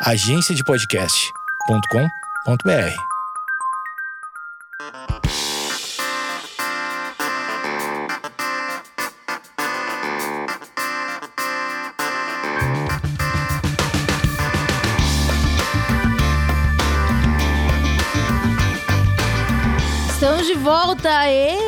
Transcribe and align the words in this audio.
agenciadepodcast.com.br. 0.00 2.94
Estamos 20.10 20.46
de 20.46 20.54
volta! 20.54 21.30
E 21.30 21.67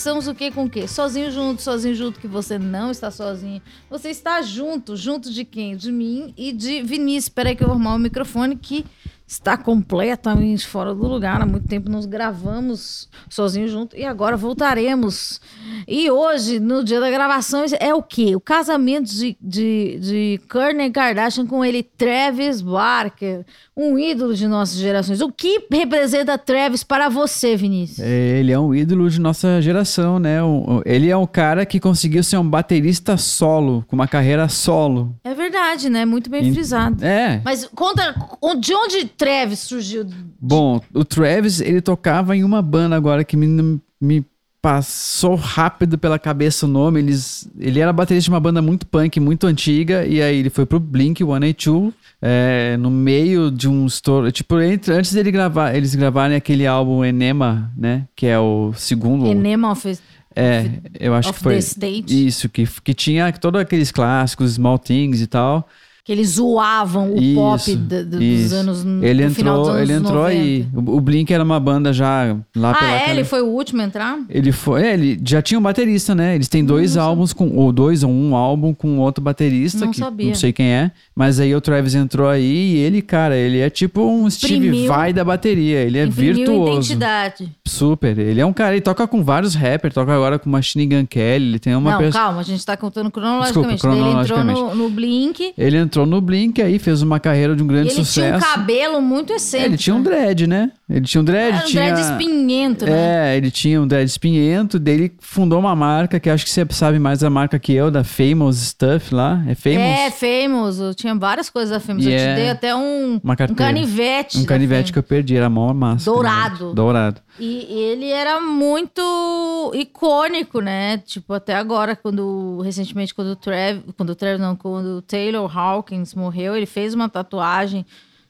estamos 0.00 0.26
o 0.26 0.34
quê 0.34 0.50
com 0.50 0.64
o 0.64 0.70
quê? 0.70 0.88
Sozinho 0.88 1.30
junto, 1.30 1.60
sozinho 1.60 1.94
junto, 1.94 2.18
que 2.18 2.26
você 2.26 2.58
não 2.58 2.90
está 2.90 3.10
sozinho. 3.10 3.60
Você 3.88 4.08
está 4.08 4.40
junto, 4.40 4.96
junto 4.96 5.30
de 5.30 5.44
quem? 5.44 5.76
De 5.76 5.92
mim 5.92 6.32
e 6.36 6.52
de 6.52 6.82
Vinícius. 6.82 7.24
Espera 7.24 7.50
aí 7.50 7.56
que 7.56 7.62
eu 7.62 7.68
vou 7.68 7.74
arrumar 7.74 7.94
o 7.94 7.98
microfone 7.98 8.56
que 8.56 8.86
está 9.30 9.56
completamente 9.56 10.66
fora 10.66 10.92
do 10.92 11.06
lugar. 11.06 11.40
Há 11.40 11.46
muito 11.46 11.68
tempo 11.68 11.88
nós 11.88 12.04
gravamos 12.04 13.08
sozinho 13.28 13.68
junto 13.68 13.96
e 13.96 14.04
agora 14.04 14.36
voltaremos. 14.36 15.40
E 15.86 16.10
hoje, 16.10 16.58
no 16.58 16.82
dia 16.82 16.98
da 16.98 17.08
gravação, 17.08 17.64
é 17.78 17.94
o 17.94 18.02
quê? 18.02 18.34
O 18.34 18.40
casamento 18.40 19.08
de, 19.08 19.36
de, 19.40 19.98
de 20.00 20.40
Kourtney 20.50 20.90
Kardashian 20.90 21.46
com 21.46 21.64
ele, 21.64 21.84
Travis 21.84 22.60
Barker, 22.60 23.46
um 23.76 23.96
ídolo 23.96 24.34
de 24.34 24.48
nossas 24.48 24.78
gerações. 24.78 25.20
O 25.20 25.30
que 25.30 25.64
representa 25.70 26.36
Travis 26.36 26.82
para 26.82 27.08
você, 27.08 27.54
Vinícius? 27.54 28.00
Ele 28.00 28.50
é 28.50 28.58
um 28.58 28.74
ídolo 28.74 29.08
de 29.08 29.20
nossa 29.20 29.62
geração, 29.62 30.18
né? 30.18 30.38
Ele 30.84 31.08
é 31.08 31.16
um 31.16 31.26
cara 31.26 31.64
que 31.64 31.78
conseguiu 31.78 32.24
ser 32.24 32.36
um 32.36 32.48
baterista 32.48 33.16
solo, 33.16 33.84
com 33.86 33.94
uma 33.94 34.08
carreira 34.08 34.48
solo. 34.48 35.14
É 35.22 35.32
verdade, 35.34 35.88
né? 35.88 36.04
Muito 36.04 36.28
bem 36.28 36.52
frisado. 36.52 37.04
É. 37.04 37.40
Mas 37.44 37.64
conta, 37.76 38.12
de 38.58 38.74
onde 38.74 39.19
Travis 39.20 39.58
surgiu? 39.60 40.06
Bom, 40.40 40.80
o 40.94 41.04
Travis, 41.04 41.60
ele 41.60 41.82
tocava 41.82 42.34
em 42.34 42.42
uma 42.42 42.62
banda 42.62 42.96
agora 42.96 43.22
que 43.22 43.36
me, 43.36 43.78
me 44.00 44.24
passou 44.62 45.34
rápido 45.34 45.98
pela 45.98 46.18
cabeça 46.18 46.64
o 46.64 46.68
nome. 46.68 47.00
Eles, 47.00 47.46
ele 47.58 47.80
era 47.80 47.92
baterista 47.92 48.24
de 48.24 48.30
uma 48.30 48.40
banda 48.40 48.62
muito 48.62 48.86
punk, 48.86 49.20
muito 49.20 49.46
antiga, 49.46 50.06
e 50.06 50.22
aí 50.22 50.38
ele 50.38 50.48
foi 50.48 50.64
pro 50.64 50.80
Blink 50.80 51.22
182, 51.22 51.92
é, 52.22 52.78
no 52.78 52.90
meio 52.90 53.50
de 53.50 53.68
um 53.68 53.84
estouro. 53.86 54.32
Tipo, 54.32 54.58
entre, 54.60 54.94
antes 54.94 55.12
dele 55.12 55.30
gravar, 55.30 55.74
eles 55.74 55.94
gravarem 55.94 56.36
aquele 56.36 56.66
álbum 56.66 57.04
Enema, 57.04 57.70
né? 57.76 58.06
Que 58.16 58.26
é 58.26 58.38
o 58.38 58.72
segundo. 58.74 59.26
Enema 59.26 59.72
of, 59.72 59.98
É, 60.34 60.70
eu 60.98 61.14
acho 61.14 61.32
que 61.32 61.40
foi. 61.40 61.54
the 61.54 61.58
State. 61.58 62.26
Isso, 62.26 62.48
que, 62.48 62.66
que 62.82 62.94
tinha 62.94 63.30
todos 63.32 63.60
aqueles 63.60 63.90
clássicos, 63.92 64.52
Small 64.52 64.78
Things 64.78 65.20
e 65.20 65.26
tal. 65.26 65.68
Que 66.04 66.12
eles 66.12 66.30
zoavam 66.30 67.12
o 67.12 67.18
Isso, 67.20 67.34
pop 67.34 67.76
da- 67.76 68.02
da- 68.02 68.18
dos 68.18 68.52
anos 68.52 68.84
Ele 69.02 69.26
do 69.26 69.34
final 69.34 69.58
dos 69.58 69.68
entrou, 69.68 69.76
anos 69.76 69.90
ele 69.90 69.98
entrou 69.98 70.22
90. 70.22 70.40
aí. 70.40 70.66
O, 70.74 70.96
o 70.96 71.00
Blink 71.00 71.32
era 71.32 71.44
uma 71.44 71.60
banda 71.60 71.92
já 71.92 72.36
lá 72.56 72.70
Ah, 72.70 72.74
pela 72.74 72.92
é? 72.94 72.98
cara- 73.00 73.10
Ele 73.12 73.24
foi 73.24 73.42
o 73.42 73.46
último 73.46 73.82
a 73.82 73.84
entrar? 73.84 74.18
Ele 74.28 74.50
foi, 74.50 74.82
é, 74.82 74.94
ele 74.94 75.20
já 75.24 75.42
tinha 75.42 75.58
um 75.58 75.62
baterista, 75.62 76.14
né? 76.14 76.34
Eles 76.34 76.48
têm 76.48 76.64
dois 76.64 76.96
álbuns 76.96 77.32
com 77.34 77.54
ou 77.56 77.70
dois 77.70 78.02
ou 78.02 78.10
um 78.10 78.34
álbum 78.34 78.72
com 78.72 78.98
outro 78.98 79.22
baterista 79.22 79.84
Não 79.84 79.92
que 79.92 79.98
sabia. 79.98 80.26
não 80.28 80.34
sei 80.34 80.52
quem 80.52 80.66
é, 80.66 80.90
mas 81.14 81.38
aí 81.38 81.54
o 81.54 81.60
Travis 81.60 81.94
entrou 81.94 82.28
aí 82.28 82.42
e 82.74 82.76
ele, 82.78 83.02
cara, 83.02 83.36
ele 83.36 83.58
é 83.58 83.68
tipo 83.68 84.00
um 84.02 84.28
Steve 84.30 84.56
Imprimiu- 84.56 84.88
Vai 84.88 85.12
da 85.12 85.22
bateria, 85.22 85.80
ele 85.80 85.98
é 85.98 86.06
virtuoso. 86.06 86.72
identidade. 86.72 87.50
Super. 87.66 88.18
Ele 88.18 88.40
é 88.40 88.46
um 88.46 88.52
cara, 88.52 88.72
ele 88.74 88.80
toca 88.80 89.06
com 89.06 89.22
vários 89.22 89.54
rappers, 89.54 89.94
toca 89.94 90.12
agora 90.14 90.38
com 90.38 90.48
Machine 90.50 90.86
Gun 90.86 91.06
Kelly, 91.06 91.44
ele 91.50 91.58
tem 91.58 91.74
uma 91.76 91.92
Não, 91.92 91.98
pessoa 91.98 92.24
calma, 92.24 92.40
a 92.40 92.42
gente 92.42 92.64
tá 92.64 92.76
contando 92.76 93.10
cronologicamente. 93.10 93.74
Desculpa, 93.74 93.96
Daí 93.96 94.00
Ele 94.10 94.20
entrou 94.20 94.38
cronologicamente. 94.38 94.76
no, 94.76 94.88
no 94.88 94.90
Blink. 94.90 95.52
Ele 95.56 95.76
entrou 95.76 95.89
no 96.06 96.20
Blink 96.20 96.60
aí, 96.62 96.78
fez 96.78 97.02
uma 97.02 97.18
carreira 97.20 97.54
de 97.56 97.62
um 97.62 97.66
grande 97.66 97.88
Ele 97.88 97.90
tinha 97.90 98.02
um 98.02 98.04
sucesso. 98.04 98.46
cabelo 98.46 99.00
muito 99.00 99.32
É, 99.32 99.36
excêntrico. 99.36 99.70
ele 99.70 99.76
tinha 99.78 99.94
um 99.96 100.02
dread, 100.02 100.46
né? 100.46 100.70
Ele 100.90 101.02
tinha 101.06 101.20
um 101.20 101.24
dread, 101.24 101.54
Era 101.54 101.64
um 101.64 101.68
tinha... 101.68 101.94
dread 101.94 102.00
espinhento, 102.00 102.84
né? 102.84 103.32
É, 103.32 103.36
ele 103.36 103.48
tinha 103.50 103.80
um 103.80 103.86
dread 103.86 104.10
espinhento, 104.10 104.76
dele 104.76 105.12
fundou 105.20 105.60
uma 105.60 105.76
marca 105.76 106.18
que 106.18 106.28
acho 106.28 106.44
que 106.44 106.50
você 106.50 106.66
sabe 106.70 106.98
mais 106.98 107.20
da 107.20 107.30
marca 107.30 107.58
que 107.60 107.72
eu, 107.72 107.92
da 107.92 108.02
Famous 108.02 108.56
Stuff 108.56 109.14
lá. 109.14 109.40
É 109.46 109.54
Famous? 109.54 109.78
É, 109.78 110.10
Famous. 110.10 110.80
Eu 110.80 110.92
tinha 110.92 111.14
várias 111.14 111.48
coisas 111.48 111.70
da 111.70 111.78
Famous. 111.78 112.04
Eu 112.04 112.10
Yeah. 112.10 112.34
te 112.34 112.40
dei 112.40 112.50
até 112.50 112.74
um, 112.74 113.20
Uma 113.22 113.34
um 113.34 113.54
canivete. 113.54 114.38
um 114.38 114.44
canivete 114.44 114.92
que 114.92 114.98
eu 114.98 115.02
perdi, 115.02 115.36
era 115.36 115.48
mó 115.48 115.72
massa. 115.72 116.10
Dourado. 116.10 116.56
canivete. 116.56 116.74
Dourado. 116.74 117.20
E 117.38 117.66
ele 117.70 118.10
era 118.10 118.40
muito 118.40 119.72
icônico, 119.74 120.60
né? 120.60 120.98
Tipo, 120.98 121.34
até 121.34 121.54
agora, 121.54 121.94
quando 121.94 122.60
recentemente, 122.62 123.14
quando 123.14 123.28
o 123.28 123.36
Travis, 123.36 123.82
quando 123.96 124.10
o 124.10 124.14
Travis 124.16 124.40
não, 124.40 124.56
quando 124.56 124.96
o 124.98 125.02
Taylor 125.02 125.56
Hawkins 125.56 126.14
morreu, 126.14 126.56
ele 126.56 126.66
fez 126.66 126.94
uma 126.94 127.08
tatuagem 127.08 127.86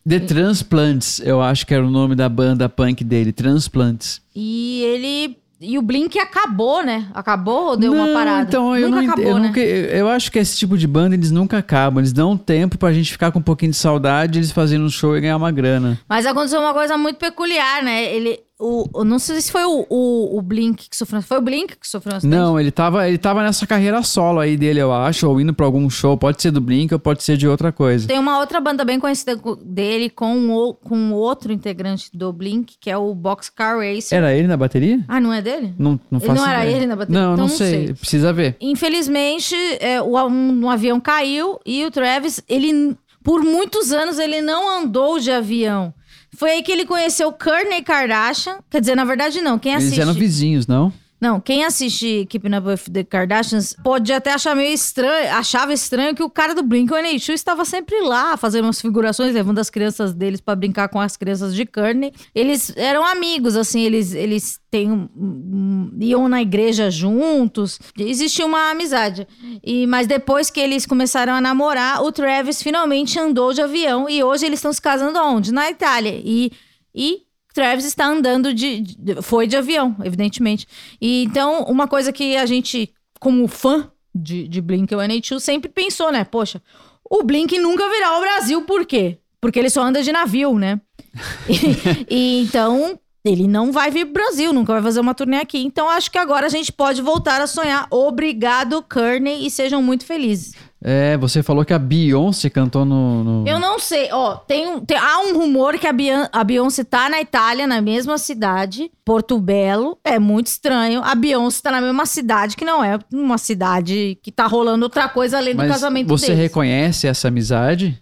The 0.09 0.19
Transplants, 0.21 1.21
eu 1.21 1.41
acho 1.43 1.67
que 1.67 1.75
era 1.75 1.85
o 1.87 1.91
nome 1.91 2.15
da 2.15 2.29
banda 2.29 2.69
punk 2.69 3.05
dele, 3.05 3.33
Transplants. 3.33 4.21
e 4.35 4.83
ele 4.83 5.37
e 5.63 5.77
o 5.77 5.83
Blink 5.83 6.19
acabou, 6.19 6.83
né? 6.83 7.07
Acabou 7.13 7.67
ou 7.73 7.77
deu 7.77 7.93
uma 7.93 8.07
Não, 8.07 8.15
parada? 8.15 8.49
Então, 8.49 8.75
eu 8.75 8.89
Nunca 8.89 9.03
não 9.03 9.13
acabou, 9.13 9.31
eu, 9.31 9.39
né? 9.39 9.49
nunca- 9.49 9.61
eu 9.61 9.85
eu 9.99 10.09
acho 10.09 10.33
que 10.33 10.39
esse 10.39 10.57
tipo 10.57 10.79
de 10.79 10.87
banda 10.87 11.15
eles 11.15 11.31
nunca 11.31 11.59
acabam. 11.59 12.01
Eles 12.01 12.15
dão 12.15 12.33
um 12.33 12.37
tempo 12.39 12.79
pra 12.79 12.95
gente 12.95 13.13
ficar 13.13 13.31
com 13.31 13.41
um 13.41 13.43
pouquinho 13.43 13.73
de 13.73 13.77
saudade, 13.77 14.39
eles 14.39 14.51
fazendo 14.53 14.87
um 14.87 14.89
show 14.89 15.15
e 15.15 15.21
ganhar 15.21 15.37
uma 15.37 15.51
grana. 15.53 16.01
Mas 16.09 16.25
aconteceu 16.25 16.61
uma 16.61 16.73
coisa 16.73 16.97
muito 16.97 17.19
peculiar, 17.19 17.83
né? 17.85 18.05
Ele, 18.05 18.41
o, 18.61 19.05
não 19.05 19.19
sei 19.19 19.41
se 19.41 19.51
foi 19.51 19.65
o, 19.65 19.87
o, 19.89 20.39
o 20.39 20.43
Blink 20.43 20.89
que 20.91 20.97
sofreu, 20.97 21.23
foi 21.23 21.39
o 21.39 21.41
Blink 21.41 21.77
que 21.79 21.89
sofreu 21.89 22.15
um 22.15 22.17
acidente? 22.19 22.39
Não, 22.39 22.61
ele 22.61 22.71
tava, 22.71 23.09
ele 23.09 23.17
tava 23.19 23.43
nessa 23.43 23.67
carreira 23.67 24.03
solo 24.03 24.39
aí 24.41 24.57
dele, 24.57 24.81
eu 24.81 24.93
acho, 24.93 25.29
ou 25.29 25.41
indo 25.41 25.55
pra 25.55 25.65
algum 25.67 25.89
show. 25.89 26.17
Pode 26.17 26.41
ser 26.43 26.51
do 26.51 26.61
Blink 26.61 26.93
ou 26.93 27.01
pode 27.01 27.23
ser 27.23 27.37
de 27.37 27.49
outra 27.49 27.73
coisa. 27.73 28.07
Tem 28.07 28.19
uma 28.19 28.39
outra 28.39 28.61
banda 28.61 28.85
bem 28.85 29.01
conhecida 29.01 29.37
co- 29.37 29.57
dele 29.57 30.11
com 30.11 30.51
o, 30.51 30.75
com 30.75 31.13
outro 31.13 31.53
integrante 31.53 32.11
do 32.13 32.33
Blink, 32.33 32.75
que 32.81 32.91
é 32.91 32.97
o 32.97 33.15
Boxcar 33.15 33.79
Racer. 33.79 34.19
Era 34.19 34.35
ele 34.35 34.47
na 34.49 34.57
bateria? 34.57 35.03
Ah, 35.09 35.21
não 35.21 35.33
é 35.33 35.41
dele? 35.41 35.75
Não, 35.79 35.99
não 36.11 36.19
Ele 36.19 36.27
faço 36.27 36.41
não 36.43 36.49
era 36.49 36.63
ideia. 36.65 36.77
ele 36.77 36.87
na 36.87 36.97
bateria? 36.97 37.21
Não, 37.21 37.33
Então 37.33 37.45
não 37.45 37.51
não 37.51 37.57
sei. 37.57 37.87
sei. 37.87 37.95
Precisa 37.95 38.33
ver. 38.33 38.57
Infelizmente, 38.61 39.55
é, 39.81 40.01
o, 40.03 40.17
um, 40.27 40.65
um 40.65 40.71
avião 40.71 41.01
caiu 41.01 41.59
e 41.65 41.85
o 41.85 41.91
Travis, 41.91 42.43
ele, 42.49 42.97
por 43.23 43.43
muitos 43.43 43.93
anos, 43.93 44.19
ele 44.19 44.41
não 44.41 44.69
andou 44.81 45.19
de 45.19 45.31
avião. 45.31 45.95
Foi 46.37 46.51
aí 46.53 46.63
que 46.63 46.73
ele 46.73 46.85
conheceu 46.87 47.33
Kourtney 47.33 47.83
Kardashian. 47.83 48.59
Quer 48.71 48.81
dizer, 48.81 48.95
na 48.95 49.05
verdade, 49.05 49.41
não. 49.41 49.59
Quem 49.59 49.73
Eles 49.73 49.85
assiste... 49.85 50.01
eram 50.01 50.15
vizinhos, 50.15 50.67
não? 50.67 50.93
Não, 51.21 51.39
quem 51.39 51.65
assiste 51.65 52.27
Keeping 52.31 52.57
Up 52.57 52.67
with 52.67 52.91
the 52.93 53.05
Kardashians 53.05 53.75
pode 53.85 54.11
até 54.11 54.33
achar 54.33 54.57
meio 54.57 54.73
estranho, 54.73 55.31
achava 55.35 55.73
estranho 55.73 56.15
que 56.15 56.23
o 56.23 56.31
cara 56.31 56.55
do 56.55 56.63
Blink-182 56.63 57.35
estava 57.35 57.65
sempre 57.67 58.01
lá, 58.01 58.37
fazendo 58.39 58.65
umas 58.65 58.81
figurações, 58.81 59.35
levando 59.35 59.59
as 59.59 59.69
crianças 59.69 60.15
deles 60.15 60.41
pra 60.41 60.57
brincar 60.57 60.89
com 60.89 60.99
as 60.99 61.19
crianças 61.19 61.55
de 61.55 61.67
Kourtney. 61.67 62.13
Eles 62.35 62.73
eram 62.75 63.05
amigos, 63.05 63.55
assim, 63.55 63.83
eles, 63.83 64.15
eles 64.15 64.59
têm, 64.71 64.91
um- 64.91 65.09
um- 65.15 65.91
iam 66.01 66.27
na 66.27 66.41
igreja 66.41 66.91
juntos, 66.91 67.79
existia 67.99 68.47
uma 68.47 68.71
amizade. 68.71 69.29
E, 69.63 69.87
mas 69.87 70.07
depois 70.07 70.51
que 70.51 70.59
eles 70.61 70.87
começaram 70.87 71.35
a 71.35 71.41
namorar, 71.41 72.03
o 72.03 72.11
Travis 72.11 72.63
finalmente 72.63 73.19
andou 73.19 73.53
de 73.53 73.61
avião 73.61 74.09
e 74.09 74.25
hoje 74.25 74.47
eles 74.47 74.59
estão 74.59 74.73
se 74.73 74.81
casando 74.81 75.19
onde? 75.19 75.53
Na 75.53 75.71
Itália. 75.71 76.13
E... 76.25 76.51
e 76.95 77.29
Travis 77.55 77.85
está 77.85 78.07
andando 78.07 78.53
de, 78.55 78.81
de- 78.81 79.23
foi 79.23 79.47
de 79.47 79.57
avião, 79.57 79.97
evidentemente. 80.05 80.67
E 81.01 81.25
então, 81.25 81.63
uma 81.65 81.87
coisa 81.89 82.13
que 82.13 82.37
a 82.37 82.47
gente, 82.47 82.93
como 83.19 83.47
fã 83.49 83.91
de, 84.15 84.47
de 84.49 84.63
Blink-182, 84.63 85.41
sempre 85.41 85.69
pensou, 85.71 86.11
né? 86.13 86.25
Poxa, 86.25 86.63
o 87.09 87.23
Blink 87.23 87.59
nunca 87.59 87.89
virá 87.89 88.09
ao 88.09 88.21
Brasil, 88.21 88.63
por 88.63 88.87
quê? 88.87 89.19
Porque 89.41 89.59
ele 89.59 89.71
só 89.71 89.83
anda 89.83 90.03
de 90.03 90.13
navio, 90.13 90.59
né? 90.59 90.81
E, 91.49 92.15
e 92.15 92.43
então, 92.43 92.99
ele 93.25 93.49
não 93.49 93.73
vai 93.73 93.91
vir 93.91 94.05
pro 94.07 94.15
Brasil, 94.15 94.53
nunca 94.53 94.73
vai 94.73 94.83
fazer 94.83 95.01
uma 95.01 95.15
turnê 95.15 95.39
aqui. 95.39 95.59
Então, 95.59 95.89
acho 95.89 96.11
que 96.11 96.19
agora 96.19 96.47
a 96.47 96.51
gente 96.51 96.73
pode 96.73 97.03
voltar 97.03 97.41
a 97.41 97.47
sonhar. 97.47 97.87
Obrigado, 97.91 98.83
Kearney, 98.83 99.47
e 99.47 99.51
sejam 99.51 99.83
muito 99.83 100.05
felizes. 100.05 100.53
É, 100.83 101.15
você 101.19 101.43
falou 101.43 101.63
que 101.63 101.75
a 101.75 101.79
Beyoncé 101.79 102.49
cantou 102.49 102.87
no. 102.87 103.23
no- 103.23 103.47
Eu 103.49 103.59
não 103.61 103.79
sei, 103.79 104.09
ó, 104.13 104.37
tem, 104.37 104.67
um- 104.67 104.81
tem- 104.81 104.97
há 104.97 105.21
um 105.21 105.37
rumor 105.37 105.79
que 105.79 105.87
a, 105.87 105.93
Bian- 105.93 106.29
a 106.33 106.43
Beyoncé 106.43 106.83
tá 106.85 107.09
na 107.11 107.21
Itália, 107.21 107.67
na 107.67 107.83
mesma 107.83 108.17
cidade, 108.17 108.91
Porto 109.05 109.39
Belo, 109.39 109.99
é 110.03 110.19
muito 110.19 110.47
estranho. 110.47 111.03
A 111.05 111.15
Beyoncé 111.15 111.61
tá 111.63 111.71
na 111.71 111.83
mesma 111.83 112.07
cidade, 112.07 112.57
que 112.57 112.65
não 112.65 112.83
é 112.83 112.99
uma 113.13 113.37
cidade 113.37 114.19
que 114.23 114.33
tá 114.33 114.47
rolando 114.47 114.87
outra 114.87 115.07
coisa 115.07 115.37
além 115.37 115.53
do 115.55 115.59
Mas 115.59 115.71
casamento 115.71 116.09
você 116.09 116.29
deles. 116.29 116.41
reconhece 116.43 117.07
essa 117.07 117.29
amizade? 117.29 118.01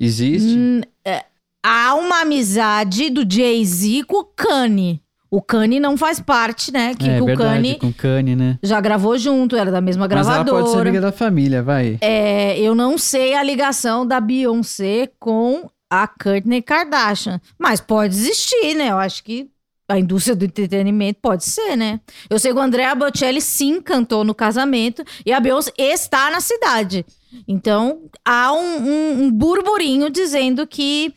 Existe? 0.00 0.56
Hum, 0.58 0.80
é, 1.04 1.24
há 1.62 1.94
uma 1.94 2.22
amizade 2.22 3.10
do 3.10 3.22
Jay-Z 3.30 4.04
com 4.04 4.16
o 4.20 4.24
Kanye. 4.24 5.02
O 5.30 5.42
Kanye 5.42 5.78
não 5.78 5.96
faz 5.96 6.20
parte, 6.20 6.72
né? 6.72 6.94
Que, 6.94 7.08
é 7.08 7.22
o 7.22 7.26
verdade, 7.26 7.74
Kanye 7.74 7.92
Kanye, 7.92 8.36
né? 8.36 8.58
já 8.62 8.80
gravou 8.80 9.18
junto, 9.18 9.56
era 9.56 9.70
da 9.70 9.80
mesma 9.80 10.08
Mas 10.08 10.12
ela 10.12 10.22
gravadora. 10.24 10.62
pode 10.62 10.74
ser 10.74 10.80
amiga 10.80 11.00
da 11.00 11.12
família, 11.12 11.62
vai. 11.62 11.98
É, 12.00 12.58
eu 12.58 12.74
não 12.74 12.96
sei 12.96 13.34
a 13.34 13.42
ligação 13.42 14.06
da 14.06 14.20
Beyoncé 14.20 15.10
com 15.20 15.68
a 15.90 16.06
Kourtney 16.06 16.62
Kardashian. 16.62 17.40
Mas 17.58 17.80
pode 17.80 18.14
existir, 18.14 18.74
né? 18.74 18.90
Eu 18.90 18.98
acho 18.98 19.22
que 19.22 19.50
a 19.90 19.98
indústria 19.98 20.36
do 20.36 20.44
entretenimento 20.44 21.18
pode 21.22 21.44
ser, 21.44 21.74
né? 21.76 22.00
Eu 22.28 22.38
sei 22.38 22.52
que 22.52 22.58
o 22.58 22.62
Andrea 22.62 22.94
Bocelli 22.94 23.40
sim 23.40 23.80
cantou 23.80 24.22
no 24.22 24.34
casamento 24.34 25.02
e 25.24 25.32
a 25.32 25.40
Beyoncé 25.40 25.72
está 25.78 26.30
na 26.30 26.40
cidade. 26.40 27.06
Então 27.46 28.02
há 28.24 28.52
um, 28.52 28.58
um, 28.58 29.22
um 29.24 29.30
burburinho 29.30 30.10
dizendo 30.10 30.66
que 30.66 31.12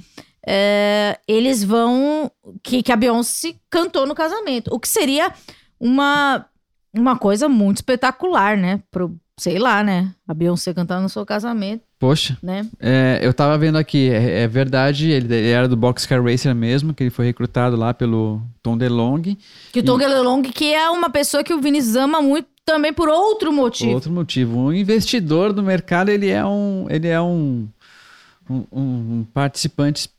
é, 0.45 1.19
eles 1.27 1.63
vão. 1.63 2.31
Que, 2.63 2.81
que 2.81 2.91
a 2.91 2.95
Beyoncé 2.95 3.55
cantou 3.69 4.05
no 4.07 4.15
casamento. 4.15 4.73
O 4.73 4.79
que 4.79 4.88
seria 4.88 5.31
uma, 5.79 6.45
uma 6.93 7.17
coisa 7.17 7.47
muito 7.47 7.77
espetacular, 7.77 8.57
né? 8.57 8.81
Pro, 8.91 9.15
sei 9.38 9.57
lá, 9.57 9.83
né? 9.83 10.13
A 10.27 10.33
Beyoncé 10.33 10.73
cantando 10.73 11.03
no 11.03 11.09
seu 11.09 11.25
casamento, 11.25 11.83
Poxa, 11.97 12.38
né? 12.41 12.67
é, 12.79 13.19
eu 13.21 13.33
tava 13.33 13.57
vendo 13.57 13.77
aqui, 13.77 14.09
é, 14.09 14.41
é 14.41 14.47
verdade, 14.47 15.09
ele, 15.09 15.33
ele 15.33 15.49
era 15.49 15.67
do 15.67 15.77
Boxcar 15.77 16.23
Racer 16.23 16.53
mesmo, 16.53 16.94
que 16.94 17.03
ele 17.03 17.09
foi 17.09 17.25
recrutado 17.25 17.75
lá 17.75 17.94
pelo 17.94 18.41
Tom 18.61 18.77
DeLonge. 18.77 19.37
Que 19.71 19.79
o 19.79 19.83
Tom 19.83 19.97
DeLonge, 19.97 20.51
que 20.51 20.73
é 20.73 20.89
uma 20.89 21.09
pessoa 21.09 21.44
que 21.44 21.53
o 21.53 21.61
Vinícius 21.61 21.95
ama 21.95 22.21
muito 22.21 22.47
também 22.65 22.94
por 22.94 23.09
outro 23.09 23.51
motivo. 23.51 23.94
Outro 23.94 24.11
motivo, 24.11 24.57
um 24.57 24.73
investidor 24.73 25.53
do 25.53 25.63
mercado, 25.63 26.09
ele 26.09 26.29
é 26.29 26.45
um, 26.45 26.87
ele 26.89 27.07
é 27.07 27.19
um, 27.19 27.67
um, 28.49 28.65
um 28.71 29.25
participante 29.33 30.09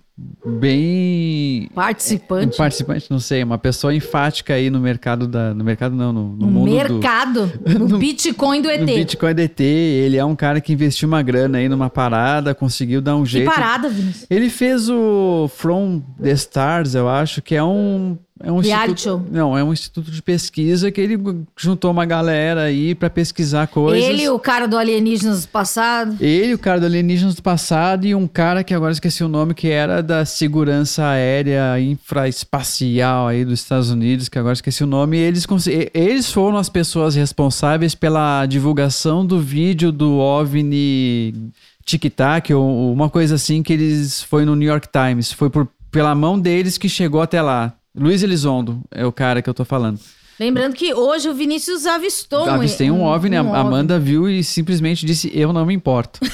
bem 0.44 1.68
Participante. 1.74 2.54
um 2.54 2.56
participante, 2.58 3.06
não 3.10 3.18
sei, 3.18 3.42
uma 3.42 3.58
pessoa 3.58 3.94
enfática 3.94 4.54
aí 4.54 4.70
no 4.70 4.78
mercado 4.80 5.26
da, 5.26 5.54
no 5.54 5.64
mercado 5.64 5.94
não, 5.94 6.12
no, 6.12 6.28
no 6.30 6.36
no 6.36 6.46
mundo 6.46 6.70
do, 6.70 6.94
mercado. 6.94 7.52
No, 7.78 7.88
No- 7.88 7.98
Bitcoin 7.98 8.60
do 8.62 8.70
ET. 8.70 8.80
no 8.80 8.86
Bitcoin 8.86 9.34
DT, 9.34 9.64
ele 9.64 10.16
é 10.16 10.24
um 10.24 10.36
cara 10.36 10.60
que 10.60 10.72
investiu 10.72 11.08
uma 11.08 11.22
grana 11.22 11.58
aí 11.58 11.68
numa 11.68 11.88
parada, 11.90 12.54
conseguiu 12.54 13.00
dar 13.00 13.16
um 13.16 13.22
que 13.24 13.30
jeito. 13.30 13.50
parada, 13.50 13.88
Vinícius. 13.88 14.26
Ele 14.30 14.48
fez 14.50 14.88
o 14.88 15.48
From 15.48 16.02
the 16.20 16.32
Stars, 16.32 16.94
eu 16.94 17.08
acho, 17.08 17.40
que 17.42 17.54
é 17.54 17.62
um 17.64 18.16
é 18.42 18.50
um 18.50 18.60
instituto, 18.60 19.24
não, 19.30 19.56
é 19.56 19.62
um 19.62 19.72
instituto 19.72 20.10
de 20.10 20.20
pesquisa 20.20 20.90
que 20.90 21.00
ele 21.00 21.18
juntou 21.56 21.90
uma 21.90 22.04
galera 22.04 22.62
aí 22.62 22.94
pra 22.94 23.08
pesquisar 23.08 23.66
coisas. 23.68 24.02
Ele, 24.02 24.28
o 24.28 24.38
cara 24.38 24.66
do 24.66 24.76
alienígenas 24.76 25.46
passado. 25.46 26.16
Ele, 26.20 26.54
o 26.54 26.58
cara 26.58 26.80
do 26.80 26.86
Alienígenas 26.86 27.34
do 27.34 27.42
passado 27.42 28.06
e 28.06 28.14
um 28.14 28.26
cara 28.26 28.64
que 28.64 28.74
agora 28.74 28.92
esqueci 28.92 29.22
o 29.22 29.28
nome, 29.28 29.54
que 29.54 29.68
era 29.68 30.02
da 30.02 30.24
segurança 30.24 31.06
aérea 31.06 31.78
infraespacial 31.80 33.28
aí 33.28 33.44
dos 33.44 33.60
Estados 33.60 33.90
Unidos, 33.90 34.28
que 34.28 34.38
agora 34.38 34.54
esqueci 34.54 34.82
o 34.82 34.86
nome. 34.86 35.18
E 35.18 35.20
eles, 35.20 35.46
eles 35.94 36.30
foram 36.32 36.56
as 36.56 36.68
pessoas 36.68 37.14
responsáveis 37.14 37.94
pela 37.94 38.46
divulgação 38.46 39.24
do 39.24 39.40
vídeo 39.40 39.92
do 39.92 40.18
OVNI 40.18 41.52
Tic 41.84 42.04
Tac, 42.14 42.50
ou 42.52 42.92
uma 42.92 43.10
coisa 43.10 43.34
assim, 43.34 43.62
que 43.62 43.72
eles 43.72 44.22
foi 44.22 44.44
no 44.44 44.56
New 44.56 44.68
York 44.68 44.88
Times. 44.88 45.32
Foi 45.32 45.50
por, 45.50 45.68
pela 45.90 46.14
mão 46.14 46.38
deles 46.38 46.78
que 46.78 46.88
chegou 46.88 47.20
até 47.20 47.42
lá. 47.42 47.74
Luiz 47.94 48.22
Elizondo 48.22 48.80
é 48.90 49.04
o 49.04 49.12
cara 49.12 49.42
que 49.42 49.48
eu 49.50 49.54
tô 49.54 49.64
falando. 49.64 50.00
Lembrando 50.40 50.74
que 50.74 50.94
hoje 50.94 51.28
o 51.28 51.34
Vinícius 51.34 51.86
avistou 51.86 52.46
um- 52.46 52.50
Avistei 52.50 52.90
um 52.90 53.02
OVNI, 53.04 53.36
a 53.36 53.42
um 53.42 53.54
Amanda 53.54 53.98
viu 53.98 54.28
e 54.28 54.42
simplesmente 54.42 55.04
disse: 55.04 55.30
Eu 55.34 55.52
não 55.52 55.64
me 55.66 55.74
importo. 55.74 56.20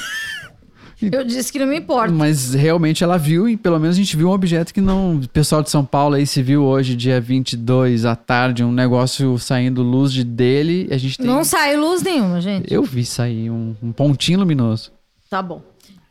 Eu 1.01 1.23
disse 1.23 1.49
que 1.53 1.57
não 1.59 1.67
me 1.67 1.77
importa. 1.77 2.11
Mas 2.13 2.53
realmente 2.53 3.05
ela 3.05 3.17
viu 3.17 3.47
e 3.47 3.55
pelo 3.55 3.79
menos 3.79 3.95
a 3.95 3.99
gente 3.99 4.17
viu 4.17 4.27
um 4.27 4.33
objeto 4.33 4.73
que 4.73 4.81
não. 4.81 5.15
O 5.15 5.29
pessoal 5.29 5.63
de 5.63 5.69
São 5.69 5.85
Paulo 5.85 6.15
aí 6.15 6.27
se 6.27 6.41
viu 6.43 6.61
hoje, 6.63 6.93
dia 6.93 7.21
22 7.21 8.03
à 8.03 8.17
tarde, 8.17 8.65
um 8.65 8.71
negócio 8.73 9.37
saindo 9.39 9.81
luz 9.81 10.11
de 10.11 10.25
dele. 10.25 10.89
A 10.91 10.97
gente 10.97 11.17
tem. 11.17 11.25
Não 11.25 11.45
saiu 11.45 11.79
luz 11.79 12.01
nenhuma, 12.01 12.41
gente. 12.41 12.73
Eu 12.73 12.83
vi 12.83 13.05
sair 13.05 13.49
um, 13.49 13.73
um 13.81 13.93
pontinho 13.93 14.39
luminoso. 14.39 14.91
Tá 15.29 15.41
bom. 15.41 15.61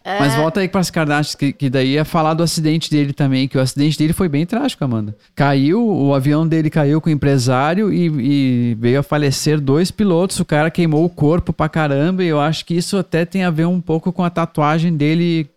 É, 0.04 0.18
Mas 0.20 0.34
volta 0.34 0.60
aí 0.60 0.68
para 0.68 0.80
as 0.80 0.90
Kardashians, 0.90 1.34
que, 1.34 1.52
que 1.52 1.68
daí 1.68 1.92
ia 1.94 2.04
falar 2.04 2.32
do 2.32 2.42
acidente 2.42 2.90
dele 2.90 3.12
também, 3.12 3.46
que 3.46 3.58
o 3.58 3.60
acidente 3.60 3.98
dele 3.98 4.12
foi 4.12 4.28
bem 4.28 4.46
trágico, 4.46 4.82
Amanda. 4.84 5.14
Caiu, 5.34 5.86
o 5.86 6.14
avião 6.14 6.46
dele 6.48 6.70
caiu 6.70 7.00
com 7.00 7.10
o 7.10 7.12
empresário 7.12 7.92
e, 7.92 8.06
e 8.06 8.74
veio 8.76 9.00
a 9.00 9.02
falecer 9.02 9.60
dois 9.60 9.90
pilotos. 9.90 10.40
O 10.40 10.44
cara 10.44 10.70
queimou 10.70 11.04
o 11.04 11.10
corpo 11.10 11.52
pra 11.52 11.68
caramba 11.68 12.24
e 12.24 12.28
eu 12.28 12.40
acho 12.40 12.64
que 12.64 12.74
isso 12.74 12.96
até 12.96 13.24
tem 13.24 13.44
a 13.44 13.50
ver 13.50 13.66
um 13.66 13.80
pouco 13.80 14.12
com 14.12 14.24
a 14.24 14.30
tatuagem 14.30 14.96
dele 14.96 15.50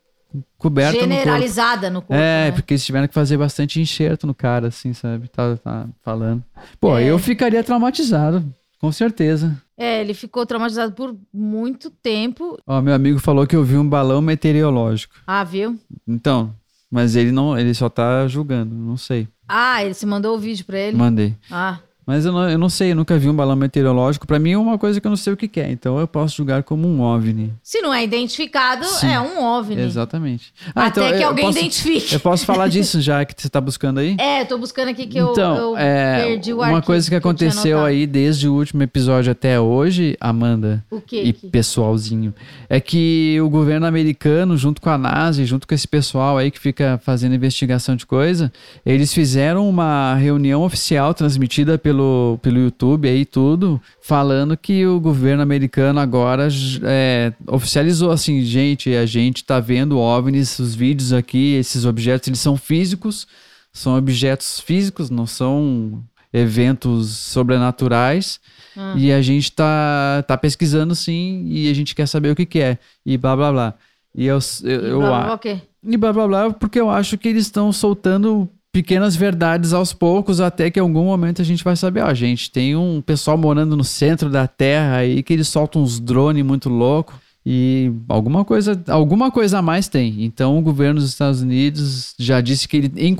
coberta 0.58 0.94
no 0.94 1.00
corpo. 1.00 1.14
generalizada 1.14 1.90
no 1.90 2.02
corpo. 2.02 2.14
É, 2.14 2.46
né? 2.46 2.52
porque 2.52 2.74
eles 2.74 2.86
tiveram 2.86 3.08
que 3.08 3.14
fazer 3.14 3.38
bastante 3.38 3.80
enxerto 3.80 4.28
no 4.28 4.34
cara, 4.34 4.68
assim, 4.68 4.94
sabe? 4.94 5.28
Tá, 5.28 5.56
tá 5.58 5.86
falando. 6.04 6.44
Pô, 6.80 6.98
É. 6.98 7.04
eu 7.06 7.18
ficaria 7.20 7.64
traumatizado, 7.64 8.44
com 8.80 8.92
certeza. 8.92 9.56
É, 9.82 10.00
ele 10.02 10.14
ficou 10.14 10.46
traumatizado 10.46 10.94
por 10.94 11.18
muito 11.34 11.90
tempo. 11.90 12.56
Ó, 12.68 12.82
meu 12.82 12.94
amigo 12.94 13.18
falou 13.18 13.48
que 13.48 13.56
eu 13.56 13.64
vi 13.64 13.78
um 13.78 13.88
balão 13.88 14.22
meteorológico. 14.22 15.16
Ah, 15.26 15.44
viu? 15.44 15.76
Então, 16.08 16.54
mas 16.90 17.16
ele 17.16 17.32
não, 17.32 17.58
ele 17.58 17.74
só 17.74 17.90
tá 17.90 18.28
julgando, 18.28 18.76
não 18.76 18.96
sei. 18.96 19.28
Ah, 19.48 19.84
ele 19.84 19.96
se 19.96 20.06
mandou 20.06 20.36
o 20.36 20.40
vídeo 20.40 20.66
pra 20.66 20.78
ele. 20.78 20.96
Mandei. 20.96 21.36
Ah, 21.50 21.80
Mas 22.12 22.26
eu 22.26 22.34
não, 22.34 22.50
eu 22.50 22.58
não 22.58 22.68
sei, 22.68 22.92
eu 22.92 22.96
nunca 22.98 23.18
vi 23.18 23.30
um 23.30 23.34
balão 23.34 23.56
meteorológico. 23.56 24.28
Pra 24.28 24.38
mim 24.38 24.52
é 24.52 24.58
uma 24.58 24.78
coisa 24.78 25.00
que 25.00 25.08
eu 25.08 25.10
não 25.10 25.16
sei 25.16 25.32
o 25.32 25.38
que 25.38 25.48
que 25.48 25.62
é, 25.62 25.72
então 25.72 25.98
eu 25.98 26.06
posso 26.06 26.36
julgar 26.36 26.62
como 26.62 26.86
um 26.86 27.00
OVNI. 27.00 27.54
se 27.64 27.80
não 27.80 27.94
é 27.94 28.04
identificado, 28.04 28.84
Sim. 28.86 29.08
é 29.08 29.18
um 29.18 29.42
OVNI. 29.42 29.82
Exatamente. 29.82 30.54
Até 30.76 31.14
que 31.14 31.24
eu 31.24 31.30
alguém 31.30 31.46
posso, 31.46 31.58
identifique. 31.60 32.14
Eu 32.14 32.20
posso 32.20 32.46
falar 32.46 32.68
disso 32.68 33.00
já 33.00 33.24
que 33.24 33.34
você 33.42 33.48
tá 33.48 33.62
buscando 33.62 34.00
aí? 34.02 34.18
É, 34.20 34.44
tô 34.44 34.58
buscando 34.58 34.90
aqui 34.90 35.08
que 35.08 35.18
eu, 35.18 35.32
então, 35.32 35.56
eu 35.56 35.78
é, 35.78 36.26
perdi 36.26 36.52
o 36.52 36.58
uma 36.58 36.66
arquivo 36.66 36.86
coisa 36.86 37.10
que 37.10 37.16
aconteceu 37.16 37.80
aí 37.86 38.06
desde 38.06 38.50
o 38.50 38.56
último 38.56 38.84
episódio 38.84 39.32
até 39.32 39.58
hoje, 39.58 40.18
Amanda 40.20 40.84
O 40.92 41.00
quê? 41.00 41.22
e 41.24 41.32
que- 41.32 41.48
pessoalzinho, 41.48 42.34
é 42.70 42.82
que 42.82 43.40
o 43.42 43.50
governo 43.50 43.86
americano, 43.86 44.58
junto 44.58 44.82
com 44.82 44.90
a 44.90 44.98
NASA, 44.98 45.42
e 45.42 45.46
junto 45.46 45.66
com 45.66 45.74
esse 45.74 45.88
pessoal 45.88 46.38
aí 46.38 46.52
que 46.52 46.60
fica 46.60 47.00
fazendo 47.06 47.34
investigação 47.36 47.96
de 47.96 48.06
coisa, 48.06 48.52
eles 48.86 49.14
fizeram 49.14 49.70
uma 49.70 50.16
reunião 50.16 50.64
oficial 50.64 51.14
transmitida 51.14 51.78
pelo, 51.78 52.01
pelo 52.42 52.60
YouTube 52.60 53.08
aí 53.08 53.26
tudo, 53.26 53.82
falando 54.02 54.56
que 54.58 54.86
o 54.86 55.00
governo 55.00 55.42
americano 55.44 56.00
agora 56.00 56.48
é, 56.84 57.34
oficializou 57.48 58.12
assim, 58.12 58.42
gente, 58.44 58.94
a 58.96 59.06
gente 59.06 59.44
tá 59.44 59.60
vendo 59.60 59.98
OVNIs, 59.98 60.60
os 60.60 60.76
vídeos 60.76 61.14
aqui, 61.14 61.54
esses 61.56 61.86
objetos, 61.86 62.28
eles 62.28 62.40
são 62.40 62.58
físicos, 62.58 63.28
são 63.74 63.98
objetos 63.98 64.60
físicos, 64.60 65.10
não 65.10 65.26
são 65.26 66.04
eventos 66.34 67.10
sobrenaturais. 67.18 68.40
Ah. 68.76 68.94
E 68.98 69.12
a 69.12 69.22
gente 69.22 69.52
tá, 69.52 70.24
tá 70.28 70.38
pesquisando 70.38 70.96
sim, 70.96 71.44
e 71.48 71.70
a 71.70 71.74
gente 71.74 71.94
quer 71.94 72.08
saber 72.08 72.32
o 72.32 72.36
que, 72.36 72.46
que 72.46 72.60
é. 72.60 72.78
E 73.06 73.18
blá 73.18 73.36
blá 73.36 73.52
blá. 73.52 73.74
E 74.16 74.26
eu, 74.26 74.40
eu, 74.64 74.70
E 74.70 74.90
eu 74.90 75.00
blá, 75.00 75.10
blá, 75.10 75.18
a- 75.34 75.38
blá, 75.38 75.38
e 75.84 75.98
blá 75.98 76.14
blá 76.14 76.28
blá, 76.28 76.52
porque 76.54 76.80
eu 76.80 76.90
acho 76.90 77.18
que 77.18 77.28
eles 77.28 77.44
estão 77.46 77.72
soltando 77.72 78.50
pequenas 78.72 79.16
verdades 79.16 79.74
aos 79.74 79.92
poucos, 79.92 80.40
até 80.40 80.72
que 80.72 80.80
em 80.80 80.82
algum 80.82 81.06
momento 81.06 81.42
a 81.42 81.46
gente 81.46 81.64
vai 81.64 81.76
saber, 81.76 82.02
ó, 82.02 82.14
gente, 82.14 82.50
tem 82.50 82.76
um 82.76 83.02
pessoal 83.02 83.38
morando 83.38 83.76
no 83.76 83.84
centro 83.84 84.30
da 84.30 84.48
Terra 84.48 84.98
aí 84.98 85.22
que 85.22 85.34
eles 85.34 85.48
soltam 85.48 85.82
uns 85.82 86.00
drones 86.00 86.46
muito 86.46 86.70
loucos. 86.70 87.16
E 87.44 87.92
alguma 88.08 88.46
coisa, 88.46 88.80
alguma 88.88 89.32
coisa 89.32 89.58
a 89.58 89.62
mais 89.64 89.88
tem. 89.88 90.24
Então 90.24 90.60
o 90.60 90.62
governo 90.62 91.00
dos 91.00 91.10
Estados 91.10 91.42
Unidos 91.42 92.14
já 92.20 92.40
disse 92.40 92.68
que 92.68 92.78
ele, 92.78 92.92
em 92.96 93.16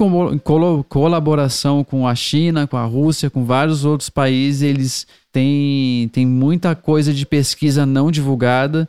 colaboração 0.88 1.84
com 1.84 2.08
a 2.08 2.14
China, 2.14 2.68
com 2.68 2.78
a 2.78 2.86
Rússia, 2.86 3.32
com 3.32 3.44
vários 3.44 3.84
outros 3.84 4.12
países, 4.12 4.62
eles 4.62 5.08
têm, 5.32 6.08
têm 6.10 6.28
muita 6.28 6.76
coisa 6.76 7.12
de 7.12 7.26
pesquisa 7.26 7.84
não 7.84 8.12
divulgada 8.12 8.88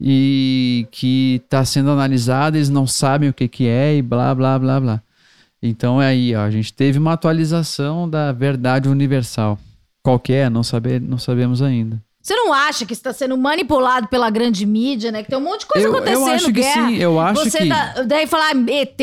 e 0.00 0.88
que 0.90 1.40
está 1.44 1.64
sendo 1.64 1.90
analisada, 1.90 2.56
eles 2.56 2.68
não 2.68 2.84
sabem 2.84 3.28
o 3.28 3.32
que, 3.32 3.46
que 3.46 3.68
é 3.68 3.96
e 3.96 4.02
blá, 4.02 4.34
blá, 4.34 4.58
blá, 4.58 4.80
blá. 4.80 5.02
Então 5.66 6.00
é 6.00 6.08
aí, 6.08 6.34
ó, 6.34 6.42
a 6.42 6.50
gente 6.50 6.74
teve 6.74 6.98
uma 6.98 7.14
atualização 7.14 8.08
da 8.08 8.30
verdade 8.32 8.86
universal. 8.86 9.58
Qual 10.02 10.20
que 10.20 10.34
é? 10.34 10.50
Não, 10.50 10.62
saber, 10.62 11.00
não 11.00 11.16
sabemos 11.16 11.62
ainda. 11.62 12.04
Você 12.24 12.34
não 12.34 12.54
acha 12.54 12.86
que 12.86 12.94
está 12.94 13.12
sendo 13.12 13.36
manipulado 13.36 14.08
pela 14.08 14.30
grande 14.30 14.64
mídia, 14.64 15.12
né? 15.12 15.22
Que 15.22 15.28
tem 15.28 15.38
um 15.38 15.42
monte 15.42 15.60
de 15.60 15.66
coisa 15.66 15.86
Eu- 15.86 15.92
eu 15.92 15.98
acontecendo, 15.98 16.30
acho 16.30 16.44
que 16.46 16.52
guerra. 16.52 16.88
sim, 16.88 16.96
eu 16.96 17.20
acho 17.20 17.44
você 17.44 17.58
que- 17.58 17.68
Tá, 17.68 18.02
daí 18.06 18.26
falar 18.26 18.52
ET 18.66 18.98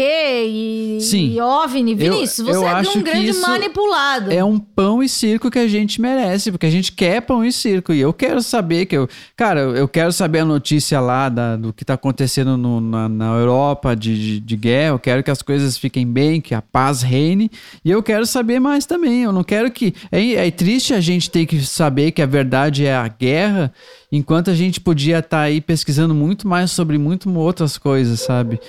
e, 0.47 0.97
Sim. 1.01 1.33
e 1.35 1.39
OVNI. 1.39 1.91
Eu- 1.91 1.97
Vinícius, 1.97 2.47
eu 2.47 2.55
você 2.55 2.65
é 2.65 2.69
acho 2.69 2.97
um 2.97 3.03
grande 3.03 3.31
manipulado. 3.33 4.31
É 4.31 4.43
um 4.43 4.57
pão 4.57 5.03
e 5.03 5.07
circo 5.07 5.51
que 5.51 5.59
a 5.59 5.67
gente 5.67 6.01
merece, 6.01 6.51
porque 6.51 6.65
a 6.65 6.69
gente 6.71 6.91
quer 6.93 7.21
pão 7.21 7.45
e 7.45 7.51
circo. 7.51 7.93
E 7.93 7.99
eu 8.01 8.11
quero 8.11 8.41
saber 8.41 8.87
que 8.87 8.97
eu. 8.97 9.07
Cara, 9.37 9.59
eu 9.59 9.87
quero 9.87 10.11
saber 10.11 10.39
a 10.39 10.45
notícia 10.45 10.99
lá 10.99 11.29
da- 11.29 11.55
do 11.57 11.71
que 11.71 11.85
tá 11.85 11.93
acontecendo 11.93 12.57
no- 12.57 12.81
na, 12.81 13.07
na 13.07 13.33
Europa 13.35 13.95
de, 13.95 14.17
de, 14.17 14.39
de 14.39 14.55
guerra. 14.57 14.93
Eu 14.95 14.99
quero 14.99 15.21
que 15.23 15.29
as 15.29 15.43
coisas 15.43 15.77
fiquem 15.77 16.07
bem, 16.07 16.41
que 16.41 16.55
a 16.55 16.61
paz 16.61 17.03
reine. 17.03 17.51
E 17.85 17.91
eu 17.91 18.01
quero 18.01 18.25
saber 18.25 18.59
mais 18.59 18.87
também. 18.87 19.21
Eu 19.21 19.31
não 19.31 19.43
quero 19.43 19.69
que. 19.69 19.93
É, 20.11 20.47
é 20.47 20.49
triste 20.49 20.91
a 20.91 20.99
gente 20.99 21.29
ter 21.29 21.45
que 21.45 21.61
saber 21.63 22.09
que 22.11 22.21
a 22.23 22.25
verdade 22.25 22.83
é 22.83 22.95
a 22.95 23.10
guerra, 23.17 23.73
enquanto 24.11 24.49
a 24.49 24.55
gente 24.55 24.79
podia 24.79 25.19
estar 25.19 25.41
aí 25.41 25.61
pesquisando 25.61 26.13
muito 26.13 26.47
mais 26.47 26.71
sobre 26.71 26.97
muito 26.97 27.31
outras 27.37 27.77
coisas, 27.77 28.19
sabe? 28.19 28.59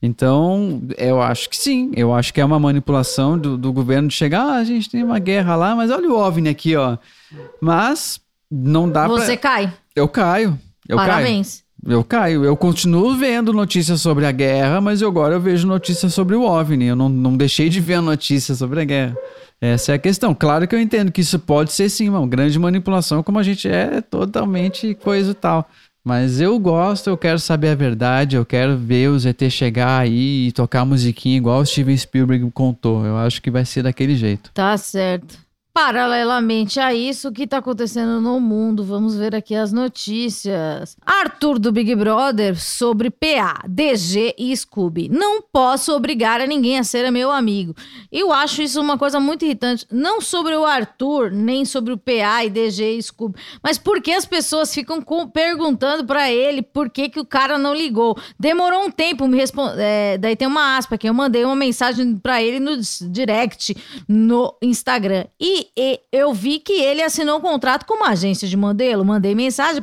Então, 0.00 0.82
eu 0.96 1.20
acho 1.20 1.50
que 1.50 1.56
sim. 1.56 1.90
Eu 1.94 2.14
acho 2.14 2.32
que 2.32 2.40
é 2.40 2.44
uma 2.44 2.58
manipulação 2.58 3.36
do, 3.36 3.58
do 3.58 3.72
governo 3.72 4.08
de 4.08 4.14
chegar, 4.14 4.42
ah, 4.42 4.56
a 4.56 4.64
gente 4.64 4.88
tem 4.88 5.02
uma 5.02 5.18
guerra 5.18 5.56
lá, 5.56 5.74
mas 5.74 5.90
olha 5.90 6.08
o 6.08 6.16
OVNI 6.16 6.48
aqui, 6.48 6.76
ó. 6.76 6.96
Mas 7.60 8.20
não 8.50 8.88
dá 8.88 9.08
Você 9.08 9.36
pra... 9.36 9.50
cai. 9.50 9.72
Eu 9.94 10.08
caio. 10.08 10.58
Eu 10.88 10.96
Parabéns. 10.96 11.62
caio. 11.62 11.68
Eu 11.86 12.04
caio. 12.04 12.44
Eu 12.44 12.56
continuo 12.56 13.16
vendo 13.16 13.52
notícias 13.52 14.00
sobre 14.00 14.26
a 14.26 14.32
guerra, 14.32 14.80
mas 14.80 15.02
agora 15.02 15.34
eu 15.34 15.40
vejo 15.40 15.66
notícias 15.66 16.14
sobre 16.14 16.34
o 16.34 16.42
OVNI. 16.42 16.86
Eu 16.86 16.96
não, 16.96 17.08
não 17.08 17.36
deixei 17.36 17.68
de 17.68 17.80
ver 17.80 17.94
a 17.94 18.02
notícia 18.02 18.54
sobre 18.54 18.80
a 18.80 18.84
guerra. 18.84 19.16
Essa 19.60 19.92
é 19.92 19.94
a 19.96 19.98
questão. 19.98 20.34
Claro 20.34 20.68
que 20.68 20.74
eu 20.74 20.80
entendo 20.80 21.10
que 21.10 21.20
isso 21.20 21.38
pode 21.38 21.72
ser 21.72 21.88
sim 21.88 22.08
uma 22.08 22.26
grande 22.26 22.58
manipulação, 22.58 23.22
como 23.22 23.38
a 23.38 23.42
gente 23.42 23.68
é 23.68 24.00
totalmente 24.00 24.94
coisa 24.94 25.32
e 25.32 25.34
tal. 25.34 25.68
Mas 26.04 26.40
eu 26.40 26.58
gosto, 26.58 27.10
eu 27.10 27.18
quero 27.18 27.38
saber 27.38 27.68
a 27.70 27.74
verdade, 27.74 28.36
eu 28.36 28.46
quero 28.46 28.78
ver 28.78 29.10
os 29.10 29.26
ET 29.26 29.42
chegar 29.50 29.98
aí 29.98 30.48
e 30.48 30.52
tocar 30.52 30.84
musiquinha 30.84 31.36
igual 31.36 31.60
o 31.60 31.66
Steven 31.66 31.96
Spielberg 31.96 32.50
contou. 32.52 33.04
Eu 33.04 33.16
acho 33.18 33.42
que 33.42 33.50
vai 33.50 33.64
ser 33.64 33.82
daquele 33.82 34.14
jeito. 34.14 34.50
Tá 34.54 34.76
certo. 34.76 35.38
Paralelamente 35.80 36.80
a 36.80 36.92
isso, 36.92 37.28
o 37.28 37.32
que 37.32 37.46
tá 37.46 37.58
acontecendo 37.58 38.20
no 38.20 38.40
mundo? 38.40 38.82
Vamos 38.82 39.14
ver 39.14 39.32
aqui 39.32 39.54
as 39.54 39.72
notícias. 39.72 40.96
Arthur 41.06 41.56
do 41.56 41.70
Big 41.70 41.94
Brother 41.94 42.60
sobre 42.60 43.10
PA, 43.10 43.62
DG 43.68 44.34
e 44.36 44.54
Scooby. 44.56 45.08
Não 45.08 45.40
posso 45.40 45.94
obrigar 45.94 46.40
a 46.40 46.48
ninguém 46.48 46.80
a 46.80 46.84
ser 46.84 47.08
meu 47.12 47.30
amigo. 47.30 47.76
Eu 48.10 48.32
acho 48.32 48.60
isso 48.60 48.80
uma 48.80 48.98
coisa 48.98 49.20
muito 49.20 49.44
irritante. 49.44 49.86
Não 49.88 50.20
sobre 50.20 50.56
o 50.56 50.64
Arthur, 50.64 51.30
nem 51.30 51.64
sobre 51.64 51.92
o 51.92 51.96
PA 51.96 52.44
e 52.44 52.50
DG 52.50 52.98
e 52.98 53.02
Scooby. 53.02 53.38
Mas 53.62 53.78
por 53.78 54.02
que 54.02 54.10
as 54.10 54.26
pessoas 54.26 54.74
ficam 54.74 55.00
com- 55.00 55.28
perguntando 55.28 56.04
pra 56.04 56.28
ele 56.28 56.60
por 56.60 56.90
que, 56.90 57.08
que 57.08 57.20
o 57.20 57.24
cara 57.24 57.56
não 57.56 57.72
ligou? 57.72 58.18
Demorou 58.38 58.84
um 58.84 58.90
tempo 58.90 59.28
me 59.28 59.36
responder. 59.38 60.18
daí 60.18 60.34
tem 60.34 60.48
uma 60.48 60.76
aspa 60.76 60.98
que 60.98 61.08
eu 61.08 61.14
mandei 61.14 61.44
uma 61.44 61.54
mensagem 61.54 62.16
pra 62.16 62.42
ele 62.42 62.58
no 62.58 62.76
direct 63.12 63.76
no 64.08 64.52
Instagram. 64.60 65.24
E, 65.40 65.67
e 65.76 66.00
eu 66.12 66.32
vi 66.32 66.58
que 66.58 66.72
ele 66.72 67.02
assinou 67.02 67.38
um 67.38 67.40
contrato 67.40 67.86
com 67.86 67.94
uma 67.94 68.10
agência 68.10 68.48
de 68.48 68.56
modelo. 68.56 69.04
Mandei 69.04 69.34
mensagem 69.34 69.82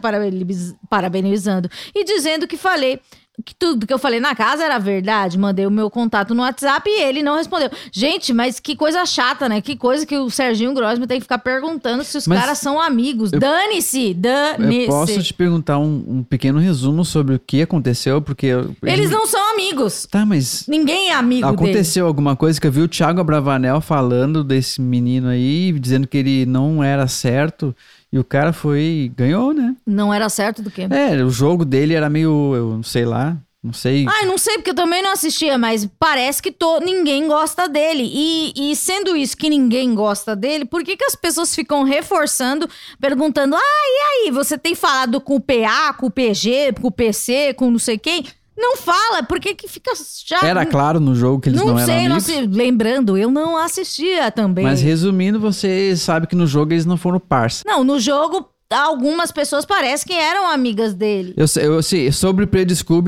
parabenizando 0.90 1.70
e 1.94 2.04
dizendo 2.04 2.48
que 2.48 2.58
falei 2.58 3.00
que 3.44 3.54
tudo 3.56 3.86
que 3.88 3.94
eu 3.94 3.98
falei 4.00 4.20
na 4.20 4.36
casa 4.36 4.64
era 4.64 4.78
verdade. 4.78 5.38
Mandei 5.38 5.66
o 5.66 5.72
meu 5.72 5.90
contato 5.90 6.34
no 6.34 6.42
WhatsApp 6.44 6.90
e 6.90 7.02
ele 7.02 7.22
não 7.24 7.36
respondeu. 7.36 7.70
Gente, 7.92 8.32
mas 8.34 8.60
que 8.60 8.76
coisa 8.76 9.06
chata, 9.06 9.50
né? 9.50 9.62
Que 9.62 9.76
coisa 9.76 10.06
que 10.06 10.18
o 10.18 10.30
Serginho 10.30 10.74
Grosman 10.74 11.08
tem 11.08 11.18
que 11.18 11.24
ficar 11.24 11.40
perguntando 11.40 12.04
se 12.04 12.18
os 12.18 12.28
Mas 12.28 12.40
caras 12.40 12.58
são 12.60 12.80
amigos. 12.80 13.32
Dane-se, 13.32 14.14
dane-se. 14.14 14.82
Eu 14.84 14.88
posso 14.88 15.22
te 15.24 15.34
perguntar 15.34 15.78
um, 15.80 16.04
um 16.08 16.24
pequeno 16.24 16.60
resumo 16.60 17.04
sobre 17.04 17.36
o 17.36 17.40
que 17.40 17.62
aconteceu, 17.62 18.22
porque. 18.22 18.46
eu- 18.48 18.76
Eles 18.84 19.10
não 19.10 19.26
são 19.28 19.54
amigos. 19.54 20.08
Tá, 20.10 20.26
mas. 20.26 20.66
Ninguém 20.68 21.10
é 21.10 21.14
amigo 21.16 21.42
dele. 21.48 21.54
Aconteceu 21.56 22.06
alguma 22.08 22.36
coisa 22.36 22.60
que 22.60 22.68
eu 22.68 22.72
vi 22.72 22.82
o 22.82 22.88
Thiago 22.88 23.20
Abravanel 23.22 23.82
falando 23.82 24.44
desse 24.44 24.80
menino 24.82 25.28
aí, 25.30 25.72
dizendo 25.80 26.08
que 26.08 26.18
ele 26.18 26.46
não 26.46 26.84
era 26.84 27.08
certo. 27.08 27.76
E 28.16 28.18
o 28.18 28.24
cara 28.24 28.54
foi. 28.54 29.12
ganhou, 29.14 29.54
né? 29.54 29.76
Não 29.86 30.14
era 30.14 30.30
certo 30.30 30.62
do 30.62 30.72
quê? 30.72 30.88
É, 30.90 31.22
o 31.22 31.30
jogo 31.30 31.66
dele 31.66 31.94
era 31.94 32.10
meio. 32.10 32.56
Eu 32.56 32.70
não 32.78 32.82
sei 32.82 33.04
lá. 33.04 33.36
Não 33.62 33.74
sei. 33.74 34.06
Ai, 34.08 34.26
não 34.26 34.38
sei, 34.38 34.54
porque 34.56 34.70
eu 34.70 34.76
também 34.76 35.02
não 35.02 35.12
assistia, 35.12 35.58
mas 35.58 35.86
parece 36.00 36.42
que 36.42 36.50
to, 36.50 36.80
ninguém 36.80 37.28
gosta 37.28 37.68
dele. 37.68 38.10
E, 38.10 38.54
e 38.56 38.74
sendo 38.74 39.18
isso 39.18 39.36
que 39.36 39.50
ninguém 39.50 39.94
gosta 39.94 40.34
dele, 40.34 40.64
por 40.64 40.82
que, 40.82 40.96
que 40.96 41.04
as 41.04 41.16
pessoas 41.16 41.54
ficam 41.54 41.84
reforçando, 41.84 42.70
perguntando: 43.02 43.54
ah, 43.54 43.60
e 43.60 44.28
aí, 44.28 44.32
você 44.32 44.58
tem 44.58 44.76
falado 44.76 45.20
com 45.20 45.36
o 45.36 45.42
PA, 45.42 45.92
com 45.92 46.06
o 46.06 46.12
PG, 46.12 46.76
com 46.80 46.88
o 46.88 46.92
PC, 46.92 47.54
com 47.56 47.70
não 47.70 47.80
sei 47.80 47.98
quem? 47.98 48.24
Não 48.58 48.78
fala, 48.78 49.22
por 49.24 49.40
que, 49.40 49.56
fica 49.68 49.92
já. 50.26 50.40
Era 50.48 50.66
claro 50.66 51.00
no 51.00 51.14
jogo 51.14 51.42
que 51.42 51.50
eles 51.50 51.60
não, 51.60 51.68
não 51.68 51.78
eram 51.80 51.86
sei, 51.86 51.96
não 52.08 52.16
amigos. 52.16 52.24
sei. 52.24 52.48
Lembrando, 52.48 53.18
eu 53.18 53.30
não 53.30 53.58
assistia 53.58 54.32
também. 54.32 54.64
Mas 54.64 54.82
resumindo, 54.82 55.40
você 55.40 55.96
sabe 55.98 56.26
que 56.28 56.36
no 56.36 56.48
jogo 56.48 56.72
eles 56.74 56.86
não 56.86 56.96
foram 56.96 57.20
parça. 57.20 57.64
Não, 57.68 57.84
no 57.84 58.00
jogo, 58.00 58.48
algumas 58.72 59.32
pessoas 59.32 59.66
parecem 59.66 60.08
que 60.08 60.14
eram 60.14 60.50
amigas 60.50 60.94
dele. 60.94 61.34
Eu, 61.36 61.48
sei- 61.48 61.66
eu 61.68 61.84
sei, 61.84 62.12
sobre 62.12 62.46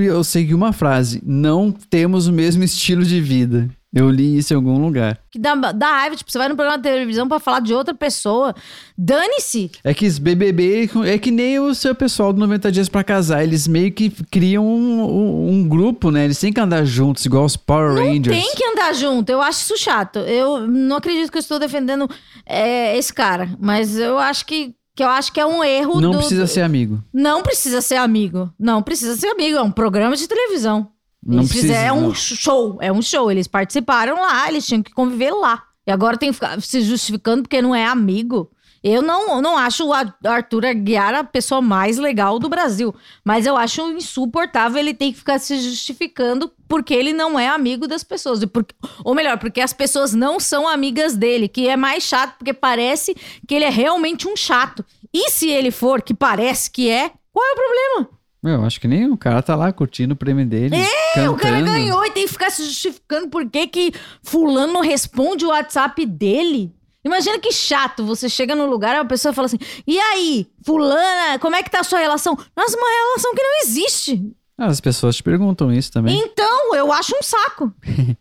eu 0.07 0.23
segui 0.23 0.53
uma 0.53 0.73
frase: 0.73 1.21
não 1.25 1.71
temos 1.71 2.27
o 2.27 2.33
mesmo 2.33 2.63
estilo 2.63 3.03
de 3.03 3.21
vida. 3.21 3.69
Eu 3.93 4.09
li 4.09 4.37
isso 4.37 4.53
em 4.53 4.55
algum 4.57 4.77
lugar. 4.79 5.17
Que 5.31 5.39
dá, 5.39 5.55
dá 5.55 5.87
raiva, 5.91 6.15
tipo, 6.15 6.29
você 6.31 6.37
vai 6.37 6.49
no 6.49 6.55
programa 6.55 6.77
de 6.77 6.83
televisão 6.83 7.27
pra 7.27 7.39
falar 7.39 7.61
de 7.61 7.73
outra 7.73 7.93
pessoa. 7.95 8.53
Dane-se. 8.97 9.71
É 9.83 9.93
que 9.93 10.05
os 10.05 10.17
BBB 10.19 10.89
é 11.05 11.17
que 11.17 11.31
nem 11.31 11.59
o 11.59 11.73
seu 11.73 11.95
pessoal 11.95 12.33
do 12.33 12.39
90 12.39 12.71
Dias 12.71 12.89
pra 12.89 13.03
Casar. 13.03 13.43
Eles 13.43 13.67
meio 13.67 13.91
que 13.91 14.09
criam 14.29 14.65
um, 14.67 15.01
um- 15.03 15.49
um 15.51 15.67
grupo, 15.69 16.11
né? 16.11 16.25
Eles 16.25 16.39
têm 16.39 16.51
que 16.51 16.59
andar 16.59 16.83
juntos, 16.83 17.25
igual 17.25 17.45
os 17.45 17.55
Power 17.55 17.93
Rangers. 17.95 18.35
Tem 18.37 18.55
que 18.55 18.65
andar 18.65 18.93
junto. 18.93 19.29
Eu 19.29 19.41
acho 19.41 19.61
isso 19.61 19.77
chato. 19.77 20.19
Eu 20.19 20.67
não 20.67 20.97
acredito 20.97 21.31
que 21.31 21.37
eu 21.37 21.41
estou 21.41 21.59
defendendo 21.59 22.09
é, 22.45 22.97
esse 22.97 23.13
cara, 23.13 23.49
mas 23.59 23.97
eu 23.97 24.17
acho 24.17 24.45
que, 24.45 24.73
que 24.95 25.03
eu 25.03 25.07
acho 25.09 25.31
que 25.31 25.39
é 25.39 25.45
um 25.45 25.63
erro 25.63 26.01
Não 26.01 26.11
do- 26.11 26.17
precisa 26.17 26.45
ser 26.47 26.61
amigo. 26.61 27.01
Não 27.13 27.41
precisa 27.41 27.81
ser 27.81 27.95
amigo. 27.95 28.51
Não 28.59 28.81
precisa 28.83 29.15
ser 29.15 29.27
amigo. 29.27 29.57
É 29.57 29.61
um 29.61 29.71
programa 29.71 30.15
de 30.15 30.27
televisão. 30.27 30.89
Não 31.25 31.39
eles 31.39 31.49
precisa, 31.49 31.73
fizeram 31.73 31.97
um 31.97 32.01
não. 32.07 32.15
show. 32.15 32.77
É 32.81 32.91
um 32.91 33.01
show. 33.01 33.31
Eles 33.31 33.47
participaram 33.47 34.15
lá, 34.21 34.47
eles 34.47 34.65
tinham 34.65 34.81
que 34.83 34.91
conviver 34.93 35.31
lá. 35.31 35.63
E 35.85 35.91
agora 35.91 36.17
tem 36.17 36.29
que 36.29 36.35
ficar 36.35 36.61
se 36.61 36.81
justificando 36.81 37.43
porque 37.43 37.61
não 37.61 37.73
é 37.73 37.85
amigo. 37.85 38.51
Eu 38.83 39.01
não, 39.01 39.41
não 39.41 39.57
acho 39.57 39.85
o 39.85 39.93
Ar- 39.93 40.15
Arthur 40.23 40.65
Aguiar 40.65 41.13
a 41.15 41.23
pessoa 41.23 41.61
mais 41.61 41.97
legal 41.97 42.37
do 42.39 42.47
Brasil. 42.47 42.93
Mas 43.25 43.45
eu 43.45 43.57
acho 43.57 43.81
insuportável 43.91 44.79
ele 44.79 44.93
ter 44.93 45.11
que 45.11 45.17
ficar 45.17 45.39
se 45.39 45.59
justificando 45.59 46.51
porque 46.67 46.93
ele 46.93 47.11
não 47.11 47.39
é 47.39 47.47
amigo 47.47 47.87
das 47.87 48.03
pessoas. 48.03 48.43
Porque- 48.45 48.75
ou 49.03 49.15
melhor, 49.15 49.37
porque 49.39 49.59
as 49.61 49.73
pessoas 49.73 50.13
não 50.13 50.39
são 50.39 50.67
amigas 50.67 51.15
dele, 51.15 51.47
que 51.47 51.67
é 51.67 51.75
mais 51.75 52.03
chato, 52.03 52.37
porque 52.37 52.53
parece 52.53 53.15
que 53.47 53.55
ele 53.55 53.65
é 53.65 53.69
realmente 53.69 54.27
um 54.27 54.35
chato. 54.35 54.85
E 55.13 55.29
se 55.31 55.49
ele 55.49 55.71
for, 55.71 56.01
que 56.01 56.13
parece 56.13 56.69
que 56.69 56.89
é, 56.89 57.09
qual 57.31 57.45
é 57.45 57.51
o 57.51 57.55
problema? 57.55 58.16
Eu 58.43 58.63
acho 58.63 58.79
que 58.79 58.87
nem 58.87 59.09
o 59.09 59.17
cara 59.17 59.41
tá 59.41 59.55
lá 59.55 59.71
curtindo 59.73 60.13
o 60.13 60.17
prêmio 60.17 60.45
dele. 60.45 60.75
É, 60.75 61.29
o 61.29 61.35
cara 61.35 61.57
cantando. 61.57 61.71
ganhou 61.71 62.05
e 62.05 62.11
tem 62.11 62.25
que 62.25 62.31
ficar 62.31 62.49
se 62.49 62.63
justificando 62.63 63.27
por 63.29 63.49
que 63.49 63.67
que 63.67 63.91
fulano 64.23 64.73
não 64.73 64.81
responde 64.81 65.45
o 65.45 65.49
WhatsApp 65.49 66.05
dele. 66.05 66.71
Imagina 67.03 67.39
que 67.39 67.51
chato, 67.51 68.05
você 68.05 68.27
chega 68.29 68.55
no 68.55 68.65
lugar 68.65 68.95
e 68.95 68.99
a 68.99 69.05
pessoa 69.05 69.33
fala 69.33 69.45
assim, 69.45 69.57
e 69.87 69.97
aí, 69.99 70.47
fulana, 70.65 71.39
como 71.39 71.55
é 71.55 71.63
que 71.63 71.71
tá 71.71 71.79
a 71.79 71.83
sua 71.83 71.99
relação? 71.99 72.37
Nossa, 72.55 72.77
uma 72.77 72.89
relação 72.89 73.33
que 73.33 73.41
não 73.43 73.61
existe. 73.61 74.31
Ah, 74.57 74.65
As 74.67 74.81
pessoas 74.81 75.15
te 75.15 75.23
perguntam 75.23 75.71
isso 75.71 75.91
também. 75.91 76.19
Então, 76.19 76.75
eu 76.75 76.91
acho 76.91 77.15
um 77.15 77.23
saco. 77.23 77.71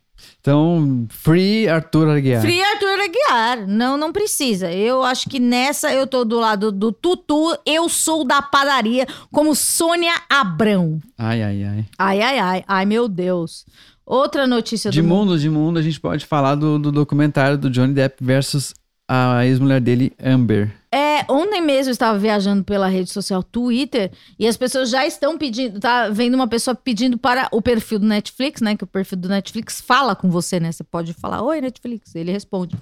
Então, 0.46 1.08
free 1.08 1.68
Arthur 1.68 2.08
Aguiar. 2.08 2.40
Free 2.40 2.62
Arthur 2.62 3.00
Aguiar. 3.00 3.66
Não, 3.66 3.96
não 3.96 4.12
precisa. 4.12 4.70
Eu 4.70 5.02
acho 5.02 5.28
que 5.28 5.40
nessa 5.40 5.92
eu 5.92 6.06
tô 6.06 6.24
do 6.24 6.38
lado 6.38 6.70
do 6.70 6.92
Tutu, 6.92 7.58
eu 7.66 7.88
sou 7.88 8.24
da 8.24 8.40
padaria, 8.40 9.08
como 9.32 9.56
Sônia 9.56 10.14
Abrão. 10.30 11.00
Ai, 11.18 11.42
ai, 11.42 11.64
ai. 11.64 11.84
Ai, 11.98 12.22
ai, 12.22 12.38
ai. 12.38 12.64
Ai, 12.68 12.86
meu 12.86 13.08
Deus. 13.08 13.66
Outra 14.06 14.46
notícia 14.46 14.88
De 14.88 15.02
do 15.02 15.08
mundo. 15.08 15.30
mundo, 15.30 15.38
de 15.40 15.50
mundo, 15.50 15.78
a 15.80 15.82
gente 15.82 15.98
pode 15.98 16.24
falar 16.24 16.54
do, 16.54 16.78
do 16.78 16.92
documentário 16.92 17.58
do 17.58 17.68
Johnny 17.68 17.92
Depp 17.92 18.22
versus 18.24 18.72
a 19.08 19.44
ex-mulher 19.46 19.80
dele, 19.80 20.12
Amber. 20.22 20.75
É, 20.92 21.25
ontem 21.28 21.60
mesmo 21.60 21.90
eu 21.90 21.92
estava 21.92 22.18
viajando 22.18 22.64
pela 22.64 22.88
rede 22.88 23.10
social 23.10 23.42
Twitter 23.42 24.10
e 24.38 24.46
as 24.46 24.56
pessoas 24.56 24.88
já 24.88 25.06
estão 25.06 25.36
pedindo, 25.36 25.78
tá 25.78 26.08
vendo 26.08 26.34
uma 26.34 26.48
pessoa 26.48 26.75
pedindo 26.75 27.18
para 27.18 27.48
o 27.52 27.60
perfil 27.60 27.98
do 27.98 28.06
Netflix, 28.06 28.60
né? 28.60 28.76
Que 28.76 28.84
o 28.84 28.86
perfil 28.86 29.18
do 29.18 29.28
Netflix 29.28 29.80
fala 29.80 30.16
com 30.16 30.30
você, 30.30 30.58
né? 30.58 30.72
Você 30.72 30.82
pode 30.82 31.12
falar, 31.12 31.42
oi, 31.42 31.60
Netflix, 31.60 32.14
ele 32.14 32.32
responde. 32.32 32.76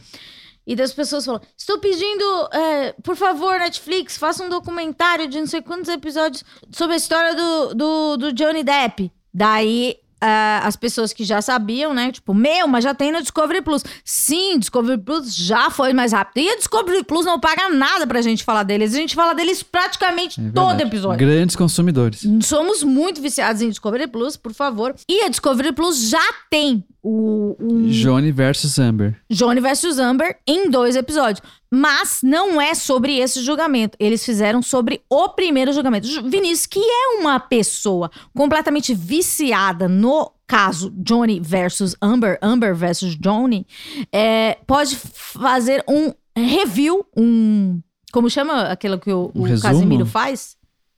E 0.66 0.74
das 0.74 0.92
pessoas 0.92 1.24
falam: 1.24 1.40
Estou 1.56 1.78
pedindo, 1.78 2.24
é, 2.52 2.92
por 3.02 3.16
favor, 3.16 3.58
Netflix, 3.58 4.16
faça 4.16 4.44
um 4.44 4.48
documentário 4.48 5.28
de 5.28 5.38
não 5.38 5.46
sei 5.46 5.60
quantos 5.60 5.90
episódios 5.90 6.44
sobre 6.70 6.94
a 6.94 6.98
história 6.98 7.34
do, 7.34 7.74
do, 7.74 8.16
do 8.16 8.32
Johnny 8.32 8.62
Depp. 8.62 9.12
Daí. 9.32 9.96
Ah, 10.26 10.62
as 10.64 10.74
pessoas 10.74 11.12
que 11.12 11.22
já 11.22 11.42
sabiam, 11.42 11.92
né? 11.92 12.10
Tipo, 12.10 12.32
meu, 12.32 12.66
mas 12.66 12.82
já 12.82 12.94
tem 12.94 13.12
no 13.12 13.20
Discovery 13.20 13.60
Plus. 13.60 13.84
Sim, 14.02 14.58
Discovery 14.58 14.98
Plus 14.98 15.36
já 15.36 15.68
foi 15.68 15.92
mais 15.92 16.12
rápido. 16.12 16.42
E 16.42 16.48
a 16.48 16.56
Discovery 16.56 17.04
Plus 17.04 17.26
não 17.26 17.38
paga 17.38 17.68
nada 17.68 18.06
pra 18.06 18.22
gente 18.22 18.42
falar 18.42 18.62
deles. 18.62 18.94
A 18.94 18.96
gente 18.96 19.14
fala 19.14 19.34
deles 19.34 19.62
praticamente 19.62 20.40
É 20.40 20.50
todo 20.50 20.80
episódio. 20.80 21.18
Grandes 21.18 21.54
consumidores. 21.54 22.26
Somos 22.42 22.82
muito 22.82 23.20
viciados 23.20 23.60
em 23.60 23.68
Discovery 23.68 24.06
Plus, 24.06 24.34
por 24.34 24.54
favor. 24.54 24.94
E 25.06 25.24
a 25.24 25.28
Discovery 25.28 25.72
Plus 25.72 26.08
já 26.08 26.24
tem 26.48 26.82
o, 27.04 27.54
o 27.60 27.88
Johnny 27.90 28.32
versus 28.32 28.78
Amber. 28.78 29.14
Johnny 29.30 29.60
versus 29.60 29.98
Amber 29.98 30.38
em 30.46 30.70
dois 30.70 30.96
episódios. 30.96 31.40
Mas 31.70 32.20
não 32.22 32.60
é 32.60 32.74
sobre 32.74 33.18
esse 33.18 33.42
julgamento. 33.42 33.96
Eles 34.00 34.24
fizeram 34.24 34.62
sobre 34.62 35.02
o 35.10 35.28
primeiro 35.28 35.72
julgamento. 35.72 36.06
Ju- 36.06 36.22
Vinícius, 36.28 36.66
que 36.66 36.80
é 36.80 37.18
uma 37.20 37.38
pessoa 37.38 38.10
completamente 38.34 38.94
viciada 38.94 39.86
no 39.88 40.32
caso 40.46 40.90
Johnny 40.96 41.40
versus 41.40 41.94
Amber, 42.00 42.38
Amber 42.40 42.74
versus 42.74 43.16
Johnny, 43.16 43.66
é, 44.12 44.56
pode 44.66 44.96
fazer 44.96 45.84
um 45.88 46.12
review, 46.36 47.04
um. 47.16 47.80
Como 48.12 48.30
chama 48.30 48.62
aquilo 48.68 48.98
que 48.98 49.12
o, 49.12 49.30
Um 49.34 49.42
o? 49.44 49.60
Casimiro 49.60 50.06
faz? 50.06 50.56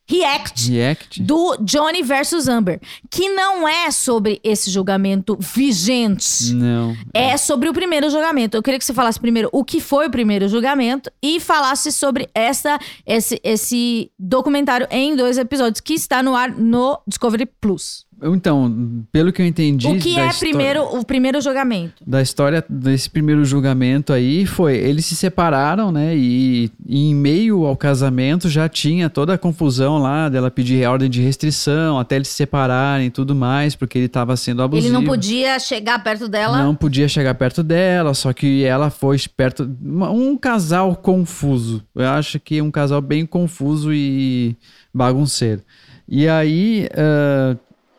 React 0.09 0.71
React. 0.71 1.21
do 1.21 1.57
Johnny 1.57 2.01
versus 2.01 2.47
Amber, 2.47 2.79
que 3.09 3.29
não 3.29 3.67
é 3.67 3.91
sobre 3.91 4.39
esse 4.43 4.71
julgamento 4.71 5.37
vigente. 5.39 6.53
Não. 6.53 6.95
É 7.13 7.35
sobre 7.37 7.69
o 7.69 7.73
primeiro 7.73 8.09
julgamento. 8.09 8.55
Eu 8.55 8.63
queria 8.63 8.79
que 8.79 8.85
você 8.85 8.93
falasse 8.93 9.19
primeiro 9.19 9.49
o 9.51 9.63
que 9.63 9.79
foi 9.79 10.07
o 10.07 10.11
primeiro 10.11 10.47
julgamento 10.47 11.11
e 11.21 11.39
falasse 11.39 11.91
sobre 11.91 12.29
essa, 12.33 12.79
esse, 13.05 13.39
esse 13.43 14.11
documentário 14.17 14.87
em 14.89 15.15
dois 15.15 15.37
episódios 15.37 15.81
que 15.81 15.93
está 15.93 16.23
no 16.23 16.35
ar 16.35 16.51
no 16.51 16.99
Discovery 17.07 17.45
Plus. 17.59 18.06
Então, 18.23 19.03
pelo 19.11 19.31
que 19.31 19.41
eu 19.41 19.45
entendi. 19.45 19.87
o 19.87 19.99
que 19.99 20.17
é 20.19 20.27
histó- 20.27 20.39
primeiro 20.39 20.83
o 20.97 21.05
primeiro 21.05 21.39
julgamento? 21.39 22.03
Da 22.05 22.21
história 22.21 22.63
desse 22.67 23.09
primeiro 23.09 23.45
julgamento 23.45 24.11
aí 24.11 24.45
foi. 24.45 24.75
Eles 24.75 25.05
se 25.05 25.15
separaram, 25.15 25.91
né? 25.91 26.15
E, 26.17 26.71
e 26.85 27.09
em 27.09 27.15
meio 27.15 27.65
ao 27.65 27.77
casamento 27.77 28.49
já 28.49 28.67
tinha 28.67 29.09
toda 29.09 29.33
a 29.35 29.37
confusão 29.37 29.97
lá 29.99 30.29
dela 30.29 30.49
pedir 30.49 30.83
ordem 30.87 31.09
de 31.09 31.21
restrição 31.21 31.99
até 31.99 32.15
eles 32.15 32.27
se 32.29 32.33
separarem 32.35 33.07
e 33.07 33.11
tudo 33.11 33.35
mais, 33.35 33.75
porque 33.75 33.97
ele 33.99 34.07
tava 34.07 34.35
sendo 34.35 34.61
abusivo. 34.63 34.87
Ele 34.87 34.93
não 34.93 35.03
podia 35.03 35.59
chegar 35.59 36.03
perto 36.03 36.27
dela. 36.27 36.63
Não 36.63 36.73
podia 36.75 37.07
chegar 37.07 37.35
perto 37.35 37.61
dela, 37.61 38.13
só 38.13 38.33
que 38.33 38.63
ela 38.63 38.89
foi 38.89 39.17
perto. 39.35 39.69
Um 39.83 40.35
casal 40.35 40.95
confuso. 40.95 41.83
Eu 41.95 42.07
acho 42.09 42.39
que 42.39 42.61
um 42.61 42.71
casal 42.71 43.01
bem 43.01 43.25
confuso 43.25 43.93
e 43.93 44.55
bagunceiro. 44.93 45.61
E 46.09 46.27
aí, 46.27 46.87
ah, 46.95 47.55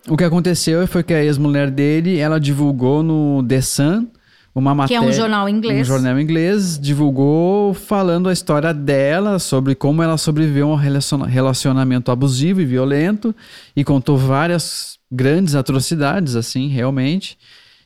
o 0.08 0.16
que 0.16 0.24
aconteceu 0.24 0.86
foi 0.86 1.02
que 1.02 1.12
a 1.14 1.22
ex-mulher 1.22 1.70
dele, 1.70 2.18
ela 2.18 2.38
divulgou 2.40 3.02
no 3.02 3.42
The 3.46 3.60
Sun 3.60 4.06
uma 4.54 4.72
que 4.72 4.76
matéria. 4.78 4.96
é 5.04 5.08
um 5.08 5.12
jornal 5.12 5.48
inglês. 5.48 5.82
Um 5.82 5.84
jornal 5.84 6.18
inglês 6.18 6.78
divulgou 6.78 7.72
falando 7.74 8.28
a 8.28 8.32
história 8.32 8.74
dela, 8.74 9.38
sobre 9.38 9.74
como 9.74 10.02
ela 10.02 10.16
sobreviveu 10.16 10.68
a 10.70 10.72
um 10.72 10.76
relaciona- 10.76 11.26
relacionamento 11.26 12.10
abusivo 12.10 12.60
e 12.60 12.64
violento, 12.64 13.34
e 13.76 13.84
contou 13.84 14.16
várias 14.16 14.98
grandes 15.10 15.54
atrocidades, 15.54 16.34
assim, 16.34 16.68
realmente. 16.68 17.38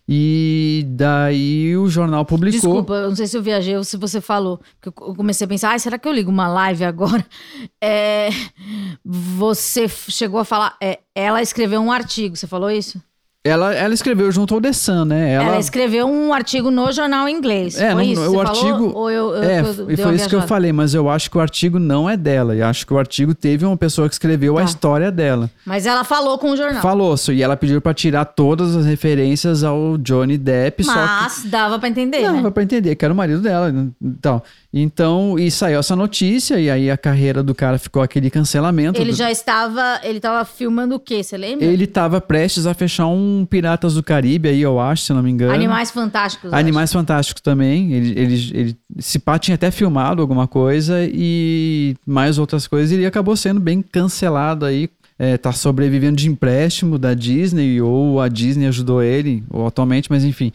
E 0.08 0.84
daí 0.88 1.76
o 1.76 1.88
jornal 1.88 2.24
publicou. 2.24 2.60
Desculpa, 2.60 2.94
eu 2.94 3.08
não 3.08 3.16
sei 3.16 3.26
se 3.26 3.36
eu 3.36 3.42
viajei 3.42 3.76
ou 3.76 3.84
se 3.84 3.96
você 3.96 4.20
falou. 4.20 4.60
Eu 4.84 4.92
comecei 4.92 5.44
a 5.44 5.48
pensar, 5.48 5.70
ai, 5.70 5.78
será 5.78 5.98
que 5.98 6.08
eu 6.08 6.12
ligo 6.12 6.30
uma 6.30 6.48
live 6.48 6.84
agora? 6.84 7.24
É, 7.84 8.28
você 9.04 9.88
chegou 9.88 10.38
a 10.38 10.44
falar, 10.44 10.76
é, 10.80 11.00
ela 11.14 11.42
escreveu 11.42 11.80
um 11.80 11.90
artigo, 11.90 12.36
você 12.36 12.46
falou 12.46 12.70
isso? 12.70 13.02
Ela, 13.44 13.74
ela 13.74 13.92
escreveu 13.92 14.30
junto 14.30 14.54
ao 14.54 14.60
The 14.60 14.72
Sun, 14.72 15.04
né? 15.04 15.32
Ela, 15.32 15.44
Ela, 15.46 15.58
escreveu 15.58 16.06
um 16.06 16.32
artigo 16.32 16.70
no 16.70 16.92
jornal 16.92 17.28
inglês. 17.28 17.76
É, 17.76 17.90
foi 17.90 18.04
isso? 18.06 18.30
o 18.30 18.40
artigo- 18.40 18.70
Falou, 18.70 18.94
ou 18.96 19.10
eu, 19.10 19.30
eu, 19.34 19.42
É, 19.42 19.60
e 19.88 19.96
foi 19.96 20.14
isso 20.14 20.28
que 20.28 20.34
eu 20.36 20.42
falei, 20.42 20.72
mas 20.72 20.94
eu 20.94 21.10
acho 21.10 21.28
que 21.28 21.36
o 21.36 21.40
artigo 21.40 21.80
não 21.80 22.08
é 22.08 22.16
dela. 22.16 22.54
Eu 22.54 22.64
acho 22.66 22.86
que 22.86 22.94
o 22.94 22.98
artigo 22.98 23.34
teve 23.34 23.66
uma 23.66 23.76
pessoa 23.76 24.08
que 24.08 24.14
escreveu 24.14 24.58
a 24.58 24.60
Tá. 24.60 24.66
história 24.68 25.10
dela. 25.10 25.50
Mas 25.66 25.86
ela 25.86 26.04
falou 26.04 26.38
com 26.38 26.50
o 26.52 26.56
jornal. 26.56 26.80
Falou, 26.80 27.16
e 27.32 27.42
ela 27.42 27.56
pediu 27.56 27.80
pra 27.80 27.92
tirar 27.92 28.26
todas 28.26 28.76
as 28.76 28.86
referências 28.86 29.64
ao 29.64 29.98
Johnny 29.98 30.38
Depp, 30.38 30.84
só 30.84 30.92
que 30.92 30.98
Mas 30.98 31.42
dava 31.46 31.80
pra 31.80 31.88
entender, 31.88 32.22
Não, 32.22 32.34
né? 32.36 32.42
vai 32.42 32.50
pra 32.52 32.62
entender 32.62 32.94
que 32.94 33.04
era 33.04 33.12
o 33.12 33.16
marido 33.16 33.40
dela. 33.42 33.74
Então, 34.00 34.40
então, 34.74 35.38
e 35.38 35.50
saiu 35.50 35.78
essa 35.80 35.94
notícia, 35.94 36.58
e 36.58 36.70
aí 36.70 36.90
a 36.90 36.96
carreira 36.96 37.42
do 37.42 37.54
cara 37.54 37.78
ficou 37.78 38.02
aquele 38.02 38.30
cancelamento. 38.30 38.98
Ele 38.98 39.10
do- 39.10 39.16
já 39.16 39.30
estava, 39.30 40.00
ele 40.02 40.18
tava 40.18 40.42
filmando 40.46 40.94
o 40.94 40.98
quê, 40.98 41.22
você 41.22 41.36
lembra? 41.36 41.64
Ele 41.66 41.86
tava 41.86 42.20
prestes 42.22 42.66
a 42.66 42.72
fechar 42.72 43.06
um 43.06 43.44
Piratas 43.44 43.94
do 43.94 44.02
Caribe 44.02 44.48
aí, 44.48 44.62
eu 44.62 44.80
acho, 44.80 45.02
se 45.04 45.12
não 45.12 45.22
me 45.22 45.30
engano. 45.30 45.52
Animais 45.52 45.90
Fantásticos. 45.90 46.52
Animais 46.52 46.90
Fantásticos 46.90 47.42
também. 47.42 47.92
Ele, 47.92 48.10
ele, 48.18 48.50
ele, 48.54 48.76
esse 48.96 49.18
pá 49.18 49.38
tinha 49.38 49.56
até 49.56 49.70
filmado 49.70 50.22
alguma 50.22 50.48
coisa 50.48 50.98
e 51.06 51.94
mais 52.06 52.38
outras 52.38 52.66
coisas. 52.66 52.90
E 52.90 52.94
ele 52.94 53.06
acabou 53.06 53.36
sendo 53.36 53.60
bem 53.60 53.82
cancelado 53.82 54.64
aí. 54.64 54.88
É, 55.18 55.36
tá 55.36 55.52
sobrevivendo 55.52 56.16
de 56.16 56.28
empréstimo 56.28 56.98
da 56.98 57.14
Disney, 57.14 57.80
ou 57.80 58.20
a 58.20 58.26
Disney 58.28 58.66
ajudou 58.66 59.02
ele, 59.02 59.44
ou 59.50 59.66
atualmente, 59.66 60.10
mas 60.10 60.24
enfim. 60.24 60.50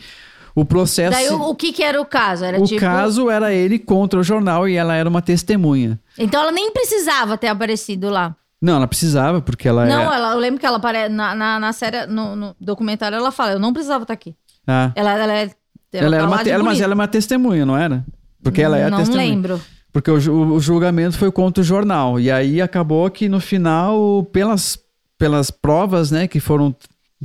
O 0.60 0.66
processo. 0.66 1.12
Daí 1.16 1.30
o, 1.30 1.40
o 1.50 1.56
que 1.56 1.72
que 1.72 1.84
era 1.84 2.02
o 2.02 2.06
caso? 2.06 2.44
Era 2.44 2.60
o 2.60 2.66
tipo... 2.66 2.82
caso 2.82 3.30
era 3.30 3.54
ele 3.54 3.78
contra 3.78 4.20
o 4.20 4.24
jornal 4.24 4.68
e 4.68 4.76
ela 4.76 4.96
era 4.96 5.08
uma 5.08 5.22
testemunha. 5.22 6.00
Então 6.18 6.42
ela 6.42 6.52
nem 6.52 6.72
precisava 6.72 7.38
ter 7.38 7.48
aparecido 7.48 8.10
lá. 8.10 8.36
Não, 8.60 8.78
ela 8.78 8.88
precisava, 8.88 9.40
porque 9.40 9.68
ela 9.68 9.86
Não, 9.86 10.12
é. 10.12 10.16
ela, 10.16 10.32
eu 10.32 10.40
lembro 10.40 10.60
que 10.60 10.66
ela 10.66 10.78
aparece 10.78 11.14
na, 11.14 11.36
na, 11.36 11.60
na 11.60 11.72
série, 11.74 12.08
no, 12.08 12.36
no 12.36 12.56
documentário, 12.60 13.16
ela 13.16 13.32
fala, 13.32 13.52
eu 13.52 13.60
não 13.60 13.72
precisava 13.72 14.02
estar 14.04 14.16
aqui. 14.16 14.36
Ah, 14.66 14.92
Ela, 14.96 15.12
ela 15.12 15.34
é. 15.34 15.52
ela, 15.94 16.16
era 16.16 16.28
tá 16.28 16.34
uma 16.34 16.42
ela- 16.42 16.64
mas 16.64 16.82
ela 16.82 16.94
é 16.94 16.96
uma 16.96 17.08
testemunha, 17.08 17.64
não 17.64 17.78
era? 17.78 18.04
Porque 18.42 18.60
ela 18.60 18.80
é 18.80 18.86
a 18.86 18.90
Não 18.90 18.98
testemunha. 18.98 19.28
lembro. 19.30 19.62
Porque 19.94 20.10
o, 20.10 20.16
o 20.54 20.60
julgamento 20.60 21.18
foi 21.20 21.32
contra 21.32 21.62
o 21.62 21.64
jornal. 21.64 22.20
E 22.20 22.32
aí 22.32 22.60
acabou 22.62 23.08
que 23.12 23.30
no 23.30 23.40
final, 23.40 24.24
pelas, 24.34 24.80
pelas 25.20 25.52
provas, 25.52 26.10
né, 26.10 26.28
que 26.28 26.40
foram. 26.40 26.76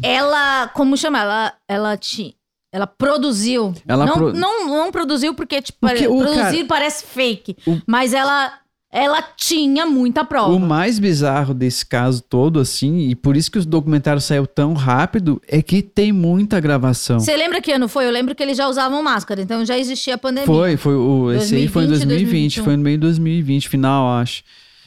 Ela, 0.03 0.69
como 0.69 0.97
chama? 0.99 1.19
Ela, 1.21 1.53
ela 1.67 1.97
te. 1.97 2.37
Ela 2.73 2.87
produziu. 2.87 3.75
Ela 3.87 4.07
não, 4.07 4.15
pro- 4.15 4.33
não, 4.33 4.67
não 4.67 4.91
produziu 4.91 5.35
porque, 5.35 5.61
tipo, 5.61 5.79
Porque 5.81 6.05
produzir 6.09 6.35
cara- 6.37 6.65
parece 6.67 7.05
fake. 7.05 7.55
O- 7.67 7.79
Mas 7.87 8.15
ela, 8.15 8.51
ela 8.91 9.21
tinha 9.37 9.85
muita 9.85 10.25
prova. 10.25 10.53
O 10.55 10.59
mais 10.59 10.99
bizarro 10.99 11.53
desse 11.53 11.85
caso 11.85 12.23
todo, 12.23 12.59
assim, 12.59 13.09
e 13.11 13.15
por 13.15 13.37
isso 13.37 13.51
que 13.51 13.59
o 13.59 13.65
documentário 13.67 14.23
saiu 14.23 14.47
tão 14.47 14.73
rápido, 14.73 15.41
é 15.47 15.61
que 15.61 15.83
tem 15.83 16.13
muita 16.13 16.59
gravação. 16.61 17.21
Você 17.21 17.37
lembra 17.37 17.61
que 17.61 17.71
ano 17.73 17.89
foi? 17.89 18.07
Eu 18.07 18.11
lembro 18.11 18.35
que 18.35 18.43
eles 18.43 18.57
já 18.57 18.67
usavam 18.67 19.03
máscara, 19.03 19.43
então 19.43 19.65
já 19.67 19.77
existia 19.79 20.15
a 20.15 20.19
pandemia. 20.19 20.47
Foi, 20.47 20.77
foi 20.79 20.95
o, 20.95 21.31
esse 21.31 21.55
aí 21.55 21.69
foi 21.69 21.85
em 21.85 21.89
2020, 21.89 22.09
2020, 22.09 22.55
2021. 22.57 22.65
foi 22.65 22.77
no 22.79 22.83
meio 22.83 22.97
de 22.97 23.01
2020, 23.03 23.69
final, 23.69 24.09
acho. 24.19 24.43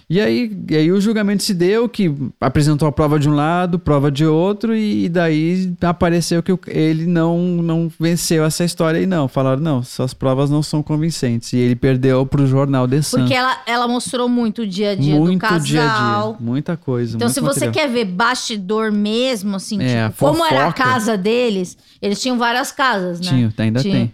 E 0.08 0.22
aí, 0.22 0.56
e 0.70 0.76
aí 0.76 0.92
o 0.92 1.02
julgamento 1.02 1.42
se 1.42 1.54
deu, 1.54 1.90
que 1.90 2.14
apresentou 2.40 2.88
a 2.88 2.92
prova 2.92 3.18
de 3.18 3.28
um 3.28 3.34
lado, 3.34 3.80
prova 3.80 4.12
de 4.12 4.24
outro, 4.26 4.76
e 4.76 5.10
daí 5.10 5.74
apareceu 5.82 6.44
que 6.44 6.56
ele 6.68 7.08
não, 7.08 7.40
não 7.40 7.92
venceu 8.00 8.46
essa 8.46 8.64
história 8.64 9.00
aí, 9.00 9.08
não. 9.08 9.28
Falaram, 9.28 9.62
não, 9.62 9.84
suas 9.84 10.14
provas 10.14 10.50
não 10.50 10.62
são 10.62 10.84
convincentes. 10.84 11.54
E 11.54 11.58
ele 11.58 11.76
perdeu 11.76 12.24
pro 12.26 12.46
jornal 12.46 12.88
The 12.88 13.02
Sun. 13.02 13.18
Porque 13.20 13.34
ela, 13.34 13.58
ela 13.66 13.88
mostrou 13.88 14.30
muito 14.30 14.62
o 14.62 14.68
dia 14.68 14.92
a 14.92 14.96
dia 14.96 15.16
muito 15.16 15.40
do 15.40 15.42
casal. 15.42 15.62
dia 15.62 15.84
a 15.84 16.22
dia, 16.28 16.36
muita 16.40 16.78
coisa. 16.78 17.16
Então, 17.16 17.28
se 17.30 17.40
você 17.42 17.66
material. 17.66 17.74
quer 17.74 17.92
ver 17.92 18.06
bastidor 18.06 18.92
mesmo, 18.92 19.56
assim, 19.56 19.82
É, 19.82 20.08
tipo, 20.10 20.20
como 20.20 20.46
era 20.46 20.68
a 20.68 20.74
casa 20.74 21.18
deles, 21.18 21.76
eles 22.00 22.22
tinham 22.22 22.38
várias 22.38 22.72
casas, 22.72 23.20
né? 23.20 23.28
Tinha, 23.28 23.54
ainda 23.58 23.82
Tinha. 23.82 23.94
tem. 23.94 24.14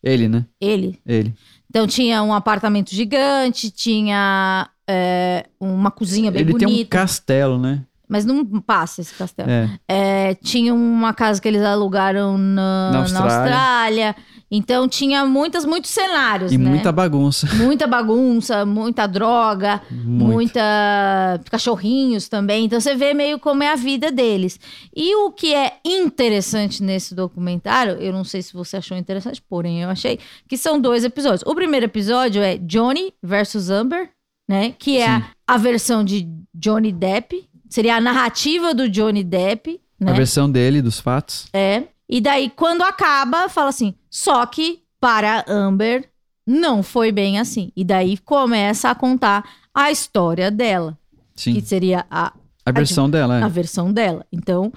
Ele, 0.00 0.28
né? 0.28 0.44
Ele. 0.60 0.98
Ele. 1.04 1.34
Então 1.68 1.88
tinha 1.88 2.22
um 2.22 2.32
apartamento 2.32 2.94
gigante, 2.94 3.68
tinha 3.68 4.68
é, 4.88 5.46
uma 5.60 5.90
cozinha 5.90 6.30
bem 6.30 6.42
ele 6.42 6.54
tem 6.54 6.66
um 6.68 6.70
bonita. 6.70 6.90
castelo, 6.98 7.58
né? 7.58 7.82
Mas 8.06 8.26
não 8.26 8.44
passa 8.60 9.00
esse 9.00 9.14
castelo. 9.14 9.50
É. 9.50 9.70
É, 9.88 10.34
tinha 10.34 10.74
uma 10.74 11.14
casa 11.14 11.40
que 11.40 11.48
eles 11.48 11.62
alugaram 11.62 12.36
na, 12.36 12.90
Na 12.90 12.92
na 12.92 12.98
Austrália. 13.00 13.34
Austrália. 13.34 14.16
Então 14.50 14.86
tinha 14.86 15.24
muitas, 15.24 15.64
muitos 15.64 15.90
cenários, 15.90 16.52
E 16.52 16.58
né? 16.58 16.68
muita 16.68 16.92
bagunça. 16.92 17.48
Muita 17.56 17.86
bagunça, 17.86 18.64
muita 18.66 19.06
droga, 19.06 19.80
Muito. 19.90 20.24
muita 20.32 21.40
cachorrinhos 21.50 22.28
também. 22.28 22.66
Então 22.66 22.78
você 22.78 22.94
vê 22.94 23.14
meio 23.14 23.38
como 23.38 23.62
é 23.62 23.72
a 23.72 23.74
vida 23.74 24.12
deles. 24.12 24.60
E 24.94 25.16
o 25.16 25.32
que 25.32 25.54
é 25.54 25.78
interessante 25.84 26.82
nesse 26.82 27.14
documentário, 27.14 27.94
eu 27.94 28.12
não 28.12 28.22
sei 28.22 28.42
se 28.42 28.52
você 28.52 28.76
achou 28.76 28.96
interessante, 28.96 29.42
porém 29.48 29.82
eu 29.82 29.88
achei 29.88 30.18
que 30.46 30.56
são 30.58 30.78
dois 30.78 31.04
episódios. 31.04 31.42
O 31.46 31.54
primeiro 31.54 31.86
episódio 31.86 32.42
é 32.42 32.58
Johnny 32.58 33.12
versus 33.22 33.70
Amber, 33.70 34.10
né? 34.48 34.74
Que 34.78 34.98
é 34.98 35.08
a, 35.08 35.30
a 35.46 35.56
versão 35.56 36.04
de 36.04 36.28
Johnny 36.54 36.92
Depp, 36.92 37.48
seria 37.68 37.96
a 37.96 38.00
narrativa 38.00 38.74
do 38.74 38.88
Johnny 38.88 39.24
Depp, 39.24 39.80
né? 39.98 40.12
A 40.12 40.14
versão 40.14 40.50
dele, 40.50 40.82
dos 40.82 41.00
fatos. 41.00 41.46
É. 41.52 41.84
E 42.08 42.20
daí, 42.20 42.50
quando 42.50 42.82
acaba, 42.82 43.48
fala 43.48 43.70
assim: 43.70 43.94
só 44.10 44.44
que 44.46 44.82
para 45.00 45.44
Amber 45.48 46.08
não 46.46 46.82
foi 46.82 47.10
bem 47.10 47.38
assim. 47.38 47.72
E 47.74 47.84
daí 47.84 48.18
começa 48.18 48.90
a 48.90 48.94
contar 48.94 49.44
a 49.72 49.90
história 49.90 50.50
dela, 50.50 50.98
Sim. 51.34 51.54
que 51.54 51.60
seria 51.62 52.06
a, 52.10 52.32
A 52.64 52.72
versão 52.72 53.08
dela, 53.08 53.42
a 53.42 53.46
é. 53.46 53.48
versão 53.48 53.92
dela. 53.92 54.26
Então, 54.30 54.72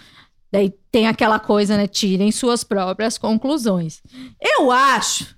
daí 0.52 0.74
tem 0.92 1.08
aquela 1.08 1.40
coisa, 1.40 1.76
né? 1.76 1.88
Tirem 1.88 2.32
suas 2.32 2.64
próprias 2.64 3.18
conclusões. 3.18 4.02
Eu 4.42 4.72
acho, 4.72 5.36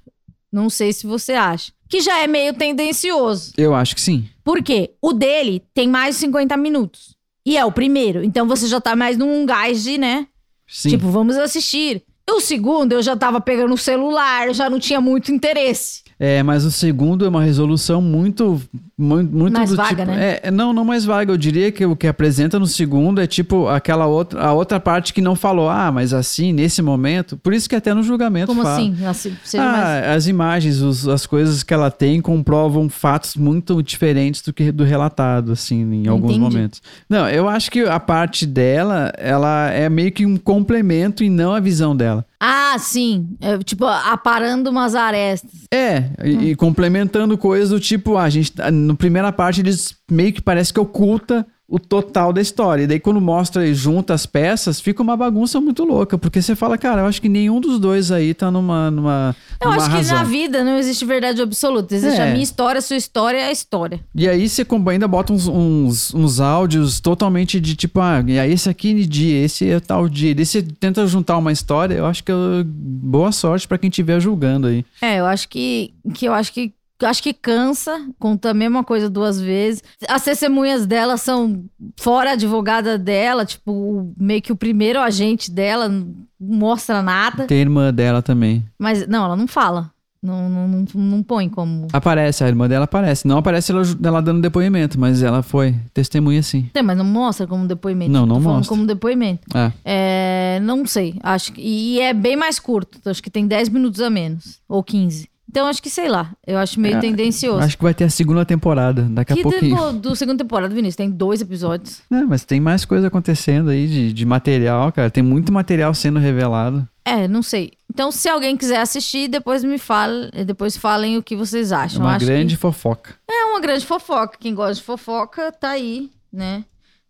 não 0.52 0.70
sei 0.70 0.94
se 0.94 1.08
você 1.08 1.34
acha, 1.34 1.72
que 1.90 2.00
já 2.00 2.22
é 2.22 2.28
meio 2.28 2.54
tendencioso. 2.54 3.52
Eu 3.58 3.74
acho 3.74 3.96
que 3.96 4.02
sim. 4.02 4.30
Por 4.44 4.64
quê? 4.64 4.92
O 5.02 5.12
dele 5.12 5.64
tem 5.74 5.88
mais 5.88 6.16
de 6.16 6.22
50 6.22 6.56
minutos. 6.56 7.16
E 7.46 7.58
é 7.58 7.66
o 7.66 7.72
primeiro. 7.72 8.24
Então 8.24 8.48
você 8.48 8.68
já 8.68 8.80
tá 8.80 8.96
mais 8.96 9.18
num 9.18 9.46
gás 9.46 9.84
de, 9.84 9.98
né? 9.98 10.28
Sim. 10.68 10.90
Tipo, 10.90 11.10
vamos 11.10 11.36
assistir. 11.36 12.04
O 12.30 12.40
segundo, 12.40 12.94
eu 12.94 13.02
já 13.02 13.18
tava 13.18 13.42
pegando 13.42 13.74
o 13.74 13.78
celular, 13.78 14.54
já 14.54 14.70
não 14.70 14.80
tinha 14.80 15.02
muito 15.02 15.32
interesse. 15.32 16.04
É, 16.22 16.44
mas 16.44 16.66
o 16.66 16.72
segundo 16.72 17.24
é 17.26 17.30
uma 17.30 17.42
resolução 17.42 18.02
muito. 18.02 18.62
Muito, 18.98 19.34
muito 19.34 19.54
Mais 19.54 19.74
vaga, 19.74 20.04
tipo. 20.04 20.12
né? 20.12 20.40
É, 20.44 20.52
não, 20.52 20.74
não 20.74 20.84
mais 20.84 21.06
vaga. 21.06 21.32
Eu 21.32 21.38
diria 21.38 21.72
que 21.72 21.86
o 21.86 21.96
que 21.96 22.06
apresenta 22.08 22.60
no 22.60 22.68
segundo 22.68 23.22
é 23.22 23.26
tipo 23.26 23.70
aquela 23.70 24.06
outra, 24.06 24.42
a 24.42 24.52
outra 24.52 24.78
parte 24.82 25.14
que 25.14 25.22
não 25.22 25.34
falou, 25.34 25.70
ah, 25.70 25.90
mas 25.90 26.14
assim, 26.14 26.52
nesse 26.52 26.82
momento. 26.82 27.38
Por 27.38 27.54
isso 27.54 27.70
que 27.70 27.76
até 27.76 27.94
no 27.94 28.04
julgamento 28.04 28.48
Como 28.48 28.64
fala. 28.64 28.76
assim? 28.76 28.96
assim? 29.06 29.58
Ah, 29.58 29.72
mais... 29.72 30.08
as 30.18 30.28
imagens, 30.28 30.82
os- 30.82 31.08
as 31.08 31.26
coisas 31.26 31.64
que 31.64 31.74
ela 31.74 31.90
tem 31.90 32.20
comprovam 32.20 32.90
fatos 32.90 33.38
muito 33.38 33.82
diferentes 33.82 34.42
do 34.42 34.52
que 34.52 34.74
do 34.74 34.84
relatado, 34.84 35.54
assim, 35.54 35.82
em 36.04 36.08
alguns 36.08 36.32
Entendi. 36.36 36.42
momentos. 36.56 36.82
Não, 37.10 37.30
eu 37.30 37.48
acho 37.48 37.72
que 37.72 37.80
a 37.86 38.00
parte 38.00 38.46
dela, 38.46 39.14
ela 39.18 39.70
é 39.72 39.88
meio 39.88 40.12
que 40.12 40.26
um 40.26 40.36
complemento 40.36 41.24
e 41.24 41.30
não 41.30 41.54
a 41.54 41.62
visão 41.62 41.96
dela. 41.96 42.26
Ah, 42.40 42.78
sim. 42.80 43.36
É, 43.42 43.58
tipo, 43.58 43.86
aparando 43.86 44.70
umas 44.70 44.96
arestas. 44.96 45.52
É, 45.74 46.12
e, 46.24 46.52
e 46.52 46.56
complementando 46.56 47.38
coisas 47.38 47.70
do 47.70 47.80
tipo, 47.80 48.16
ah, 48.16 48.24
a 48.24 48.30
gente, 48.30 48.54
tá- 48.54 48.72
na 48.72 48.96
primeira 48.96 49.32
parte 49.32 49.60
eles 49.62 49.96
meio 50.10 50.32
que 50.32 50.42
parece 50.42 50.74
que 50.74 50.80
oculta 50.80 51.46
o 51.70 51.78
total 51.80 52.34
da 52.34 52.42
história. 52.42 52.84
E 52.84 52.88
daí 52.88 53.00
quando 53.00 53.22
mostra 53.22 53.66
e 53.68 53.74
junta 53.74 54.14
as 54.14 54.26
peças, 54.26 54.80
fica 54.82 55.04
uma 55.04 55.16
bagunça 55.16 55.62
muito 55.62 55.84
louca, 55.84 56.18
porque 56.18 56.42
você 56.42 56.56
fala, 56.56 56.78
cara, 56.78 57.02
eu 57.02 57.06
acho 57.06 57.22
que 57.22 57.30
nenhum 57.30 57.62
dos 57.62 57.80
dois 57.80 58.12
aí 58.12 58.34
tá 58.34 58.50
numa 58.50 58.90
numa, 58.90 59.36
Eu 59.62 59.70
numa 59.70 59.78
acho 59.78 59.90
que 59.90 59.96
razão. 59.98 60.18
na 60.18 60.24
vida 60.24 60.64
não 60.64 60.78
existe 60.78 61.06
verdade 61.06 61.42
absoluta. 61.42 61.94
Existe 61.96 62.20
É. 62.20 62.24
a 62.30 62.32
minha 62.32 62.44
história, 62.44 62.80
a 62.80 62.82
sua 62.82 62.98
história 62.98 63.38
é 63.38 63.46
a 63.46 63.52
história. 63.52 64.00
E 64.16 64.28
aí 64.28 64.50
você 64.50 64.66
ainda 64.90 65.08
bota 65.08 65.32
uns, 65.32 65.48
uns, 65.48 66.14
uns 66.14 66.40
áudios 66.40 67.00
totalmente 67.00 67.60
de 67.60 67.76
tipo, 67.76 68.00
ah, 68.00 68.24
e 68.28 68.40
aí 68.40 68.52
esse 68.52 68.70
aqui 68.70 68.92
é 69.04 69.06
dia, 69.06 69.44
esse 69.46 69.70
é 69.70 69.80
tal 69.80 70.10
dia. 70.10 70.32
E 70.32 70.34
daí 70.34 70.46
você 70.46 70.62
tenta 70.62 71.06
juntar 71.06 71.38
uma 71.38 71.52
história, 71.52 71.96
eu 71.96 72.06
acho 72.06 72.24
que 72.24 72.32
eu- 72.32 72.64
boa 72.66 73.32
sorte 73.32 73.68
pra 73.68 73.78
quem 73.78 73.90
estiver 73.90 74.20
julgando 74.20 74.68
aí. 74.68 74.84
É, 75.02 75.20
eu 75.20 75.26
acho 75.26 75.48
que, 75.50 75.94
que 76.14 76.26
eu 76.26 76.34
acho 76.34 76.52
que 76.54 76.74
acho 77.06 77.22
que 77.24 77.34
cansa, 77.34 78.02
conta 78.20 78.52
a 78.52 78.54
mesma 78.54 78.84
coisa 78.84 79.10
duas 79.10 79.40
vezes. 79.40 79.84
As 80.08 80.24
testemunhas 80.24 80.86
dela 80.86 81.18
são 81.18 81.64
fora 82.00 82.32
a 82.32 82.34
advogada 82.34 82.98
dela, 82.98 83.46
tipo, 83.46 84.14
meio 84.18 84.42
que 84.42 84.52
o 84.52 84.56
primeiro 84.56 85.00
agente 85.00 85.52
dela 85.52 85.88
não 85.90 86.14
mostra 86.40 87.02
nada. 87.02 87.46
Tem 87.46 87.60
irmã 87.60 87.94
dela 87.94 88.22
também. 88.22 88.64
Mas 88.78 89.08
não, 89.08 89.26
ela 89.26 89.36
não 89.36 89.48
fala. 89.48 89.92
Não, 90.22 90.50
não, 90.50 90.68
não, 90.68 90.86
não 90.96 91.24
põe 91.24 91.48
como. 91.48 91.88
Aparece, 91.94 92.44
a 92.44 92.48
irmã 92.50 92.68
dela 92.68 92.84
aparece. 92.84 93.26
Não 93.26 93.38
aparece 93.38 93.72
ela, 93.72 93.84
ela 94.04 94.22
dando 94.22 94.42
depoimento, 94.42 95.00
mas 95.00 95.24
ela 95.24 95.42
foi 95.42 95.74
testemunha 95.94 96.44
sim. 96.44 96.70
É, 96.74 96.82
mas 96.82 96.98
não 96.98 97.06
mostra 97.06 97.48
como 97.48 97.66
depoimento. 97.66 98.12
Não, 98.12 98.26
não 98.26 98.36
Tô 98.36 98.42
mostra. 98.42 98.68
como 98.68 98.86
depoimento. 98.86 99.48
Ah, 99.54 99.72
É, 99.86 100.60
não 100.62 100.86
sei. 100.86 101.16
Acho 101.24 101.54
que, 101.54 101.62
e 101.62 102.02
é 102.02 102.14
bem 102.14 102.36
mais 102.36 102.60
curto. 102.60 103.00
Acho 103.10 103.24
que 103.24 103.30
tem 103.30 103.48
10 103.48 103.70
minutos 103.70 104.02
a 104.02 104.10
menos. 104.10 104.60
Ou 104.68 104.84
15. 104.84 105.30
Então, 105.50 105.66
acho 105.66 105.82
que, 105.82 105.90
sei 105.90 106.08
lá. 106.08 106.32
Eu 106.46 106.60
acho 106.60 106.80
meio 106.80 106.98
É, 106.98 107.00
tendencioso. 107.00 107.60
acho 107.64 107.76
que 107.76 107.84
vai 107.84 107.94
ter 107.94 108.04
a 108.04 108.10
segunda 108.10 108.46
temporada, 108.46 109.02
daqui 109.10 109.34
a 109.34 109.36
que 109.36 109.42
pouquinho. 109.42 109.76
do, 109.94 110.10
do 110.10 110.16
segunda 110.16 110.44
temporada, 110.44 110.74
Vinícius, 110.76 110.96
tem 110.96 111.10
dois 111.10 111.42
episódios. 111.42 112.02
É, 112.12 112.22
mas 112.22 112.46
tem 112.46 112.60
mais 112.60 112.86
coisa 112.86 113.08
acontecendo 113.08 113.70
aí 113.72 113.88
de, 113.88 114.14
de 114.14 114.26
material, 114.26 114.92
cara. 114.92 115.10
Tem 115.10 115.24
muito 115.24 115.52
material 115.52 115.92
sendo 115.96 116.20
revelado. 116.20 116.88
É, 117.04 117.28
não 117.28 117.42
sei. 117.42 117.72
Então, 117.92 118.12
se 118.12 118.30
alguém 118.30 118.56
quiser 118.56 118.80
assistir, 118.80 119.28
depois 119.28 119.64
me 119.64 119.80
fale, 119.80 120.30
depois 120.46 120.78
falem 120.78 121.18
o 121.18 121.24
que 121.24 121.36
vocês 121.36 121.72
É 121.72 121.76
acham. 121.76 122.02
uma 122.02 122.16
Acho 122.16 122.26
grande 122.28 122.54
que 122.56 122.62
fofoca. 122.62 123.16
é 123.28 123.46
uma 123.46 123.60
grande 123.60 123.86
fofoca. 123.88 124.38
Quem 124.40 124.54
gosta 124.54 124.76
de 124.76 124.84
fofoca 124.84 125.52
tá 125.52 125.70
aí, 125.72 126.12
né? 126.32 126.64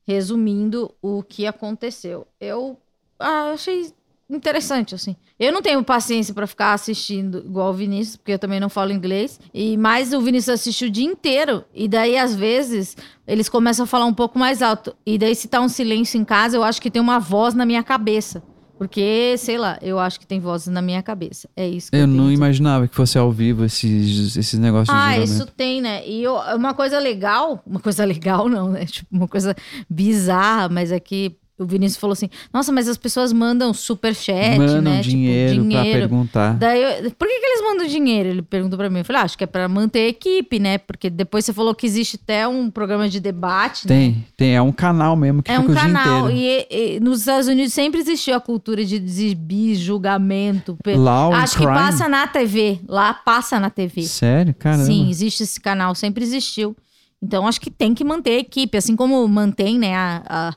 Resumindo 0.08 0.92
o 1.02 1.22
que 1.22 1.46
aconteceu. 1.46 2.26
Eu 2.40 2.78
ah, 3.20 3.52
achei 3.54 3.92
interessante, 4.38 4.94
assim. 4.96 5.16
Eu 5.40 5.52
não 5.52 5.62
tenho 5.62 5.84
paciência 5.84 6.34
pra 6.34 6.46
ficar 6.46 6.74
assistindo 6.74 7.40
igual 7.40 7.72
o 7.72 7.74
Vinícius, 7.74 8.18
porque 8.18 8.34
eu 8.34 8.40
também 8.40 8.60
não 8.60 8.70
falo 8.70 8.92
inglês. 8.92 9.40
E 9.54 9.78
mais 9.78 10.14
o 10.14 10.22
Vinícius 10.22 10.60
assiste 10.60 10.86
o 10.86 10.90
dia 10.92 11.06
inteiro. 11.06 11.64
E 11.74 11.88
daí, 11.88 12.18
às 12.18 12.36
vezes, 12.36 12.96
eles 13.28 13.48
começam 13.50 13.84
a 13.86 13.88
falar 13.88 14.06
um 14.06 14.14
pouco 14.14 14.38
mais 14.38 14.62
alto. 14.62 14.96
E 15.06 15.18
daí, 15.18 15.34
se 15.36 15.48
tá 15.48 15.60
um 15.62 15.70
silêncio 15.70 16.20
em 16.20 16.26
casa, 16.26 16.58
eu 16.58 16.64
acho 16.64 16.82
que 16.82 16.92
tem 16.92 17.02
uma 17.02 17.20
voz 17.20 17.54
na 17.54 17.66
minha 17.66 17.84
cabeça. 17.84 18.44
Porque, 18.78 19.36
sei 19.38 19.58
lá, 19.58 19.78
eu 19.82 20.00
acho 20.00 20.18
que 20.18 20.26
tem 20.26 20.40
vozes 20.40 20.68
na 20.70 20.82
minha 20.82 21.04
cabeça. 21.04 21.50
É 21.54 21.68
isso 21.68 21.92
que 21.92 21.98
eu, 21.98 22.02
Eu 22.02 22.08
não 22.08 22.32
imaginava 22.32 22.88
que 22.88 22.96
fosse 22.96 23.18
ao 23.18 23.30
vivo 23.30 23.66
esses, 23.66 24.38
esses 24.38 24.58
negócios 24.58 24.96
Ah, 24.98 25.10
de 25.18 25.24
isso 25.24 25.34
julgamento. 25.34 25.54
tem, 25.58 25.82
né? 25.82 26.08
E 26.08 26.24
eu- 26.24 26.36
uma 26.56 26.74
coisa 26.74 26.98
legal, 26.98 27.62
uma 27.68 27.82
coisa 27.82 28.06
legal 28.08 28.48
não, 28.48 28.70
né? 28.70 28.86
Tipo, 28.86 29.14
uma 29.14 29.28
coisa 29.28 29.54
bizarra, 29.90 30.70
mas 30.70 30.94
é 30.94 31.00
que 31.00 31.36
o 31.60 31.66
Vinícius 31.66 32.00
falou 32.00 32.14
assim: 32.14 32.30
nossa, 32.54 32.72
mas 32.72 32.88
as 32.88 32.98
pessoas 32.98 33.32
mandam 33.34 33.74
superchat, 33.74 34.58
Mandam 34.58 34.82
né? 34.82 35.02
dinheiro, 35.02 35.56
tipo, 35.56 35.70
pra 35.70 35.80
dinheiro. 35.82 36.00
perguntar. 36.00 36.54
Daí, 36.56 36.82
eu- 36.82 37.12
por 37.12 37.28
que, 37.28 37.40
que 37.40 37.46
eles 37.46 37.62
mandam 37.62 37.86
dinheiro? 37.88 38.30
Ele 38.30 38.42
perguntou 38.42 38.78
pra 38.78 38.90
mim. 38.90 39.00
Eu 39.00 39.06
falei, 39.06 39.22
ah, 39.22 39.26
acho 39.26 39.38
que 39.38 39.44
é 39.44 39.48
pra 39.48 39.68
manter 39.68 40.00
a 40.00 40.08
equipe, 40.08 40.58
né? 40.60 40.78
Porque 40.78 41.10
depois 41.10 41.46
você 41.46 41.54
falou 41.54 41.76
que 41.76 41.86
existe 41.86 42.20
até 42.24 42.48
um 42.48 42.70
programa 42.72 43.08
de 43.10 43.20
debate, 43.20 43.88
né? 43.88 43.96
Tem, 43.96 44.26
tem. 44.38 44.56
É 44.56 44.62
um 44.62 44.72
canal 44.72 45.16
mesmo 45.16 45.44
que 45.44 45.52
É 45.52 45.56
fica 45.58 45.68
um 45.68 45.72
o 45.72 45.76
dia 45.76 45.84
canal. 45.84 46.30
inteiro. 46.32 46.66
E, 46.72 46.96
e 46.96 47.00
nos 47.00 47.20
Estados 47.20 47.48
Unidos 47.48 47.74
sempre 47.74 48.00
existiu 48.00 48.36
a 48.36 48.40
cultura 48.40 48.84
de 48.86 48.96
exibir 48.96 49.76
julgamento. 49.76 50.78
Law 50.86 51.34
Acho 51.34 51.58
que 51.58 51.64
Crime. 51.64 51.74
passa 51.78 52.08
na 52.10 52.26
TV. 52.28 52.80
Lá 52.88 53.14
passa 53.14 53.60
na 53.60 53.70
TV. 53.70 54.04
Sério? 54.04 54.54
Caramba. 54.58 54.86
Sim, 54.86 55.10
existe 55.10 55.44
esse 55.44 55.60
canal, 55.60 55.94
sempre 55.94 56.24
existiu. 56.24 56.76
Então 57.22 57.46
acho 57.48 57.60
que 57.60 57.70
tem 57.70 57.94
que 57.94 58.04
manter 58.04 58.32
a 58.32 58.40
equipe, 58.40 58.78
assim 58.78 58.96
como 58.96 59.28
mantém, 59.28 59.78
né, 59.78 59.94
a, 59.94 60.24
a- 60.26 60.56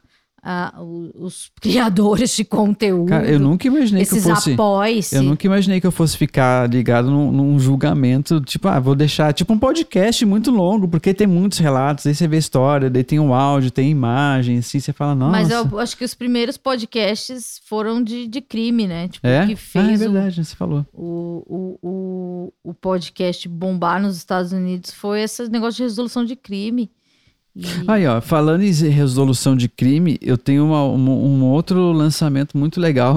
os 1.14 1.52
criadores 1.60 2.34
de 2.34 2.44
conteúdo. 2.44 3.08
Cara, 3.08 3.30
eu 3.30 3.38
nunca 3.38 3.68
imaginei 3.68 4.04
que 4.04 4.16
eu 4.16 4.20
fosse. 4.20 4.52
apoies. 4.54 5.12
Eu 5.12 5.22
nunca 5.22 5.46
imaginei 5.46 5.80
que 5.80 5.86
eu 5.86 5.92
fosse 5.92 6.16
ficar 6.16 6.68
ligado 6.68 7.10
num, 7.10 7.30
num 7.30 7.58
julgamento, 7.60 8.40
tipo, 8.40 8.66
ah, 8.66 8.80
vou 8.80 8.96
deixar, 8.96 9.32
tipo 9.32 9.52
um 9.52 9.58
podcast 9.58 10.26
muito 10.26 10.50
longo, 10.50 10.88
porque 10.88 11.14
tem 11.14 11.28
muitos 11.28 11.58
relatos, 11.58 12.06
aí 12.06 12.14
você 12.14 12.26
vê 12.26 12.36
a 12.36 12.38
história, 12.40 12.90
daí 12.90 13.04
tem 13.04 13.20
o 13.20 13.32
áudio, 13.32 13.70
tem 13.70 13.88
imagem, 13.88 14.58
assim, 14.58 14.80
você 14.80 14.92
fala, 14.92 15.14
nossa. 15.14 15.30
Mas 15.30 15.50
eu 15.50 15.78
acho 15.78 15.96
que 15.96 16.04
os 16.04 16.14
primeiros 16.14 16.56
podcasts 16.56 17.60
foram 17.64 18.02
de, 18.02 18.26
de 18.26 18.40
crime, 18.40 18.88
né? 18.88 19.08
Tipo, 19.08 19.26
é? 19.26 19.46
que 19.46 19.52
ah, 19.52 19.54
é 19.54 19.56
fez 19.56 20.00
o, 20.00 20.10
verdade, 20.10 20.44
você 20.44 20.56
falou. 20.56 20.84
o, 20.92 21.44
o, 21.46 21.78
o, 21.82 22.52
o 22.70 22.74
podcast 22.74 23.48
bombar 23.48 24.02
nos 24.02 24.16
Estados 24.16 24.52
Unidos 24.52 24.92
foi 24.92 25.22
esse 25.22 25.48
negócio 25.48 25.76
de 25.76 25.82
resolução 25.84 26.24
de 26.24 26.34
crime. 26.34 26.90
Aí, 27.86 28.06
ó, 28.06 28.20
falando 28.20 28.62
em 28.62 28.70
resolução 28.88 29.54
de 29.54 29.68
crime, 29.68 30.18
eu 30.22 30.38
tenho 30.38 30.64
uma- 30.64 30.84
um, 30.86 31.10
um 31.10 31.44
outro 31.44 31.92
lançamento 31.92 32.56
muito 32.56 32.80
legal 32.80 33.16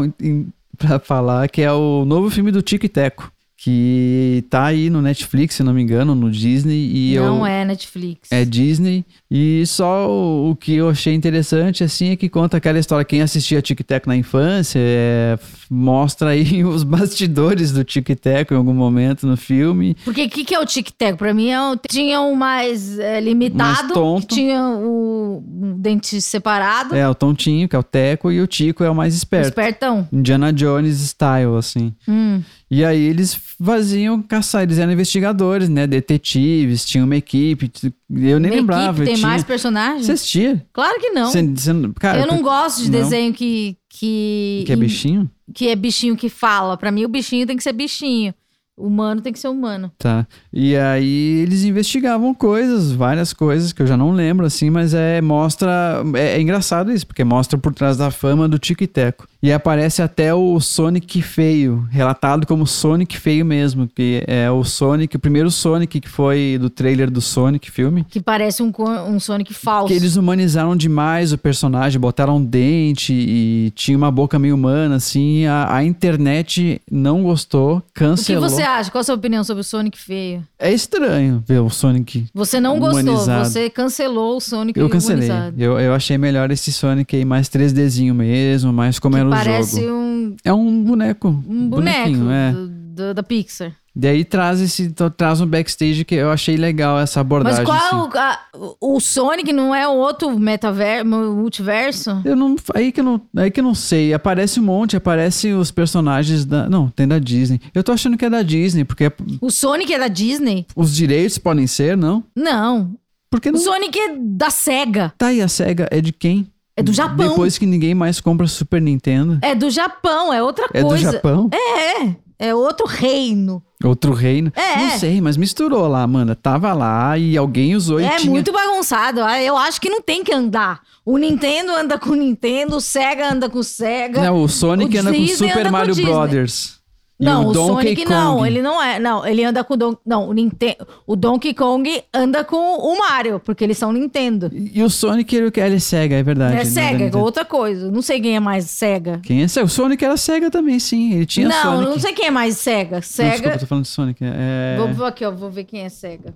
pra 0.78 1.00
falar, 1.00 1.48
que 1.48 1.62
é 1.62 1.72
o 1.72 2.04
novo 2.06 2.30
filme 2.30 2.52
do 2.52 2.62
Tico 2.62 2.86
e 2.86 2.90
Teco, 2.90 3.32
que 3.58 4.44
tá 4.50 4.66
aí 4.66 4.90
no 4.90 5.02
Netflix, 5.02 5.56
se 5.56 5.64
não 5.64 5.74
me 5.74 5.82
engano, 5.82 6.14
no 6.14 6.30
Disney, 6.30 7.14
e 7.14 7.16
não 7.16 7.40
eu... 7.40 7.46
é 7.46 7.66
Netflix. 7.66 8.32
É 8.32 8.44
Disney. 8.44 9.06
E 9.32 9.66
só 9.66 10.10
o, 10.10 10.52
o 10.52 10.56
que 10.56 10.76
eu 10.76 10.90
achei 10.90 11.14
interessante, 11.14 11.84
assim, 11.84 12.10
é 12.10 12.16
que 12.16 12.30
conta 12.30 12.58
aquela 12.58 12.78
história. 12.78 13.06
Quem 13.06 13.22
assistia 13.22 13.62
Tic 13.62 13.80
Tac 13.82 14.08
na 14.08 14.16
infância 14.16 14.80
é, 14.80 15.40
mostra 15.70 16.30
aí 16.30 16.64
os 16.66 16.84
bastidores 16.84 17.72
do 17.72 17.84
Tic 17.84 18.10
Tac 18.20 18.52
em 18.52 18.58
algum 18.58 18.74
momento 18.74 19.26
no 19.26 19.38
filme. 19.38 19.96
Porque 20.04 20.26
o 20.26 20.30
que, 20.30 20.44
que 20.44 20.54
é 20.54 20.60
o 20.60 20.66
tic-tac? 20.66 21.18
Pra 21.18 21.34
mim, 21.34 21.50
é 21.50 21.62
o, 21.62 21.78
tinha 21.78 22.22
o 22.22 22.36
mais 22.36 23.00
é, 23.00 23.20
limitado, 23.22 23.94
Mais 24.00 24.26
tinha 24.26 24.62
o, 24.62 25.44
dente 25.78 26.22
separado, 26.22 26.96
É, 26.96 27.08
o 27.08 27.16
Tontinho, 27.16 27.68
que 27.70 27.76
é 27.76 27.80
o 27.80 27.84
Teco, 27.84 28.32
e 28.32 28.42
o 28.42 28.48
Tico 28.48 28.84
é 28.84 28.90
o 28.90 28.96
mais 28.96 29.16
esperto. 29.16 29.48
espertão. 29.48 30.08
Indiana 30.12 30.52
Jones 30.52 30.98
style, 31.00 31.56
assim. 31.58 31.94
Hum. 32.08 32.42
E 32.76 32.84
aí 32.84 33.02
eles 33.04 33.34
faziam 33.64 34.22
caçar, 34.22 34.64
eles 34.64 34.78
eram 34.80 34.92
investigadores, 34.92 35.70
né? 35.70 35.88
Detetives, 35.88 36.84
tinha 36.86 37.06
uma 37.06 37.16
equipe. 37.16 37.72
Eu 38.10 38.38
nem 38.40 38.52
Uma 38.52 38.58
lembrava. 38.60 38.90
equipe, 38.98 39.06
tem 39.06 39.16
tinha... 39.16 39.28
mais 39.28 39.44
personagens? 39.46 40.06
Você 40.06 40.12
assistia? 40.12 40.66
Claro 40.74 41.00
que 41.00 41.10
não. 41.12 41.32
Você- 41.32 41.42
você- 41.42 41.72
cara, 42.00 42.20
eu 42.20 42.28
não 42.28 42.42
gosto 42.42 42.84
de 42.84 42.92
não. 42.92 43.00
desenho 43.00 43.34
que, 43.34 43.78
que, 43.90 44.64
Que 44.66 44.74
é 44.74 44.76
bichinho? 44.76 45.30
que 45.54 45.70
é 45.70 45.76
bichinho 45.76 46.18
que 46.18 46.28
fala. 46.28 46.76
Pra 46.76 46.92
mim, 46.92 47.06
o 47.06 47.10
bichinho 47.10 47.48
tem 47.48 47.56
que 47.56 47.64
ser 47.64 47.72
bichinho. 47.72 48.34
Humano 48.78 49.22
tem 49.22 49.32
que 49.32 49.40
ser 49.40 49.48
humano. 49.48 49.92
Tá. 49.98 50.28
E 50.52 50.76
aí 50.76 51.42
eles 51.42 51.64
investigavam 51.64 52.34
coisas, 52.34 52.92
várias 52.92 53.32
coisas 53.32 53.72
que 53.72 53.82
eu 53.82 53.88
já 53.88 53.96
não 53.96 54.12
lembro, 54.12 54.46
assim, 54.46 54.70
mas 54.70 54.94
é 54.94 55.22
mostra. 55.22 56.04
É, 56.16 56.36
é 56.38 56.42
engraçado 56.42 56.92
isso, 56.92 57.08
porque 57.08 57.24
mostra 57.24 57.58
por 57.58 57.74
trás 57.74 57.96
da 57.96 58.12
fama 58.12 58.48
do 58.50 58.60
Tico 58.60 58.84
e 58.84 58.88
Teco. 58.88 59.28
E 59.42 59.52
aparece 59.52 60.02
até 60.02 60.34
o 60.34 60.60
Sonic 60.60 61.22
feio, 61.22 61.88
relatado 61.92 62.48
como 62.48 62.66
Sonic 62.66 63.18
feio 63.18 63.46
mesmo, 63.46 63.88
que 63.88 64.24
é 64.28 64.50
o 64.50 64.64
Sonic, 64.64 65.16
o 65.16 65.20
primeiro 65.20 65.52
Sonic 65.52 66.02
que 66.02 66.10
foi 66.10 66.58
do 66.60 66.70
trailer 66.70 67.12
do 67.12 67.22
Sonic 67.22 67.70
filme. 67.72 68.04
Que 68.10 68.20
parece 68.20 68.64
um, 68.64 68.72
um 69.08 69.20
Sonic 69.20 69.54
falso. 69.54 69.88
Que 69.88 69.94
eles 69.94 70.16
humanizaram 70.16 70.76
demais 70.76 71.32
o 71.32 71.38
personagem, 71.38 72.00
botaram 72.00 72.38
um 72.38 72.44
dente 72.44 73.14
e 73.14 73.72
tinha 73.76 73.96
uma 73.98 74.12
boca 74.12 74.40
meio 74.40 74.56
humana, 74.56 74.96
assim. 74.96 75.46
A, 75.46 75.76
a 75.76 75.84
internet 75.84 76.82
não 76.92 77.24
gostou, 77.24 77.78
O 77.78 77.82
que 77.82 77.94
cancelou. 77.94 78.50
você 78.50 78.65
acha? 78.66 78.92
Qual 78.92 79.00
a 79.02 79.04
sua 79.04 79.16
opinião 79.16 79.44
sobre 79.44 79.62
o 79.62 79.64
Sonic 79.64 79.98
feio? 79.98 80.44
É 80.60 80.72
estranho 80.74 81.44
ver 81.48 81.60
o 81.60 81.70
Sonic 81.70 82.26
Você 82.34 82.60
não 82.60 82.80
gostou, 82.80 83.02
Humanizado. 83.02 83.48
você 83.50 83.70
cancelou 83.70 84.38
o 84.38 84.42
Sonic 84.42 84.80
Eu 84.80 84.90
cancelei. 84.90 85.30
humanizado. 85.30 85.56
Eu, 85.62 85.80
eu 85.80 85.94
achei 85.94 86.18
melhor 86.18 86.52
esse 86.52 86.72
Sonic 86.74 87.16
aí 87.16 87.24
mais 87.26 87.48
3Dzinho 87.50 88.14
mesmo, 88.14 88.74
mais 88.74 89.00
como 89.00 89.16
era 89.18 89.28
o 89.28 89.32
Parece 89.32 89.82
jogo. 89.82 89.94
um, 89.94 90.36
É 90.44 90.54
um 90.54 90.84
boneco. 90.84 91.28
um 91.30 91.70
boneco 91.70 91.98
bonequinho, 92.10 92.30
é. 92.32 92.52
do- 92.52 92.75
do- 92.96 93.14
da 93.14 93.22
Pixar. 93.24 93.74
Daí 93.98 94.26
traz 94.26 94.60
esse 94.60 94.94
traz 95.16 95.40
um 95.40 95.48
backstage 95.48 96.04
que 96.04 96.16
eu 96.16 96.30
achei 96.30 96.58
legal 96.58 97.00
essa 97.00 97.22
abordagem. 97.22 97.64
Mas 97.64 97.66
qual 97.90 98.02
assim. 98.08 98.10
o, 98.14 98.20
a- 98.20 98.76
o 98.82 99.00
Sonic 99.00 99.54
não 99.54 99.74
é 99.74 99.88
outro 99.88 100.38
metaverso, 100.38 101.06
multiverso? 101.08 102.22
Eu 102.26 102.36
não, 102.36 102.56
aí 102.74 102.92
que 102.92 103.00
eu 103.00 103.04
não, 103.06 103.22
aí 103.38 103.50
que 103.50 103.60
eu 103.62 103.64
não 103.64 103.74
sei. 103.74 104.14
Aparece 104.14 104.60
um 104.60 104.64
monte, 104.64 104.98
aparece 104.98 105.54
os 105.54 105.72
personagens 105.72 106.44
da, 106.44 106.68
não, 106.70 106.90
tem 106.90 107.08
da 107.08 107.20
Disney. 107.20 107.62
Eu 107.74 107.84
tô 107.84 107.94
achando 107.94 108.18
que 108.18 108.26
é 108.26 108.30
da 108.30 108.42
Disney, 108.42 108.84
porque 108.84 109.06
é- 109.06 109.14
O 109.40 109.50
Sonic 109.50 109.94
é 109.94 110.00
da 110.00 110.08
Disney? 110.10 110.66
os 110.76 110.94
direitos 110.94 111.38
podem 111.38 111.66
ser, 111.68 111.96
não? 111.96 112.22
Não. 112.36 112.96
Porque 113.30 113.48
O 113.50 113.54
não 113.54 113.60
Sonic 113.60 113.98
é 113.98 114.16
da 114.18 114.50
SEGA. 114.50 115.14
tá 115.18 115.28
aí 115.28 115.42
a 115.42 115.48
Sega 115.48 115.88
é 115.90 116.02
de 116.02 116.12
quem? 116.12 116.48
É 116.78 116.84
do 116.84 116.92
Japão. 116.92 117.30
Depois 117.30 117.58
que 117.58 117.66
ninguém 117.66 117.96
mais 117.96 118.20
compra 118.20 118.46
Super 118.48 118.82
Nintendo. 118.82 119.40
É 119.42 119.56
do 119.56 119.70
Japão, 119.70 120.34
é 120.34 120.44
outra 120.44 120.68
É 120.74 120.82
do 120.82 120.90
coisa. 120.90 121.14
Japão? 121.14 121.50
É, 121.54 122.04
é 122.04 122.16
outro 122.54 122.86
reino. 122.86 123.64
Outro 123.84 124.14
reino. 124.14 124.52
É. 124.56 124.78
Não 124.78 124.90
sei, 125.00 125.22
mas 125.22 125.38
misturou 125.38 125.88
lá, 125.88 126.06
mano. 126.08 126.36
Tava 126.36 126.74
lá 126.74 127.18
e 127.18 127.38
alguém 127.38 127.76
usou 127.76 128.00
e 128.00 128.04
É 128.04 128.16
tinha. 128.18 128.32
muito 128.32 128.52
bagunçado. 128.52 129.22
Ah, 129.24 129.42
Eu 129.42 129.56
acho 129.58 129.80
que 129.80 129.90
não 129.90 130.02
tem 130.02 130.24
que 130.24 130.34
andar. 130.34 130.82
O 131.06 131.18
Nintendo 131.18 131.72
anda 131.76 131.98
com 132.00 132.10
o 132.12 132.16
Nintendo, 132.16 132.78
o 132.78 132.82
Sega 132.82 133.32
anda 133.32 133.50
com 133.50 133.60
o 133.60 133.64
Sega. 133.64 134.22
Não, 134.24 134.42
o 134.42 134.48
Sonic 134.50 134.96
O 134.98 135.02
anda 135.02 135.12
com 135.12 135.18
Disney 135.20 135.48
Super 135.50 135.62
anda 135.62 135.72
Mario. 135.72 135.96
Brothers. 135.96 136.80
E 137.18 137.24
Não, 137.24 137.48
o, 137.48 137.54
Donkey 137.54 137.74
Sonic 137.74 138.04
Kong. 138.04 138.14
não, 138.14 138.46
ele 138.46 138.62
não 138.62 138.84
é. 138.84 139.00
Não, 139.00 139.26
ele 139.26 139.44
anda 139.44 139.64
com 139.64 139.74
o 139.76 139.78
Don... 139.78 139.96
Não, 140.06 140.28
o 140.28 140.34
Nintendo, 140.34 140.86
o 141.08 141.16
Donkey 141.16 141.54
Kong 141.54 142.04
anda 142.14 142.44
com 142.44 142.58
o 142.58 142.98
Mario, 143.00 143.40
porque 143.40 143.64
eles 143.64 143.78
são 143.78 143.94
Nintendo. 143.94 144.52
E 144.54 144.84
o 144.84 144.90
Sonic, 144.90 145.34
ele, 145.34 145.52
ele 145.56 145.76
é 145.76 145.80
Sega, 145.80 146.16
é 146.16 146.24
verdade. 146.24 146.56
É 146.56 146.64
não 146.66 146.66
Sega, 146.66 147.06
é 147.06 147.18
outra 147.18 147.46
coisa. 147.46 147.90
Não 147.90 148.02
sei 148.02 148.20
quem 148.20 148.36
é 148.36 148.40
mais 148.40 148.66
Sega. 148.66 149.22
Quem 149.24 149.44
é 149.44 149.48
Sega? 149.48 149.66
O 149.66 149.70
Sonic 149.70 150.04
era 150.04 150.18
Sega 150.18 150.52
também, 150.52 150.78
sim. 150.78 151.14
Ele 151.14 151.26
tinha 151.26 151.48
não, 151.48 151.62
Sonic. 151.62 151.90
não 151.90 152.00
sei 152.00 152.14
quem 152.14 152.26
é 152.26 152.32
mais 152.32 152.58
Sega. 152.58 152.96
Não, 152.96 153.00
desculpa, 153.00 153.32
Sega. 153.38 153.50
eu 153.50 153.60
tô 153.60 153.66
falando 153.66 153.84
de 153.84 153.90
Sonic. 153.90 154.20
É... 154.22 154.76
Vou, 154.78 154.94
vou 154.94 155.06
aqui, 155.06 155.24
ó, 155.24 155.32
vou 155.32 155.50
ver 155.50 155.64
quem 155.64 155.82
é 155.82 155.90
Sega. 155.90 156.34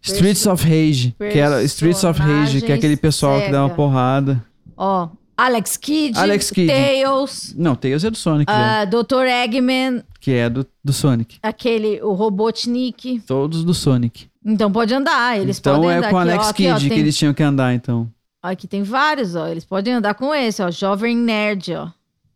Streets 0.00 0.46
of 0.46 0.64
Rage. 0.64 1.14
Que 1.18 1.38
era 1.38 1.62
Streets 1.64 2.02
of 2.04 2.18
Rage, 2.18 2.62
que 2.62 2.72
é 2.72 2.74
aquele 2.74 2.96
pessoal 2.96 3.40
que 3.40 3.50
dá 3.50 3.60
uma 3.60 3.68
Sega. 3.68 3.76
porrada. 3.76 4.44
Ó, 4.76 5.08
Alex 5.44 5.76
Kidd, 5.76 6.18
Alex 6.18 6.50
Kidd. 6.50 6.68
Tails, 6.72 7.54
Não, 7.56 7.74
Tails 7.74 8.04
é 8.04 8.10
do 8.10 8.16
Sonic, 8.16 8.50
já, 8.50 8.80
ah, 8.82 8.84
Dr. 8.84 9.24
Eggman, 9.26 10.02
que 10.20 10.30
é 10.32 10.48
do, 10.48 10.66
do 10.84 10.92
Sonic. 10.92 11.38
aquele, 11.42 12.00
o 12.02 12.12
Robotnik. 12.12 13.20
Todos 13.26 13.64
do 13.64 13.74
Sonic. 13.74 14.28
Então 14.44 14.70
pode 14.70 14.94
andar, 14.94 15.40
eles 15.40 15.58
então 15.58 15.76
podem 15.76 15.90
é 15.90 15.94
andar 15.98 16.10
com 16.10 16.16
o 16.16 16.18
aqui, 16.18 16.28
ó, 16.28 16.32
Alex 16.32 16.48
aqui, 16.48 16.66
ó, 16.68 16.74
Kidd 16.74 16.84
que 16.88 16.90
tem- 16.94 16.98
eles 17.00 17.16
tinham 17.18 17.34
que 17.34 17.42
andar, 17.42 17.74
então. 17.74 18.08
Aqui 18.42 18.66
tem 18.66 18.82
vários, 18.82 19.36
ó. 19.36 19.46
Eles 19.46 19.64
podem 19.64 19.94
andar 19.94 20.14
com 20.14 20.34
esse, 20.34 20.60
ó. 20.62 20.70
Jovem 20.70 21.16
Nerd, 21.16 21.74
ó. 21.74 21.88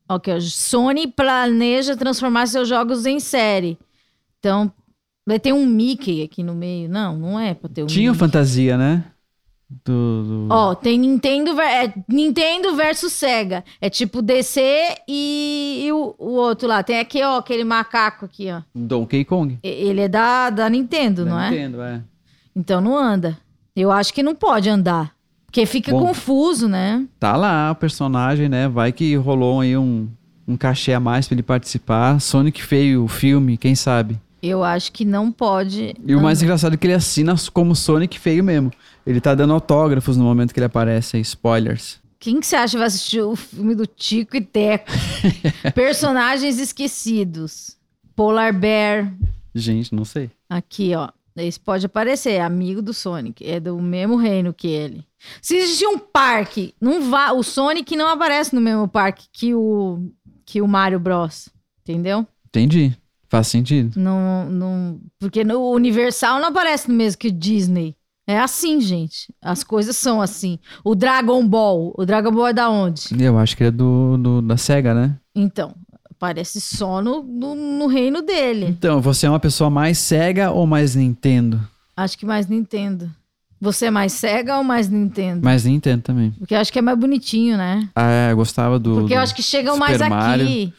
Ok, 0.08 0.32
ó. 0.34 0.38
Sony 0.40 1.08
planeja 1.08 1.96
transformar 1.96 2.46
seus 2.46 2.68
jogos 2.68 3.06
em 3.06 3.18
série. 3.18 3.76
Então, 4.38 4.70
vai 5.26 5.40
ter 5.40 5.52
um 5.52 5.66
Mickey 5.66 6.22
aqui 6.22 6.44
no 6.44 6.54
meio. 6.54 6.88
Não, 6.88 7.16
não 7.18 7.40
é 7.40 7.54
pra 7.54 7.68
ter 7.68 7.82
um 7.82 7.86
Tinha 7.86 8.10
Mickey. 8.12 8.18
Fantasia, 8.20 8.76
né? 8.76 9.04
Do, 9.68 10.46
do- 10.46 10.48
Ó, 10.50 10.74
tem 10.76 10.96
Nintendo, 10.98 11.60
é 11.60 11.92
Nintendo 12.08 12.76
versus 12.76 13.12
Sega. 13.12 13.64
É 13.80 13.90
tipo 13.90 14.22
DC 14.22 14.60
e, 15.08 15.82
e 15.86 15.92
o, 15.92 16.14
o 16.18 16.30
outro 16.34 16.68
lá. 16.68 16.82
Tem 16.82 17.00
aqui, 17.00 17.22
ó, 17.22 17.38
aquele 17.38 17.64
macaco 17.64 18.24
aqui, 18.24 18.48
ó. 18.50 18.62
Donkey 18.74 19.24
Kong. 19.24 19.58
Ele 19.62 20.02
é 20.02 20.08
da, 20.08 20.50
da 20.50 20.70
Nintendo, 20.70 21.26
não 21.26 21.38
é? 21.40 21.50
Nintendo, 21.50 21.82
é? 21.82 22.00
Então 22.54 22.80
não 22.80 22.96
anda. 22.96 23.36
Eu 23.74 23.90
acho 23.90 24.14
que 24.14 24.22
não 24.22 24.34
pode 24.34 24.68
andar. 24.70 25.14
Porque 25.46 25.66
fica 25.66 25.90
Bom. 25.90 26.06
confuso, 26.06 26.68
né? 26.68 27.04
Tá 27.18 27.36
lá 27.36 27.70
o 27.72 27.74
personagem, 27.74 28.48
né? 28.48 28.68
Vai 28.68 28.92
que 28.92 29.16
rolou 29.16 29.60
aí 29.60 29.76
um, 29.76 30.08
um 30.46 30.56
cachê 30.56 30.92
a 30.92 31.00
mais 31.00 31.26
pra 31.26 31.34
ele 31.34 31.42
participar. 31.42 32.20
Sonic 32.20 32.62
feio, 32.62 33.04
o 33.04 33.08
filme, 33.08 33.56
quem 33.56 33.74
sabe? 33.74 34.18
Eu 34.46 34.62
acho 34.62 34.92
que 34.92 35.04
não 35.04 35.32
pode. 35.32 35.94
E 36.04 36.14
o 36.14 36.20
mais 36.20 36.42
engraçado 36.42 36.74
é 36.74 36.76
que 36.76 36.86
ele 36.86 36.94
assina 36.94 37.34
como 37.52 37.74
Sonic 37.74 38.18
feio 38.18 38.44
mesmo. 38.44 38.70
Ele 39.06 39.20
tá 39.20 39.34
dando 39.34 39.52
autógrafos 39.52 40.16
no 40.16 40.24
momento 40.24 40.52
que 40.52 40.60
ele 40.60 40.66
aparece 40.66 41.18
spoilers. 41.20 41.98
Quem 42.18 42.40
que 42.40 42.46
você 42.46 42.56
acha 42.56 42.72
que 42.72 42.78
vai 42.78 42.86
assistir 42.86 43.20
o 43.20 43.36
filme 43.36 43.74
do 43.74 43.86
Tico 43.86 44.36
e 44.36 44.40
Teco? 44.40 44.90
Personagens 45.74 46.58
esquecidos. 46.58 47.76
Polar 48.14 48.52
Bear. 48.52 49.12
Gente, 49.54 49.94
não 49.94 50.04
sei. 50.04 50.30
Aqui, 50.48 50.94
ó. 50.94 51.08
Esse 51.36 51.60
pode 51.60 51.84
aparecer, 51.84 52.32
é 52.32 52.40
amigo 52.40 52.80
do 52.80 52.94
Sonic. 52.94 53.46
É 53.46 53.60
do 53.60 53.78
mesmo 53.78 54.16
reino 54.16 54.54
que 54.54 54.68
ele. 54.68 55.04
Se 55.42 55.54
existir 55.56 55.86
um 55.86 55.98
parque, 55.98 56.74
não 56.80 57.10
vá, 57.10 57.32
o 57.32 57.42
Sonic 57.42 57.94
não 57.94 58.08
aparece 58.08 58.54
no 58.54 58.60
mesmo 58.60 58.88
parque 58.88 59.26
que 59.30 59.54
o, 59.54 60.10
que 60.46 60.62
o 60.62 60.66
Mario 60.68 60.98
Bros. 60.98 61.50
Entendeu? 61.82 62.26
Entendi. 62.48 62.96
Faz 63.36 63.48
sentido. 63.48 63.98
Não, 63.98 64.48
não, 64.50 65.00
porque 65.18 65.44
no 65.44 65.70
Universal 65.72 66.40
não 66.40 66.48
aparece 66.48 66.88
no 66.88 66.94
mesmo 66.94 67.18
que 67.18 67.30
Disney. 67.30 67.94
É 68.28 68.38
assim, 68.38 68.80
gente. 68.80 69.32
As 69.40 69.62
coisas 69.62 69.96
são 69.96 70.20
assim. 70.20 70.58
O 70.84 70.94
Dragon 70.96 71.46
Ball. 71.46 71.94
O 71.96 72.04
Dragon 72.04 72.32
Ball 72.32 72.48
é 72.48 72.52
da 72.52 72.68
onde? 72.68 73.02
Eu 73.18 73.38
acho 73.38 73.56
que 73.56 73.64
é 73.64 73.70
do, 73.70 74.16
do- 74.16 74.42
da 74.42 74.56
SEGA, 74.56 74.92
né? 74.94 75.16
Então, 75.34 75.74
aparece 76.10 76.60
só 76.60 77.00
no, 77.00 77.22
no, 77.22 77.54
no 77.54 77.86
reino 77.86 78.22
dele. 78.22 78.66
Então, 78.66 79.00
você 79.00 79.26
é 79.26 79.30
uma 79.30 79.38
pessoa 79.38 79.70
mais 79.70 79.98
SEGA 79.98 80.50
ou 80.50 80.66
mais 80.66 80.96
Nintendo? 80.96 81.60
Acho 81.96 82.18
que 82.18 82.26
mais 82.26 82.48
Nintendo. 82.48 83.08
Você 83.60 83.86
é 83.86 83.90
mais 83.90 84.12
Sega 84.12 84.58
ou 84.58 84.62
mais 84.64 84.88
Nintendo? 84.88 85.42
Mais 85.42 85.64
Nintendo 85.64 86.02
também. 86.02 86.30
Porque 86.32 86.54
eu 86.54 86.58
acho 86.58 86.70
que 86.70 86.78
é 86.78 86.82
mais 86.82 86.98
bonitinho, 86.98 87.56
né? 87.56 87.88
Ah, 87.94 88.10
é, 88.10 88.32
eu 88.32 88.36
gostava 88.36 88.78
do. 88.78 88.96
Porque 88.96 89.14
eu 89.14 89.18
do 89.18 89.22
acho 89.22 89.34
que 89.34 89.42
chegam 89.42 89.74
Super 89.76 89.98
mais. 89.98 90.10
Mario. 90.10 90.44
Aqui 90.44 90.74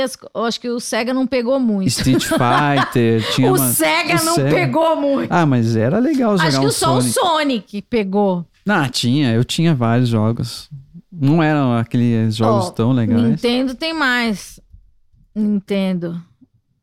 as- 0.00 0.18
eu 0.34 0.44
acho 0.44 0.60
que 0.60 0.68
o 0.68 0.78
Sega 0.80 1.12
não 1.14 1.26
pegou 1.26 1.58
muito. 1.60 1.88
Street 1.88 2.24
Fighter. 2.28 3.30
tinha 3.34 3.50
o 3.52 3.56
uma- 3.56 3.68
Sega 3.72 4.20
o 4.20 4.24
não 4.24 4.34
Sega. 4.34 4.50
pegou 4.54 4.96
muito. 4.96 5.30
Ah, 5.32 5.46
mas 5.46 5.76
era 5.76 5.98
legal 5.98 6.36
jogar 6.36 6.48
acho 6.48 6.60
que 6.60 6.66
um 6.66 6.70
só 6.70 7.00
Sonic. 7.00 7.08
o 7.08 7.12
Sonic 7.12 7.82
pegou. 7.82 8.46
Ah, 8.68 8.88
tinha. 8.88 9.32
Eu 9.32 9.44
tinha 9.44 9.74
vários 9.74 10.08
jogos. 10.08 10.70
Não 11.12 11.42
eram 11.42 11.76
aqueles 11.76 12.34
jogos 12.34 12.66
Ó, 12.66 12.70
tão 12.70 12.92
legais. 12.92 13.22
Nintendo 13.22 13.74
tem 13.74 13.94
mais. 13.94 14.58
Nintendo. 15.34 16.20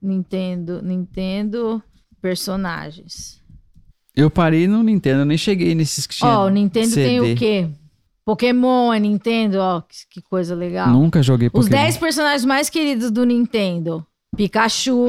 Nintendo. 0.01 0.81
Nintendo. 0.81 1.81
Personagens. 2.21 3.41
Eu 4.15 4.29
parei 4.29 4.67
no 4.67 4.83
Nintendo, 4.83 5.21
eu 5.21 5.25
nem 5.25 5.37
cheguei 5.37 5.73
nesses 5.73 6.05
que 6.05 6.15
tinha 6.15 6.29
Ó, 6.29 6.45
o 6.45 6.49
Nintendo 6.49 6.93
tem 6.93 7.19
CD. 7.19 7.33
o 7.33 7.35
quê? 7.37 7.67
Pokémon 8.31 8.93
é 8.93 8.99
Nintendo, 8.99 9.57
ó, 9.59 9.81
que, 9.81 9.95
que 10.09 10.21
coisa 10.21 10.55
legal. 10.55 10.89
Nunca 10.89 11.21
joguei 11.21 11.47
Os 11.53 11.65
Pokémon. 11.65 11.81
10 11.83 11.97
personagens 11.97 12.45
mais 12.45 12.69
queridos 12.69 13.11
do 13.11 13.25
Nintendo: 13.25 14.05
Pikachu, 14.35 15.07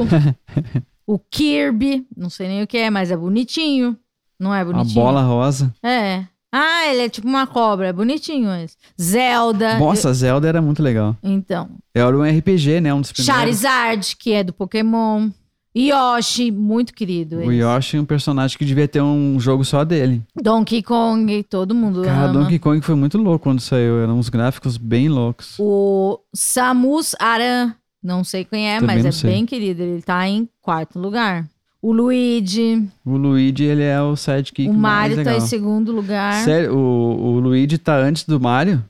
o 1.07 1.17
Kirby, 1.19 2.05
não 2.15 2.29
sei 2.29 2.47
nem 2.47 2.63
o 2.63 2.67
que 2.67 2.77
é, 2.77 2.89
mas 2.89 3.11
é 3.11 3.17
bonitinho. 3.17 3.97
Não 4.39 4.53
é 4.53 4.61
A 4.61 4.65
bonitinho? 4.65 4.95
bola 4.95 5.21
rosa. 5.21 5.73
É. 5.83 6.25
Ah, 6.55 6.85
ele 6.87 7.01
é 7.03 7.09
tipo 7.09 7.27
uma 7.27 7.47
cobra, 7.47 7.87
é 7.87 7.93
bonitinho 7.93 8.53
esse. 8.55 8.75
Zelda. 9.01 9.79
Nossa, 9.79 10.13
Zelda 10.13 10.47
era 10.47 10.61
muito 10.61 10.83
legal. 10.83 11.17
eu- 11.23 11.31
Então. 11.31 11.69
Era 11.95 12.15
um 12.15 12.21
RPG, 12.23 12.79
né? 12.79 12.93
Um 12.93 13.01
dos 13.01 13.11
primeiros. 13.11 13.39
Charizard, 13.41 14.15
que 14.17 14.33
é 14.33 14.43
do 14.43 14.53
Pokémon. 14.53 15.29
Yoshi, 15.75 16.51
muito 16.51 16.93
querido. 16.93 17.37
O 17.37 17.51
esse. 17.51 17.61
Yoshi 17.61 17.97
é 17.97 18.01
um 18.01 18.05
personagem 18.05 18.57
que 18.57 18.63
devia 18.65 18.87
ter 18.87 19.01
um 19.01 19.39
jogo 19.39 19.65
só 19.65 19.83
dele. 19.83 20.21
Donkey 20.35 20.83
Kong, 20.83 21.43
todo 21.43 21.73
mundo 21.73 22.03
Cara, 22.03 22.25
ama. 22.29 22.33
Donkey 22.41 22.59
Kong 22.59 22.79
foi 22.81 22.95
muito 22.95 23.17
louco 23.17 23.43
quando 23.43 23.59
saiu. 23.59 23.99
Eram 23.99 24.19
uns 24.19 24.29
gráficos 24.29 24.77
bem 24.77 25.09
loucos. 25.09 25.55
O 25.59 26.19
Samus 26.33 27.15
Aran, 27.19 27.73
não 28.03 28.23
sei 28.23 28.45
quem 28.45 28.69
é, 28.69 28.79
Também 28.79 28.97
mas 28.97 29.05
é 29.05 29.11
sei. 29.11 29.31
bem 29.31 29.45
querido. 29.45 29.81
Ele 29.81 30.01
tá 30.01 30.27
em 30.27 30.47
quarto 30.61 30.99
lugar. 30.99 31.47
O 31.81 31.91
Luigi, 31.91 32.87
O 33.03 33.17
Luigi, 33.17 33.63
ele 33.65 33.83
é 33.83 34.01
o 34.01 34.15
sidekick 34.15 34.69
o 34.69 34.73
mais 34.73 35.09
Mario 35.11 35.15
tá 35.25 35.31
legal. 35.31 35.37
em 35.45 35.49
segundo 35.49 35.91
lugar. 35.91 36.33
Sério, 36.45 36.77
o, 36.77 37.33
o 37.35 37.39
Luigi 37.39 37.77
tá 37.77 37.97
antes 37.97 38.23
do 38.25 38.39
Mario? 38.39 38.83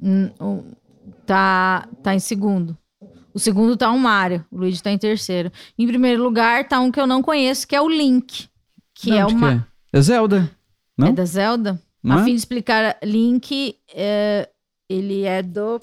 Hum, 0.00 0.30
o- 0.40 0.64
Tá, 1.26 1.86
tá 2.02 2.14
em 2.14 2.18
segundo. 2.18 2.74
O 3.38 3.40
segundo 3.40 3.76
tá 3.76 3.88
o 3.92 3.98
Mario, 4.00 4.44
o 4.50 4.58
Luigi 4.58 4.82
tá 4.82 4.90
em 4.90 4.98
terceiro. 4.98 5.52
Em 5.78 5.86
primeiro 5.86 6.20
lugar 6.20 6.66
tá 6.66 6.80
um 6.80 6.90
que 6.90 7.00
eu 7.00 7.06
não 7.06 7.22
conheço, 7.22 7.68
que 7.68 7.76
é 7.76 7.80
o 7.80 7.88
Link. 7.88 8.48
Que 8.92 9.10
Não, 9.10 9.16
é 9.16 9.26
uma. 9.26 9.50
que 9.90 9.96
é? 9.96 9.98
É 10.00 10.02
Zelda. 10.02 10.50
Não? 10.96 11.06
É 11.06 11.12
da 11.12 11.24
Zelda? 11.24 11.80
Não 12.02 12.16
a 12.16 12.20
é? 12.20 12.24
fim 12.24 12.32
de 12.32 12.38
explicar, 12.38 12.98
Link, 13.00 13.76
é, 13.94 14.48
ele 14.90 15.22
é 15.22 15.40
do. 15.40 15.80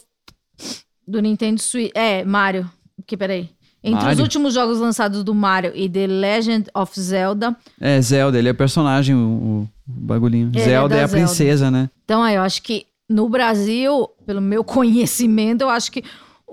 Do 1.08 1.22
Nintendo 1.22 1.62
Switch. 1.62 1.94
É, 1.96 2.26
Mario. 2.26 2.70
Que 3.08 3.16
peraí. 3.16 3.50
Entre 3.82 4.00
os 4.00 4.04
Mario? 4.04 4.24
últimos 4.24 4.54
jogos 4.54 4.78
lançados 4.78 5.24
do 5.24 5.34
Mario 5.34 5.72
e 5.74 5.88
The 5.88 6.08
Legend 6.08 6.70
of 6.76 7.00
Zelda. 7.00 7.56
É, 7.80 8.02
Zelda, 8.02 8.38
ele 8.38 8.50
é 8.50 8.52
o 8.52 8.56
personagem, 8.56 9.16
o, 9.16 9.20
o 9.62 9.70
bagulhinho. 9.88 10.52
Ele 10.54 10.62
é 10.62 10.66
Zelda 10.66 10.96
da 10.96 11.02
é, 11.02 11.04
a 11.06 11.08
Zelda. 11.08 11.26
princesa, 11.26 11.72
né? 11.72 11.90
Então, 12.04 12.22
aí, 12.22 12.36
eu 12.36 12.42
acho 12.42 12.62
que 12.62 12.86
no 13.10 13.30
Brasil, 13.30 14.10
pelo 14.26 14.42
meu 14.42 14.62
conhecimento, 14.66 15.62
eu 15.62 15.70
acho 15.70 15.90
que 15.90 16.04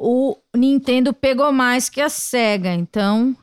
o 0.03 0.37
Nintendo 0.57 1.15
pegou 1.15 1.53
mais 1.53 1.88
que 1.88 2.01
a 2.01 2.09
SEGA. 2.09 2.75
Então, 2.75 3.37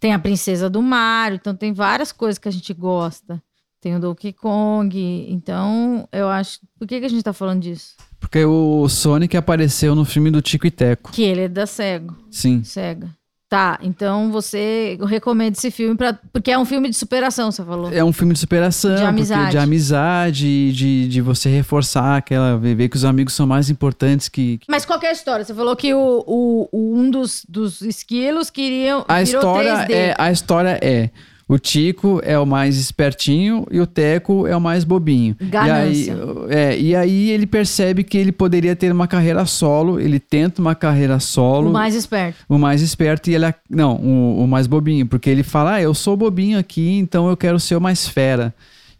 tem 0.00 0.14
a 0.14 0.18
Princesa 0.18 0.70
do 0.70 0.80
Mario, 0.80 1.36
então 1.36 1.54
tem 1.54 1.74
várias 1.74 2.10
coisas 2.10 2.38
que 2.38 2.48
a 2.48 2.50
gente 2.50 2.72
gosta. 2.72 3.42
Tem 3.82 3.94
o 3.94 4.00
Donkey 4.00 4.32
Kong. 4.32 5.26
Então, 5.28 6.08
eu 6.10 6.28
acho. 6.28 6.60
Por 6.78 6.88
que, 6.88 6.98
que 6.98 7.04
a 7.06 7.08
gente 7.08 7.22
tá 7.22 7.34
falando 7.34 7.60
disso? 7.60 7.94
Porque 8.18 8.42
o 8.44 8.88
Sonic 8.88 9.36
apareceu 9.36 9.94
no 9.94 10.04
filme 10.04 10.30
do 10.30 10.40
Tico 10.40 10.66
e 10.66 10.70
Teco. 10.70 11.12
Que 11.12 11.22
ele 11.22 11.42
é 11.42 11.48
da 11.48 11.66
SEGA. 11.66 12.14
Sim. 12.30 12.64
SEGA. 12.64 13.14
Tá, 13.48 13.78
então 13.80 14.32
você 14.32 14.98
recomenda 15.06 15.56
esse 15.56 15.70
filme 15.70 15.94
pra, 15.96 16.18
porque 16.32 16.50
é 16.50 16.58
um 16.58 16.64
filme 16.64 16.90
de 16.90 16.96
superação, 16.96 17.52
você 17.52 17.62
falou. 17.64 17.92
É 17.92 18.02
um 18.02 18.12
filme 18.12 18.32
de 18.32 18.40
superação, 18.40 18.90
De 18.90 18.96
porque- 18.96 19.08
amizade. 19.08 19.50
de 19.52 19.58
amizade, 19.58 20.72
de, 20.72 21.08
de 21.08 21.20
você 21.20 21.48
reforçar 21.48 22.16
aquela. 22.16 22.56
ver 22.58 22.88
que 22.88 22.96
os 22.96 23.04
amigos 23.04 23.34
são 23.34 23.46
mais 23.46 23.70
importantes 23.70 24.28
que. 24.28 24.58
que- 24.58 24.66
Mas 24.68 24.84
qual 24.84 24.98
que 24.98 25.06
é 25.06 25.10
a 25.10 25.12
história? 25.12 25.44
Você 25.44 25.54
falou 25.54 25.76
que 25.76 25.94
o, 25.94 26.24
o- 26.26 26.68
um 26.72 27.08
dos, 27.08 27.46
dos 27.48 27.82
esquilos 27.82 28.50
queriam. 28.50 29.04
A 29.06 29.22
história 29.22 29.76
3D. 29.86 29.92
é. 29.92 30.14
A 30.18 30.32
história 30.32 30.78
é. 30.82 31.10
O 31.48 31.58
Tico 31.60 32.20
é 32.24 32.36
o 32.36 32.44
mais 32.44 32.76
espertinho 32.76 33.64
e 33.70 33.78
o 33.80 33.86
Teco 33.86 34.48
é 34.48 34.56
o 34.56 34.60
mais 34.60 34.82
bobinho. 34.82 35.36
Ganância. 35.40 36.12
E 36.12 36.50
aí, 36.52 36.56
é, 36.58 36.78
e 36.78 36.96
aí 36.96 37.30
ele 37.30 37.46
percebe 37.46 38.02
que 38.02 38.18
ele 38.18 38.32
poderia 38.32 38.74
ter 38.74 38.90
uma 38.90 39.06
carreira 39.06 39.46
solo, 39.46 40.00
ele 40.00 40.18
tenta 40.18 40.60
uma 40.60 40.74
carreira 40.74 41.20
solo. 41.20 41.70
O 41.70 41.72
mais 41.72 41.94
esperto. 41.94 42.38
O 42.48 42.58
mais 42.58 42.82
esperto 42.82 43.30
e 43.30 43.34
ele. 43.36 43.44
ac- 43.44 43.60
Não, 43.70 43.94
o, 43.94 44.42
o 44.42 44.48
mais 44.48 44.66
bobinho, 44.66 45.06
porque 45.06 45.30
ele 45.30 45.44
fala: 45.44 45.74
Ah, 45.74 45.82
eu 45.82 45.94
sou 45.94 46.16
bobinho 46.16 46.58
aqui, 46.58 46.98
então 46.98 47.28
eu 47.28 47.36
quero 47.36 47.60
ser 47.60 47.76
o 47.76 47.80
mais 47.80 48.08
fera. 48.08 48.52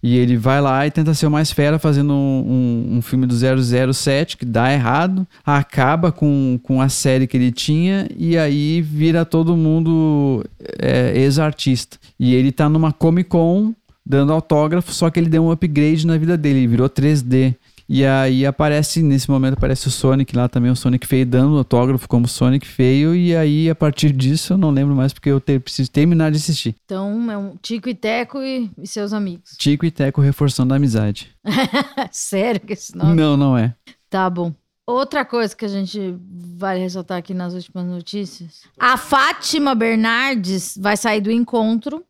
E 0.03 0.17
ele 0.19 0.37
vai 0.37 0.61
lá 0.61 0.87
e 0.87 0.91
tenta 0.91 1.15
ser 1.15 1.27
o 1.27 1.31
mais 1.31 1.51
fera 1.51 1.79
fazendo 1.79 2.13
um, 2.13 2.87
um, 2.93 2.97
um 2.97 3.03
filme 3.03 3.27
do 3.27 3.35
007 3.35 4.37
que 4.37 4.45
dá 4.45 4.73
errado, 4.73 5.27
acaba 5.45 6.13
com, 6.13 6.61
com 6.63 6.81
a 6.81 6.89
série 6.89 7.27
que 7.27 7.37
ele 7.37 7.51
tinha 7.51 8.07
e 8.17 8.37
aí 8.39 8.81
vira 8.81 9.25
todo 9.25 9.57
mundo 9.57 10.45
é, 10.79 11.13
ex-artista. 11.17 11.99
E 12.21 12.35
ele 12.35 12.53
tá 12.53 12.69
numa 12.69 12.93
Comic 12.93 13.31
Con 13.31 13.75
dando 14.07 14.33
autógrafo, 14.33 14.93
só 14.93 15.11
que 15.11 15.19
ele 15.19 15.29
deu 15.29 15.45
um 15.45 15.51
upgrade 15.51 16.07
na 16.07 16.17
vida 16.17 16.37
dele, 16.37 16.61
ele 16.61 16.69
virou 16.69 16.89
3D. 16.89 17.57
E 17.89 18.05
aí 18.05 18.45
aparece, 18.45 19.01
nesse 19.01 19.31
momento 19.31 19.55
aparece 19.55 19.87
o 19.87 19.91
Sonic 19.93 20.35
lá 20.37 20.49
também, 20.49 20.71
o 20.73 20.77
Sonic 20.77 21.07
feio 21.07 21.25
dando 21.25 21.57
autógrafo 21.57 22.09
como 22.09 22.27
Sonic 22.27 22.67
feio, 22.67 23.15
e 23.15 23.35
aí 23.37 23.71
a 23.71 23.75
partir 23.77 24.11
disso 24.13 24.55
eu 24.55 24.59
não 24.59 24.71
lembro 24.71 24.95
mais 24.95 25.13
porque 25.13 25.29
eu 25.31 25.41
te- 25.41 25.61
preciso 25.61 25.91
terminar 25.91 26.31
de 26.33 26.37
assistir. 26.39 26.75
Então 26.85 27.31
é 27.31 27.39
um 27.39 27.57
Tico 27.57 27.89
e 27.89 27.95
Teco 27.95 28.43
e, 28.43 28.71
e 28.79 28.87
seus 28.89 29.13
amigos. 29.13 29.51
Tico 29.57 29.87
e 29.87 29.91
Teco 29.93 30.21
reforçando 30.21 30.73
a 30.75 30.77
amizade. 30.77 31.31
Sério 32.11 32.61
que 32.61 32.73
esse 32.73 32.97
nome? 32.97 33.15
Não, 33.15 33.37
não 33.37 33.57
é. 33.57 33.75
Tá 34.11 34.29
bom. 34.29 34.53
Outra 34.85 35.25
coisa 35.25 35.55
que 35.55 35.65
a 35.65 35.69
gente 35.69 36.17
vai 36.59 36.79
ressaltar 36.79 37.19
aqui 37.19 37.35
nas 37.35 37.55
últimas 37.55 37.87
notícias. 37.87 38.63
A 38.79 38.97
Fátima 38.97 39.75
Bernardes 39.75 40.77
vai 40.81 40.97
sair 40.97 41.21
do 41.21 41.31
encontro 41.31 42.05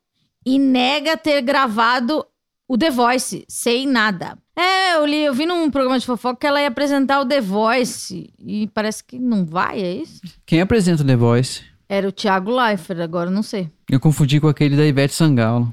e 0.45 0.59
nega 0.59 1.17
ter 1.17 1.41
gravado 1.43 2.25
o 2.69 2.77
The 2.77 2.91
Voice 2.91 3.45
sem 3.49 3.87
nada. 3.87 4.39
É, 4.59 4.97
eu 4.97 5.05
li, 5.05 5.25
eu 5.25 5.35
vi 5.35 5.45
num 5.45 5.71
programa 5.71 5.99
de 5.99 6.07
fofoca 6.07 6.41
que 6.41 6.47
ela 6.47 6.61
ia 6.61 6.69
apresentar 6.69 7.21
o 7.21 7.27
The 7.27 7.41
Voice 7.41 8.31
e 8.39 8.67
parece 8.69 9.05
que 9.05 9.19
não 9.19 9.45
vai, 9.45 9.81
é 9.81 9.95
isso? 9.97 10.21
Quem 10.47 10.61
apresenta 10.61 11.03
o 11.03 11.07
The 11.07 11.17
Voice? 11.17 11.63
Era 11.89 12.09
o 12.09 12.13
Thiago 12.13 12.51
Leifert, 12.51 13.01
agora 13.01 13.29
eu 13.31 13.35
não 13.35 13.43
sei. 13.43 13.71
Eu 13.91 14.01
confundi 14.01 14.41
com 14.41 14.49
aquele 14.49 14.77
da 14.77 14.85
Ivete 14.85 15.15
Sangalo. 15.15 15.73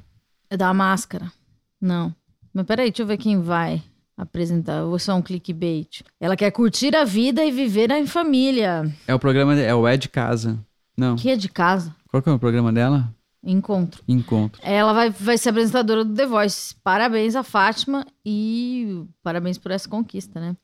É 0.49 0.57
da 0.57 0.73
máscara. 0.73 1.31
Não. 1.81 2.13
Mas 2.53 2.65
peraí, 2.65 2.89
deixa 2.91 3.01
eu 3.01 3.07
ver 3.07 3.17
quem 3.17 3.41
vai 3.41 3.81
apresentar. 4.15 4.83
Ou 4.83 4.99
só 4.99 5.15
um 5.15 5.21
clickbait. 5.21 6.03
Ela 6.19 6.35
quer 6.35 6.51
curtir 6.51 6.95
a 6.95 7.03
vida 7.03 7.43
e 7.43 7.51
viver 7.51 7.89
em 7.89 8.05
família. 8.05 8.83
É 9.07 9.15
o 9.15 9.19
programa, 9.19 9.59
é 9.59 9.73
o 9.73 9.87
É 9.87 9.97
de 9.97 10.07
Casa. 10.09 10.59
Não. 10.95 11.15
Que 11.15 11.31
é 11.31 11.35
de 11.35 11.49
casa. 11.49 11.95
Qual 12.11 12.21
que 12.21 12.29
é 12.29 12.31
o 12.31 12.37
programa 12.37 12.71
dela? 12.71 13.11
Encontro. 13.43 14.01
Encontro. 14.07 14.61
Ela 14.63 14.93
vai, 14.93 15.09
vai 15.09 15.37
ser 15.37 15.49
apresentadora 15.49 16.05
do 16.05 16.13
The 16.15 16.25
Voice. 16.25 16.75
Parabéns 16.83 17.35
a 17.35 17.43
Fátima 17.43 18.05
e 18.25 19.05
parabéns 19.21 19.57
por 19.57 19.71
essa 19.71 19.89
conquista, 19.89 20.39
né? 20.39 20.55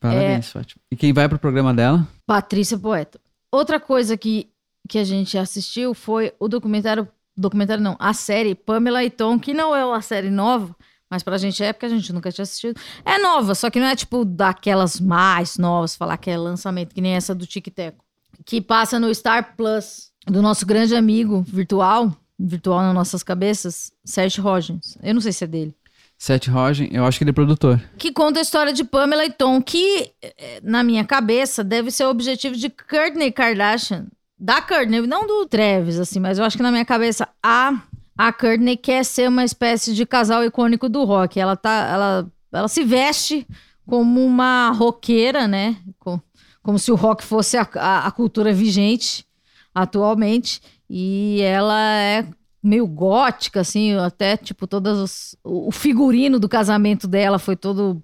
Parabéns, 0.00 0.50
Fátima. 0.50 0.80
E 0.90 0.96
quem 0.96 1.12
vai 1.12 1.28
pro 1.28 1.38
programa 1.38 1.74
dela? 1.74 2.06
Patrícia 2.26 2.78
Poeta. 2.78 3.20
Outra 3.50 3.78
coisa 3.78 4.16
que, 4.16 4.48
que 4.88 4.98
a 4.98 5.04
gente 5.04 5.36
assistiu 5.36 5.94
foi 5.94 6.32
o 6.38 6.48
documentário. 6.48 7.06
Documentário 7.36 7.82
não, 7.82 7.96
a 7.98 8.12
série 8.12 8.54
Pamela 8.54 9.02
e 9.02 9.10
Tom, 9.10 9.38
que 9.38 9.52
não 9.52 9.74
é 9.74 9.84
uma 9.84 10.00
série 10.00 10.30
nova, 10.30 10.74
mas 11.10 11.22
pra 11.22 11.36
gente 11.36 11.62
é 11.64 11.72
porque 11.72 11.86
a 11.86 11.88
gente 11.88 12.12
nunca 12.12 12.30
tinha 12.30 12.44
assistido. 12.44 12.80
É 13.04 13.18
nova, 13.18 13.54
só 13.54 13.70
que 13.70 13.80
não 13.80 13.86
é 13.86 13.96
tipo 13.96 14.24
daquelas 14.24 15.00
mais 15.00 15.58
novas, 15.58 15.96
falar 15.96 16.16
que 16.16 16.30
é 16.30 16.38
lançamento, 16.38 16.94
que 16.94 17.00
nem 17.00 17.14
essa 17.14 17.34
do 17.34 17.46
Tic 17.46 17.66
Teco. 17.74 18.04
Que 18.44 18.60
passa 18.60 19.00
no 19.00 19.12
Star 19.12 19.56
Plus, 19.56 20.12
do 20.26 20.40
nosso 20.42 20.64
grande 20.66 20.94
amigo 20.94 21.42
virtual, 21.46 22.14
virtual 22.38 22.80
nas 22.82 22.94
nossas 22.94 23.22
cabeças, 23.22 23.92
Seth 24.04 24.38
Rogens. 24.38 24.96
Eu 25.02 25.14
não 25.14 25.20
sei 25.20 25.32
se 25.32 25.44
é 25.44 25.46
dele. 25.46 25.74
Seth 26.16 26.46
Rogen, 26.46 26.88
eu 26.92 27.04
acho 27.04 27.18
que 27.18 27.24
ele 27.24 27.30
é 27.30 27.34
produtor. 27.34 27.80
que 27.98 28.12
conta 28.12 28.38
a 28.38 28.42
história 28.42 28.72
de 28.72 28.84
Pamela 28.84 29.24
e 29.24 29.30
Tom, 29.30 29.60
que, 29.60 30.12
eh, 30.22 30.60
na 30.62 30.82
minha 30.82 31.04
cabeça, 31.04 31.62
deve 31.64 31.90
ser 31.90 32.04
o 32.06 32.10
objetivo 32.10 32.54
de 32.56 32.70
Kourtney 32.70 33.30
Kardashian. 33.32 34.06
Da 34.38 34.62
Kourtney, 34.62 35.06
não 35.06 35.26
do 35.26 35.46
Travis, 35.46 35.98
assim, 35.98 36.20
mas 36.20 36.38
eu 36.38 36.44
acho 36.44 36.56
que 36.56 36.62
na 36.62 36.70
minha 36.70 36.84
cabeça 36.84 37.28
a, 37.42 37.82
a 38.16 38.32
Kourtney 38.32 38.76
quer 38.76 39.04
ser 39.04 39.28
uma 39.28 39.44
espécie 39.44 39.92
de 39.94 40.06
casal 40.06 40.44
icônico 40.44 40.88
do 40.88 41.04
rock. 41.04 41.38
Ela, 41.38 41.56
tá, 41.56 41.88
ela, 41.92 42.32
ela 42.52 42.68
se 42.68 42.84
veste 42.84 43.46
como 43.86 44.24
uma 44.24 44.70
roqueira, 44.70 45.46
né? 45.48 45.76
Com- 45.98 46.20
como 46.62 46.78
se 46.78 46.90
o 46.90 46.94
rock 46.94 47.22
fosse 47.22 47.56
a, 47.58 47.68
a, 47.74 48.06
a 48.06 48.10
cultura 48.10 48.52
vigente 48.52 49.26
atualmente. 49.74 50.60
E 50.88 51.40
ela 51.42 51.80
é 51.80 52.26
meio 52.62 52.86
gótica, 52.86 53.60
assim, 53.60 53.94
até, 53.94 54.36
tipo, 54.36 54.66
todas 54.66 54.98
os... 54.98 55.36
O 55.44 55.70
figurino 55.70 56.38
do 56.38 56.48
casamento 56.48 57.06
dela 57.06 57.38
foi 57.38 57.56
todo 57.56 58.02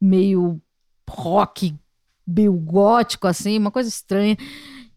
meio 0.00 0.60
rock, 1.08 1.74
meio 2.26 2.52
gótico, 2.52 3.26
assim, 3.26 3.58
uma 3.58 3.70
coisa 3.70 3.88
estranha. 3.88 4.36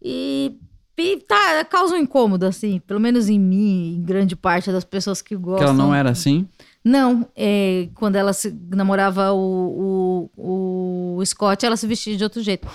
E, 0.02 0.56
e 0.96 1.16
tá, 1.26 1.64
causa 1.64 1.94
um 1.94 1.98
incômodo, 1.98 2.44
assim, 2.44 2.80
pelo 2.80 3.00
menos 3.00 3.28
em 3.28 3.38
mim, 3.38 3.96
em 3.96 4.02
grande 4.02 4.36
parte 4.36 4.70
das 4.70 4.84
pessoas 4.84 5.22
que 5.22 5.36
gostam. 5.36 5.58
Que 5.58 5.64
ela 5.64 5.72
não 5.72 5.94
era 5.94 6.10
assim. 6.10 6.46
Não, 6.84 7.26
é, 7.36 7.88
quando 7.94 8.16
ela 8.16 8.32
se, 8.32 8.54
namorava 8.70 9.32
o, 9.32 10.30
o, 10.36 11.16
o 11.16 11.26
Scott, 11.26 11.64
ela 11.64 11.76
se 11.76 11.86
vestia 11.86 12.16
de 12.16 12.24
outro 12.24 12.42
jeito. 12.42 12.66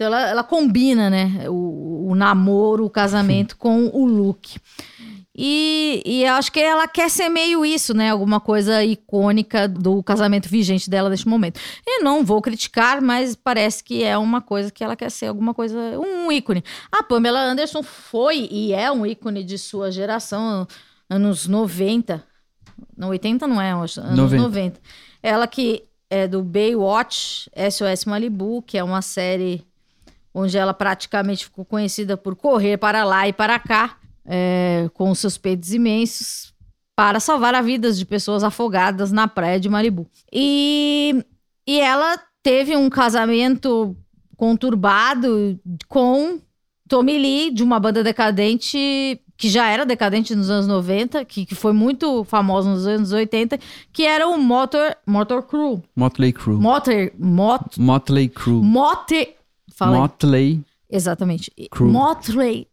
Então 0.00 0.06
ela, 0.06 0.30
ela 0.30 0.42
combina, 0.42 1.10
né, 1.10 1.44
o, 1.46 2.08
o 2.08 2.14
namoro, 2.14 2.86
o 2.86 2.90
casamento 2.90 3.54
com 3.58 3.88
o 3.88 4.06
look. 4.06 4.58
E, 5.36 6.02
e 6.06 6.24
eu 6.24 6.32
acho 6.32 6.50
que 6.50 6.58
ela 6.58 6.88
quer 6.88 7.10
ser 7.10 7.28
meio 7.28 7.66
isso, 7.66 7.92
né? 7.92 8.08
Alguma 8.08 8.40
coisa 8.40 8.82
icônica 8.82 9.68
do 9.68 10.02
casamento 10.02 10.48
vigente 10.48 10.88
dela 10.88 11.10
neste 11.10 11.28
momento. 11.28 11.60
Eu 11.86 12.02
não 12.02 12.24
vou 12.24 12.40
criticar, 12.40 13.02
mas 13.02 13.36
parece 13.36 13.84
que 13.84 14.02
é 14.02 14.16
uma 14.16 14.40
coisa 14.40 14.70
que 14.70 14.82
ela 14.82 14.96
quer 14.96 15.10
ser 15.10 15.26
alguma 15.26 15.52
coisa, 15.52 15.78
um 15.98 16.32
ícone. 16.32 16.64
A 16.90 17.02
Pamela 17.02 17.40
Anderson 17.40 17.82
foi 17.82 18.48
e 18.50 18.72
é 18.72 18.90
um 18.90 19.04
ícone 19.04 19.44
de 19.44 19.58
sua 19.58 19.90
geração, 19.90 20.66
anos 21.10 21.46
90. 21.46 22.24
Não, 22.96 23.08
80 23.08 23.46
não 23.46 23.60
é, 23.60 23.72
anos 23.72 23.96
90. 23.98 24.42
90. 24.42 24.80
Ela 25.22 25.46
que 25.46 25.84
é 26.08 26.26
do 26.26 26.42
Baywatch, 26.42 27.50
SOS 27.70 28.06
Malibu, 28.06 28.62
que 28.62 28.78
é 28.78 28.82
uma 28.82 29.02
série 29.02 29.69
onde 30.34 30.56
ela 30.56 30.72
praticamente 30.72 31.44
ficou 31.44 31.64
conhecida 31.64 32.16
por 32.16 32.36
correr 32.36 32.78
para 32.78 33.04
lá 33.04 33.26
e 33.28 33.32
para 33.32 33.58
cá, 33.58 33.96
é, 34.24 34.88
com 34.94 35.14
seus 35.14 35.36
peitos 35.36 35.72
imensos, 35.72 36.54
para 36.94 37.18
salvar 37.18 37.54
a 37.54 37.62
vidas 37.62 37.98
de 37.98 38.04
pessoas 38.04 38.44
afogadas 38.44 39.10
na 39.10 39.26
praia 39.26 39.58
de 39.58 39.68
Malibu. 39.68 40.06
E, 40.32 41.24
e 41.66 41.80
ela 41.80 42.18
teve 42.42 42.76
um 42.76 42.88
casamento 42.90 43.96
conturbado 44.36 45.58
com 45.88 46.40
Tommy 46.88 47.18
Lee, 47.18 47.50
de 47.50 47.62
uma 47.62 47.78
banda 47.78 48.02
decadente, 48.02 49.20
que 49.36 49.48
já 49.48 49.68
era 49.68 49.86
decadente 49.86 50.34
nos 50.34 50.50
anos 50.50 50.66
90, 50.66 51.24
que, 51.24 51.46
que 51.46 51.54
foi 51.54 51.72
muito 51.72 52.24
famosa 52.24 52.68
nos 52.68 52.86
anos 52.86 53.12
80, 53.12 53.58
que 53.92 54.02
era 54.02 54.26
o 54.28 54.36
Motor, 54.36 54.94
Motor 55.06 55.42
Crew. 55.44 55.82
Motley 55.96 56.32
Crue. 56.32 56.56
Motor, 56.56 57.12
Mot, 57.18 57.80
Motley 57.80 58.28
Crue. 58.28 58.62
Motor... 58.62 59.26
Fala 59.80 59.96
aí. 59.96 60.00
Motley, 60.02 60.64
Exatamente. 60.90 61.50
Crue. 61.70 61.90
Motley. 61.90 62.66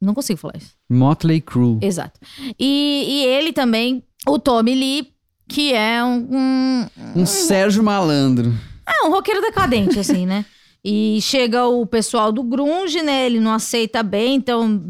Não 0.00 0.14
consigo 0.14 0.38
falar 0.38 0.56
isso. 0.56 0.70
Motley 0.88 1.40
Crue. 1.42 1.78
Exato. 1.82 2.18
E, 2.58 3.04
e 3.06 3.24
ele 3.26 3.52
também, 3.52 4.02
o 4.26 4.38
Tommy 4.38 4.74
Lee, 4.74 5.12
que 5.46 5.74
é 5.74 6.02
um, 6.02 6.26
um, 6.30 6.86
Um 7.16 7.26
Sérgio 7.26 7.82
Malandro. 7.82 8.50
é 8.88 9.06
um 9.06 9.10
roqueiro 9.10 9.42
decadente, 9.42 9.98
assim, 9.98 10.24
né? 10.24 10.46
E 10.82 11.18
chega 11.20 11.66
o 11.66 11.84
pessoal 11.84 12.32
do 12.32 12.42
grunge, 12.42 13.02
né? 13.02 13.26
Ele 13.26 13.40
não 13.40 13.52
aceita 13.52 14.02
bem, 14.02 14.36
então 14.36 14.82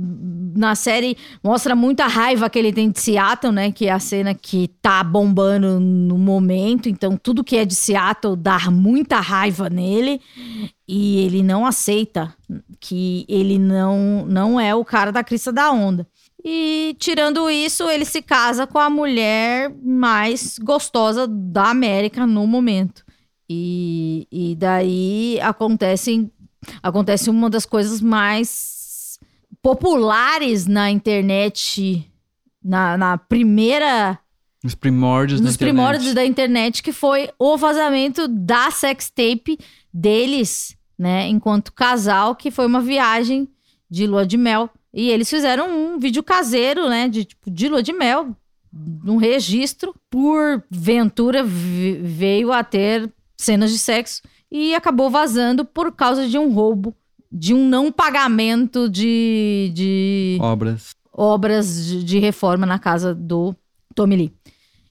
na 0.55 0.75
série 0.75 1.17
mostra 1.43 1.75
muita 1.75 2.07
raiva 2.07 2.49
que 2.49 2.59
ele 2.59 2.73
tem 2.73 2.91
de 2.91 3.01
Seattle, 3.01 3.53
né? 3.53 3.73
Que 3.73 3.87
é 3.87 3.93
a 3.93 3.99
cena 3.99 4.35
que 4.35 4.69
tá 4.81 5.03
bombando 5.03 5.81
no 5.81 6.19
momento. 6.19 6.89
Então 6.89 7.17
tudo 7.17 7.45
que 7.45 7.57
é 7.57 7.65
de 7.65 7.75
Seattle 7.75 8.37
dá 8.37 8.71
muita 8.71 9.21
raiva 9.21 9.69
nele. 9.69 10.21
E 10.87 11.19
ele 11.25 11.43
não 11.43 11.65
aceita 11.65 12.35
que 12.79 13.25
ele 13.29 13.59
não, 13.59 14.27
não 14.27 14.61
é 14.61 14.75
o 14.75 14.85
cara 14.85 15.11
da 15.11 15.25
crista 15.25 15.53
da 15.53 15.71
onda. 15.71 16.07
E 16.45 16.95
tirando 16.99 17.49
isso, 17.49 17.89
ele 17.89 18.05
se 18.05 18.21
casa 18.21 18.67
com 18.67 18.79
a 18.79 18.91
mulher 18.91 19.75
mais 19.83 20.59
gostosa 20.59 21.27
da 21.27 21.71
América 21.71 22.27
no 22.27 22.47
momento. 22.47 23.03
E, 23.49 24.29
e 24.31 24.55
daí 24.55 25.39
acontecem, 25.41 26.31
acontece 26.83 27.31
uma 27.31 27.49
das 27.49 27.65
coisas 27.65 28.01
mais 28.03 28.74
populares 29.65 30.67
na 30.67 30.91
internet, 30.91 32.07
na, 32.63 32.99
na 32.99 33.17
primeira 33.17 34.19
Os 34.63 34.75
primórdios 34.75 35.41
da 35.41 35.47
nos 35.47 35.55
internet. 35.55 35.73
primórdios 35.75 36.13
da 36.13 36.23
internet, 36.23 36.83
que 36.83 36.93
foi 36.93 37.31
o 37.39 37.57
vazamento 37.57 38.29
da 38.29 38.71
sextape 38.71 39.59
deles, 39.91 40.77
né, 40.99 41.27
enquanto 41.29 41.73
casal, 41.73 42.37
que 42.37 42.51
foi 42.51 42.67
uma 42.67 42.83
viagem 42.83 43.49
de 43.91 44.07
lua 44.07 44.27
de 44.27 44.37
mel. 44.37 44.69
E 44.93 45.09
eles 45.09 45.31
fizeram 45.31 45.95
um 45.95 45.99
vídeo 45.99 46.23
caseiro, 46.23 46.87
né, 46.91 47.09
de, 47.09 47.25
tipo, 47.25 47.51
de 47.51 47.67
lua 47.67 47.83
de 47.83 47.95
mel, 47.95 48.37
um 49.07 49.17
registro. 49.17 49.95
Por 50.11 50.63
ventura, 50.71 51.43
veio 51.43 52.53
a 52.53 52.63
ter 52.63 53.11
cenas 53.35 53.73
de 53.73 53.79
sexo 53.79 54.21
e 54.53 54.75
acabou 54.75 55.09
vazando 55.09 55.65
por 55.65 55.91
causa 55.91 56.29
de 56.29 56.37
um 56.37 56.53
roubo, 56.53 56.95
de 57.37 57.53
um 57.53 57.69
não 57.69 57.91
pagamento 57.91 58.89
de, 58.89 59.73
de 59.75 60.39
Obras. 60.41 60.95
obras 61.13 61.85
de, 61.87 62.05
de 62.05 62.19
reforma 62.21 62.65
na 62.65 62.79
casa 62.79 63.13
do 63.15 63.55
Tommy 63.95 64.17
Lee. 64.17 64.33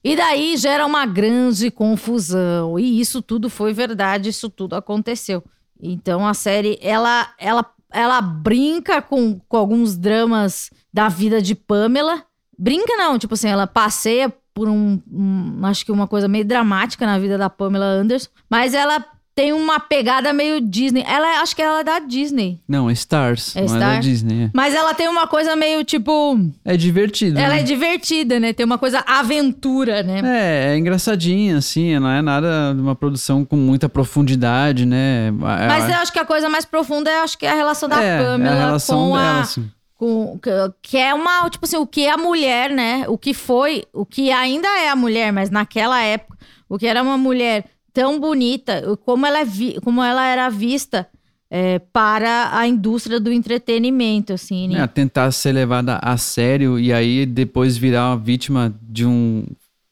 E 0.04 0.14
daí 0.14 0.54
gera 0.58 0.84
uma 0.84 1.06
grande 1.06 1.70
confusão. 1.70 2.78
E 2.78 3.00
isso 3.00 3.22
tudo 3.22 3.48
foi 3.48 3.72
verdade, 3.72 4.28
isso 4.28 4.50
tudo 4.50 4.76
aconteceu. 4.76 5.42
Então 5.82 6.26
a 6.26 6.34
série, 6.34 6.78
ela, 6.82 7.30
ela, 7.38 7.64
ela 7.90 8.20
brinca 8.20 9.00
com, 9.00 9.40
com 9.48 9.56
alguns 9.56 9.96
dramas 9.96 10.70
da 10.92 11.08
vida 11.08 11.40
de 11.40 11.54
Pamela. 11.54 12.22
Brinca 12.58 12.94
não, 12.96 13.18
tipo 13.18 13.32
assim, 13.34 13.48
ela 13.48 13.66
passeia 13.66 14.32
por 14.52 14.68
um, 14.68 15.00
um- 15.10 15.60
acho 15.64 15.84
que 15.84 15.90
uma 15.90 16.06
coisa 16.06 16.28
meio 16.28 16.44
dramática 16.44 17.06
na 17.06 17.18
vida 17.18 17.38
da 17.38 17.48
Pamela 17.48 17.86
Anderson. 17.86 18.28
Mas 18.48 18.74
ela 18.74 19.04
tem 19.34 19.52
uma 19.52 19.80
pegada 19.80 20.32
meio 20.32 20.60
Disney. 20.60 21.04
Ela, 21.06 21.40
acho 21.42 21.56
que 21.56 21.62
ela 21.62 21.80
é 21.80 21.84
da 21.84 21.98
Disney. 21.98 22.60
Não, 22.68 22.88
é 22.88 22.92
Stars. 22.92 23.56
É 23.56 23.62
não 23.64 23.76
é 23.76 23.78
da? 23.78 23.98
Disney. 23.98 24.50
Mas 24.54 24.74
ela 24.74 24.94
tem 24.94 25.08
uma 25.08 25.26
coisa 25.26 25.56
meio 25.56 25.82
tipo... 25.84 26.38
É, 26.64 26.74
é 26.74 26.76
divertido. 26.76 27.38
Ela 27.38 27.54
né? 27.54 27.60
é 27.60 27.62
divertida, 27.64 28.38
né? 28.38 28.52
Tem 28.52 28.64
uma 28.64 28.78
coisa 28.78 29.02
aventura, 29.06 30.02
né? 30.04 30.20
É, 30.24 30.72
é 30.74 30.78
engraçadinha, 30.78 31.58
assim, 31.58 31.98
não 31.98 32.08
é 32.08 32.22
nada 32.22 32.72
de 32.74 32.80
uma 32.80 32.94
produção 32.94 33.44
com 33.44 33.56
muita 33.56 33.88
profundidade, 33.88 34.86
né? 34.86 35.32
Mas 35.32 35.88
eu 35.88 35.96
acho 35.96 36.12
que 36.12 36.18
a 36.18 36.24
coisa 36.24 36.48
mais 36.48 36.64
profunda 36.64 37.10
é 37.10 37.20
acho 37.20 37.36
que 37.36 37.44
é 37.46 37.50
a 37.50 37.56
relação 37.56 37.88
da 37.88 38.00
é, 38.02 38.18
Pamela 38.22 38.54
é 38.56 38.58
a 38.58 38.66
relação 38.66 38.98
com 39.10 39.16
dela, 39.16 39.28
a. 39.28 39.40
assim. 39.40 39.70
Com, 39.96 40.38
que- 40.38 40.50
que 40.82 40.96
é 40.98 41.14
uma, 41.14 41.48
tipo 41.50 41.64
assim, 41.64 41.76
o 41.76 41.86
que 41.86 42.04
é 42.06 42.10
a 42.12 42.16
mulher, 42.16 42.70
né? 42.70 43.04
O 43.08 43.16
que 43.18 43.32
foi, 43.34 43.84
o 43.92 44.04
que 44.04 44.30
ainda 44.30 44.68
é 44.68 44.88
a 44.88 44.96
mulher, 44.96 45.32
mas 45.32 45.50
naquela 45.50 46.00
época, 46.02 46.36
o 46.68 46.78
que 46.78 46.86
era 46.86 47.02
uma 47.02 47.16
mulher 47.16 47.64
tão 47.94 48.20
bonita, 48.20 48.82
como 49.06 49.24
ela, 49.24 49.38
é 49.40 49.44
vi, 49.44 49.78
como 49.82 50.02
ela 50.02 50.26
era 50.26 50.50
vista 50.50 51.08
é, 51.50 51.78
para 51.78 52.50
a 52.58 52.66
indústria 52.66 53.20
do 53.20 53.30
entretenimento, 53.32 54.32
assim, 54.32 54.68
né? 54.68 54.80
É, 54.82 54.86
tentar 54.88 55.30
ser 55.30 55.52
levada 55.52 55.98
a 56.02 56.16
sério 56.18 56.78
e 56.78 56.92
aí 56.92 57.24
depois 57.24 57.76
virar 57.76 58.08
uma 58.10 58.16
vítima 58.16 58.74
de 58.82 59.06
um, 59.06 59.44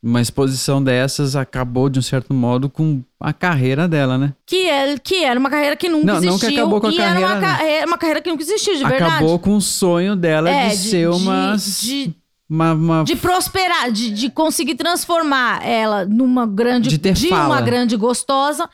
uma 0.03 0.21
exposição 0.21 0.83
dessas 0.83 1.37
acabou, 1.37 1.89
de 1.89 2.01
um 2.01 2.03
certo 2.03 2.35
modo, 2.35 2.69
com 2.69 3.01
a 3.21 3.33
carreira 3.33 3.87
dela, 3.87 4.19
né? 4.19 4.33
Que, 4.45 4.69
é, 4.69 4.99
que 4.99 5.23
era 5.23 5.39
uma 5.39 5.49
carreira 5.49 5.77
que 5.77 5.89
nunca 5.89 6.07
Não, 6.07 6.21
não 6.21 6.29
existiu. 6.31 6.49
que 6.51 6.59
acabou 6.59 6.81
com 6.81 6.89
a 6.89 6.91
e 6.91 6.99
era 6.99 7.21
uma, 7.21 7.29
carreira, 7.29 7.41
né? 7.41 7.57
ca- 7.59 7.65
é 7.65 7.85
uma 7.87 7.99
carreira 7.99 8.21
que 8.21 8.31
nunca 8.31 8.43
existiu, 8.43 8.75
de 8.75 8.83
verdade. 8.85 9.05
Acabou 9.15 9.39
com 9.39 9.55
o 9.57 9.61
sonho 9.61 10.17
dela 10.17 10.51
É, 10.51 10.71
de, 10.71 10.77
ser 10.77 11.09
uma, 11.09 11.55
de, 11.57 12.13
uma, 12.53 12.73
uma- 12.75 13.05
de 13.05 13.17
prosperar, 13.17 13.91
de, 13.91 14.11
de 14.11 14.29
conseguir 14.31 14.75
transformar 14.75 15.67
ela 15.67 16.05
numa 16.05 16.47
grande, 16.47 16.89
De 16.91 16.99
ter 16.99 17.15
uma 17.29 17.29
fala. 17.29 17.61
grande 17.63 17.97
gostosa 17.97 18.69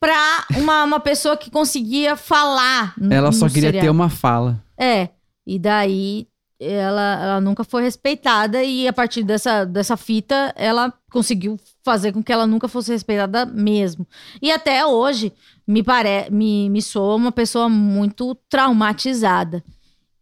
pra 0.00 0.46
uma, 0.56 0.82
uma 0.84 0.98
pessoa 1.00 1.36
que 1.36 1.50
conseguia 1.50 2.16
falar. 2.16 2.94
n- 3.00 3.14
Ela 3.14 3.30
só 3.32 3.46
no 3.46 3.52
queria 3.52 3.72
ter 3.72 3.88
uma 3.90 4.08
fala. 4.08 4.60
É, 4.78 5.10
e 5.46 5.58
daí 5.58 6.26
ela, 6.58 7.18
ela 7.22 7.40
nunca 7.40 7.64
foi 7.64 7.82
respeitada 7.82 8.62
e 8.62 8.86
a 8.88 8.92
partir 8.92 9.22
dessa, 9.22 9.64
dessa 9.64 9.96
fita 9.96 10.52
ela 10.56 10.92
conseguiu 11.10 11.58
fazer 11.84 12.12
com 12.12 12.22
que 12.22 12.30
ela 12.32 12.46
nunca 12.46 12.66
fosse 12.68 12.90
respeitada 12.92 13.46
mesmo. 13.46 14.06
E 14.42 14.50
até 14.50 14.84
hoje 14.84 15.32
me, 15.66 15.82
pare, 15.82 16.28
me, 16.30 16.68
me 16.68 16.82
soa 16.82 17.14
uma 17.14 17.32
pessoa 17.32 17.68
muito 17.68 18.34
traumatizada 18.48 19.62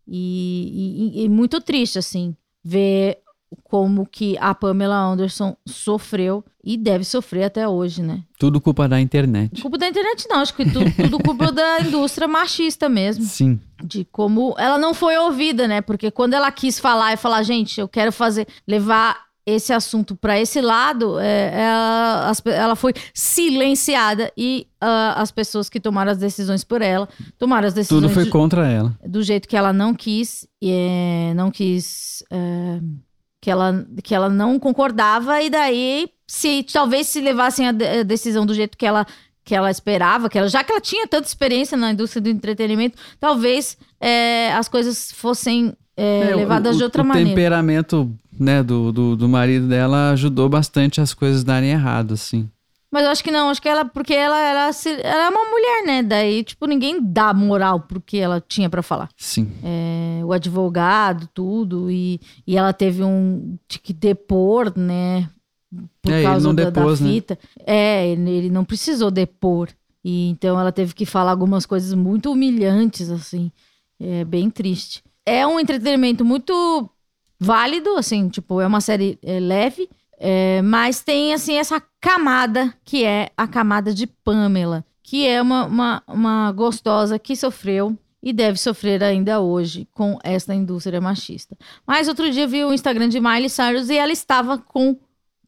e, 0.07 1.13
e- 1.17 1.25
e 1.25 1.29
muito 1.29 1.61
triste, 1.61 1.99
assim, 1.99 2.35
ver 2.69 3.19
como 3.65 4.07
que 4.07 4.37
a 4.39 4.55
Pamela 4.55 4.99
Anderson 4.99 5.57
sofreu 5.67 6.45
e 6.63 6.77
deve 6.77 7.03
sofrer 7.03 7.45
até 7.45 7.67
hoje, 7.67 8.03
né? 8.03 8.23
Tudo 8.39 8.61
culpa 8.61 8.87
da 8.87 9.01
internet. 9.01 9.63
Culpa 9.63 9.79
da 9.79 9.89
internet 9.89 10.27
não, 10.29 10.41
acho 10.41 10.55
que 10.55 10.71
tudo, 10.71 10.91
tudo 10.95 11.19
culpa 11.19 11.51
da 11.51 11.81
indústria 11.87 12.29
machista 12.29 12.91
mesmo 12.91 13.25
Sim. 13.25 13.59
de 13.83 14.05
como 14.13 14.55
ela 14.59 14.77
não 14.77 14.93
foi 14.93 15.17
ouvida, 15.17 15.67
né? 15.67 15.81
Porque 15.81 16.11
quando 16.11 16.35
ela 16.35 16.53
quis 16.53 16.79
falar 16.79 17.15
e 17.15 17.17
falar, 17.17 17.43
gente, 17.43 17.81
eu 17.81 17.89
quero 17.89 18.13
fazer, 18.13 18.47
levar 18.67 19.28
esse 19.51 19.73
assunto 19.73 20.15
para 20.17 20.39
esse 20.39 20.61
lado, 20.61 21.19
é, 21.19 21.51
ela, 21.63 22.33
ela 22.47 22.77
foi 22.77 22.93
silenciada 23.15 24.31
e 24.37 24.67
ah, 24.81 25.15
as 25.21 25.31
pessoas 25.31 25.69
que 25.71 25.81
tomaram 25.81 26.13
as 26.13 26.19
decisões 26.19 26.63
por 26.65 26.83
ela 26.83 27.09
tomaram 27.39 27.67
as 27.69 27.75
decisões 27.75 28.03
Tudo 28.03 28.13
foi 28.13 28.27
contra 28.27 28.67
ela. 28.69 28.95
do 29.07 29.23
jeito 29.23 29.49
que 29.49 29.57
ela 29.57 29.73
não 29.73 29.95
quis, 29.95 30.47
e, 30.61 30.71
é, 30.71 31.35
não 31.35 31.51
quis 31.51 32.23
é, 32.31 32.81
que 33.41 33.51
ela 33.51 33.87
que 34.03 34.15
ela 34.15 34.29
não 34.29 34.59
concordava 34.59 35.41
e 35.43 35.49
daí 35.49 36.09
se 36.27 36.63
talvez 36.65 37.07
se 37.07 37.21
levassem 37.21 37.69
a, 37.69 37.73
de- 37.73 37.87
a 38.01 38.03
decisão 38.03 38.45
do 38.45 38.53
jeito 38.55 38.77
que 38.77 38.85
ela 38.87 39.07
que 39.45 39.55
ela 39.55 39.71
esperava, 39.71 40.29
que 40.29 40.37
ela 40.39 40.49
já 40.49 40.63
que 40.63 40.71
ela 40.71 40.81
tinha 40.81 41.07
tanta 41.09 41.27
experiência 41.27 41.75
na 41.77 41.91
indústria 41.93 42.21
do 42.21 42.29
entretenimento, 42.29 42.99
talvez 43.19 43.79
é, 43.99 44.53
as 44.53 44.69
coisas 44.69 45.11
fossem 45.13 45.73
é, 45.97 46.31
É, 46.31 46.35
o- 46.35 46.39
levadas 46.39 46.75
o, 46.77 46.79
de 46.79 46.85
outra 46.85 47.03
o 47.03 47.07
maneira. 47.07 47.31
temperamento 47.31 48.13
né, 48.39 48.63
do, 48.63 48.93
do, 48.93 49.17
do 49.17 49.29
marido 49.29 49.67
dela 49.69 50.11
ajudou 50.13 50.49
bastante 50.49 51.01
as 51.01 51.13
coisas 51.15 51.43
darem 51.45 51.71
errado, 51.71 52.15
assim. 52.15 52.49
Mas 52.91 53.05
eu 53.05 53.11
acho 53.11 53.23
que 53.23 53.31
não, 53.31 53.51
acho 53.51 53.61
que 53.61 53.69
ela 53.69 53.85
porque 53.85 54.15
ela 54.15 54.39
era 54.41 54.73
se- 54.73 55.01
ela 55.03 55.25
é 55.27 55.29
uma 55.29 55.45
mulher, 55.51 55.85
né? 55.87 56.03
Daí 56.03 56.43
tipo 56.43 56.65
ninguém 56.67 56.99
dá 57.03 57.35
moral 57.35 57.81
pro 57.81 58.01
que 58.01 58.17
ela 58.17 58.41
tinha 58.41 58.71
pra 58.71 58.83
falar. 58.83 59.11
Sim. 59.17 59.47
é, 59.63 60.23
o 60.25 60.33
advogado, 60.33 61.29
tudo, 61.35 61.91
e, 61.91 62.19
e 62.47 62.57
ela 62.57 62.73
teve 62.73 63.05
um 63.05 63.59
tinha 63.69 63.81
que 63.83 63.93
depor, 63.93 64.73
né? 64.75 65.29
Por 66.01 66.13
É, 66.13 66.23
causa 66.23 66.49
da, 66.55 66.65
da 66.65 66.71
depôs, 66.71 66.99
né? 67.01 67.11
fita. 67.11 67.39
É, 67.67 68.09
ele 68.09 68.31
ele 68.31 68.51
não 68.51 68.65
precisou 68.65 69.11
depor. 69.11 69.69
E 70.03 70.31
então 70.31 70.59
ela 70.59 70.73
teve 70.73 70.95
que 70.95 71.05
falar 71.05 71.33
algumas 71.33 71.67
coisas 71.67 71.93
muito 71.93 72.33
humilhantes, 72.33 73.11
assim. 73.11 73.53
É 74.01 74.25
bem 74.25 74.49
triste. 74.49 75.03
É 75.27 75.47
um 75.47 75.61
entretenimento 75.61 76.25
muito 76.25 76.89
válido, 77.39 77.97
assim, 77.97 78.29
tipo, 78.29 78.61
é 78.61 78.67
uma 78.67 78.81
série 78.81 79.19
é, 79.23 79.39
leve, 79.39 79.89
é, 80.19 80.61
mas 80.63 81.03
tem, 81.03 81.33
assim, 81.33 81.55
essa 81.55 81.81
camada 82.01 82.75
que 82.85 83.05
é 83.05 83.31
a 83.37 83.47
camada 83.47 83.95
de 83.95 84.07
Pamela, 84.07 84.85
que 85.03 85.27
é 85.27 85.41
uma, 85.41 85.67
uma, 85.67 86.03
uma 86.07 86.53
gostosa 86.53 87.19
que 87.19 87.37
sofreu 87.37 87.97
e 88.23 88.33
deve 88.33 88.59
sofrer 88.59 89.03
ainda 89.03 89.41
hoje 89.41 89.89
com 89.93 90.19
essa 90.23 90.55
indústria 90.55 91.01
machista. 91.01 91.57
Mas 91.87 92.09
outro 92.09 92.31
dia 92.31 92.47
vi 92.47 92.65
o 92.65 92.73
Instagram 92.73 93.09
de 93.09 93.21
Miley 93.21 93.49
Cyrus 93.49 93.89
e 93.89 93.97
ela 93.97 94.13
estava 94.13 94.59
com 94.59 94.99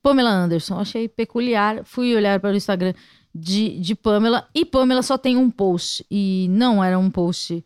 Pamela 0.02 0.30
Anderson. 0.30 0.78
Achei 0.78 1.08
peculiar. 1.08 1.84
Fui 1.84 2.14
olhar 2.14 2.38
para 2.40 2.52
o 2.52 2.56
Instagram 2.56 2.94
de, 3.34 3.78
de 3.80 3.94
Pamela 3.94 4.48
e 4.54 4.64
Pamela 4.64 5.02
só 5.02 5.18
tem 5.18 5.36
um 5.36 5.50
post. 5.50 6.06
E 6.10 6.46
não 6.50 6.82
era 6.82 6.98
um 6.98 7.10
post, 7.10 7.64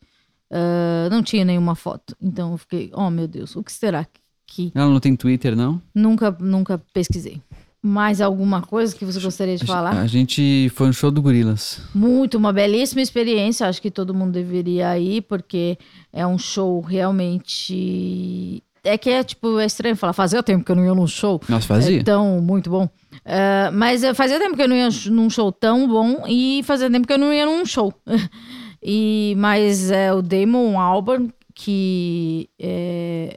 ah, 0.50 1.08
não 1.10 1.22
tinha 1.22 1.44
nenhuma 1.44 1.74
foto. 1.74 2.16
Então 2.20 2.52
eu 2.52 2.58
fiquei, 2.58 2.90
oh 2.94 3.10
meu 3.10 3.26
Deus, 3.28 3.54
o 3.56 3.62
que 3.62 3.72
será 3.72 4.06
que. 4.46 4.70
Ela 4.74 4.88
não 4.90 5.00
tem 5.00 5.16
Twitter, 5.16 5.56
não? 5.56 5.80
Nunca, 5.94 6.30
nunca 6.40 6.80
pesquisei. 6.92 7.40
Mais 7.86 8.22
alguma 8.22 8.62
coisa 8.62 8.96
que 8.96 9.04
você 9.04 9.20
gostaria 9.20 9.56
de 9.58 9.64
A- 9.64 9.66
falar? 9.66 9.98
A 9.98 10.06
gente 10.06 10.70
foi 10.74 10.86
no 10.86 10.92
show 10.94 11.10
do 11.10 11.20
Gorilas. 11.20 11.82
Muito, 11.94 12.38
uma 12.38 12.50
belíssima 12.50 13.02
experiência. 13.02 13.68
Acho 13.68 13.82
que 13.82 13.90
todo 13.90 14.14
mundo 14.14 14.32
deveria 14.32 14.98
ir, 14.98 15.20
porque 15.22 15.76
é 16.10 16.26
um 16.26 16.38
show 16.38 16.80
realmente. 16.80 18.62
É 18.82 18.96
que 18.98 19.10
é 19.10 19.22
tipo, 19.24 19.58
é 19.58 19.66
estranho 19.66 19.96
falar, 19.96 20.12
fazia 20.12 20.42
tempo 20.42 20.64
que 20.64 20.70
eu 20.72 20.76
não 20.76 20.84
ia 20.84 20.94
num 20.94 21.06
show. 21.06 21.40
Nós 21.48 21.64
fazia? 21.64 22.00
É 22.00 22.02
tão 22.02 22.40
muito 22.40 22.68
bom. 22.70 22.88
É, 23.24 23.70
mas 23.70 24.02
eh, 24.02 24.12
fazia 24.12 24.38
tempo 24.38 24.56
que 24.56 24.62
eu 24.62 24.68
não 24.68 24.76
ia 24.76 24.88
num 25.10 25.30
show 25.30 25.50
tão 25.50 25.88
bom 25.88 26.24
e 26.28 26.62
fazia 26.64 26.90
tempo 26.90 27.06
que 27.06 27.12
eu 27.12 27.18
não 27.18 27.32
ia 27.32 27.46
num 27.46 27.64
show. 27.64 27.92
e, 28.84 29.34
mas 29.38 29.90
é, 29.90 30.12
o 30.12 30.20
Damon 30.22 30.78
Albarn, 30.78 31.32
que 31.54 32.48
é, 32.58 33.36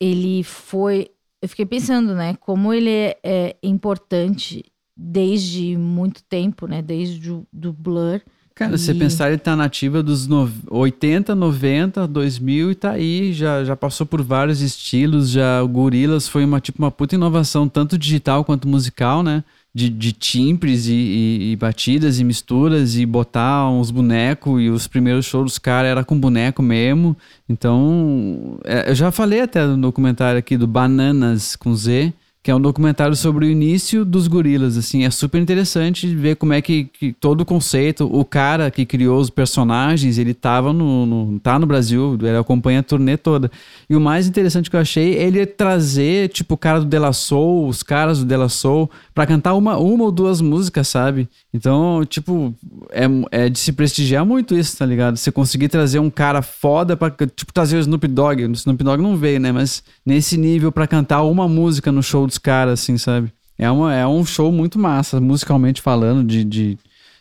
ele 0.00 0.42
foi. 0.42 1.10
Eu 1.40 1.48
fiquei 1.48 1.66
pensando, 1.66 2.14
né? 2.14 2.34
Como 2.40 2.72
ele 2.72 2.90
é, 2.90 3.18
é 3.22 3.56
importante 3.62 4.64
desde 4.96 5.76
muito 5.76 6.22
tempo, 6.24 6.66
né? 6.66 6.82
Desde 6.82 7.30
o 7.30 7.46
do 7.52 7.72
Blur. 7.72 8.20
Cara, 8.54 8.76
você 8.76 8.92
E- 8.92 8.98
pensar, 8.98 9.28
ele 9.28 9.38
tá 9.38 9.56
nativa 9.56 10.02
dos 10.02 10.26
no... 10.26 10.48
80, 10.70 11.34
90, 11.34 12.06
2000 12.06 12.70
e 12.70 12.74
tá 12.74 12.90
aí, 12.92 13.32
já, 13.32 13.64
já 13.64 13.74
passou 13.74 14.06
por 14.06 14.22
vários 14.22 14.60
estilos, 14.60 15.30
já 15.30 15.62
o 15.62 15.68
Gorilas 15.68 16.28
foi 16.28 16.44
uma 16.44 16.60
tipo 16.60 16.78
uma 16.78 16.90
puta 16.90 17.14
inovação, 17.14 17.66
tanto 17.66 17.96
digital 17.96 18.44
quanto 18.44 18.68
musical, 18.68 19.22
né? 19.22 19.42
De, 19.74 19.88
de 19.88 20.12
timbres 20.12 20.86
e, 20.86 20.92
e- 20.92 21.52
e 21.52 21.56
batidas 21.56 22.18
e 22.20 22.24
misturas 22.24 22.96
e 22.96 23.06
botar 23.06 23.68
uns 23.70 23.90
bonecos 23.90 24.60
e 24.62 24.68
os 24.68 24.86
primeiros 24.86 25.24
shows 25.24 25.44
dos 25.44 25.58
caras 25.58 25.90
era 25.90 26.04
com 26.04 26.18
boneco 26.18 26.62
mesmo. 26.62 27.16
Então, 27.48 28.58
é, 28.64 28.90
eu 28.90 28.94
já 28.94 29.10
falei 29.10 29.40
até 29.40 29.64
no 29.66 29.76
documentário 29.78 30.38
aqui 30.38 30.56
do 30.56 30.66
Bananas 30.66 31.56
com 31.56 31.74
Z, 31.74 32.12
que 32.42 32.50
é 32.50 32.54
um 32.54 32.60
documentário 32.60 33.14
sobre 33.14 33.46
o 33.46 33.48
início 33.48 34.04
dos 34.04 34.26
gorilas, 34.26 34.76
assim, 34.76 35.04
é 35.04 35.10
super 35.10 35.40
interessante 35.40 36.12
ver 36.12 36.34
como 36.34 36.52
é 36.52 36.60
que, 36.60 36.84
que 36.84 37.12
todo 37.12 37.42
o 37.42 37.44
conceito, 37.44 38.04
o 38.04 38.24
cara 38.24 38.68
que 38.68 38.84
criou 38.84 39.20
os 39.20 39.30
personagens, 39.30 40.18
ele 40.18 40.34
tava 40.34 40.72
no, 40.72 41.06
no 41.06 41.38
tá 41.38 41.56
no 41.56 41.66
Brasil, 41.66 42.18
ele 42.20 42.36
acompanha 42.36 42.80
a 42.80 42.82
turnê 42.82 43.16
toda. 43.16 43.48
E 43.88 43.94
o 43.94 44.00
mais 44.00 44.26
interessante 44.26 44.68
que 44.68 44.74
eu 44.74 44.80
achei 44.80 45.16
é 45.16 45.22
ele 45.22 45.46
trazer, 45.46 46.30
tipo, 46.30 46.54
o 46.54 46.58
cara 46.58 46.80
do 46.80 46.86
Della 46.86 47.12
Soul, 47.12 47.68
os 47.68 47.84
caras 47.84 48.18
do 48.18 48.24
Della 48.24 48.48
Soul, 48.48 48.90
pra 49.14 49.24
cantar 49.24 49.54
uma, 49.54 49.76
uma 49.76 50.02
ou 50.02 50.10
duas 50.10 50.40
músicas, 50.40 50.88
sabe? 50.88 51.28
Então, 51.54 52.04
tipo, 52.04 52.52
é, 52.90 53.04
é 53.30 53.48
de 53.48 53.58
se 53.58 53.72
prestigiar 53.72 54.26
muito 54.26 54.56
isso, 54.56 54.76
tá 54.76 54.84
ligado? 54.84 55.16
Você 55.16 55.30
conseguir 55.30 55.68
trazer 55.68 56.00
um 56.00 56.10
cara 56.10 56.42
foda 56.42 56.96
pra, 56.96 57.08
tipo, 57.10 57.52
trazer 57.52 57.76
o 57.76 57.80
Snoop 57.80 58.08
Dogg. 58.08 58.46
O 58.46 58.52
Snoop 58.52 58.82
Dogg 58.82 59.00
não 59.00 59.16
veio, 59.16 59.38
né? 59.38 59.52
Mas 59.52 59.84
nesse 60.04 60.36
nível 60.36 60.72
pra 60.72 60.88
cantar 60.88 61.22
uma 61.22 61.46
música 61.46 61.92
no 61.92 62.02
show 62.02 62.31
dos 62.32 62.38
caras, 62.38 62.80
assim, 62.80 62.96
sabe? 62.96 63.32
É, 63.58 63.70
uma, 63.70 63.94
é 63.94 64.06
um 64.06 64.24
show 64.24 64.50
muito 64.50 64.78
massa, 64.78 65.20
musicalmente 65.20 65.80
falando, 65.82 66.26
de, 66.26 66.42
de, 66.44 66.78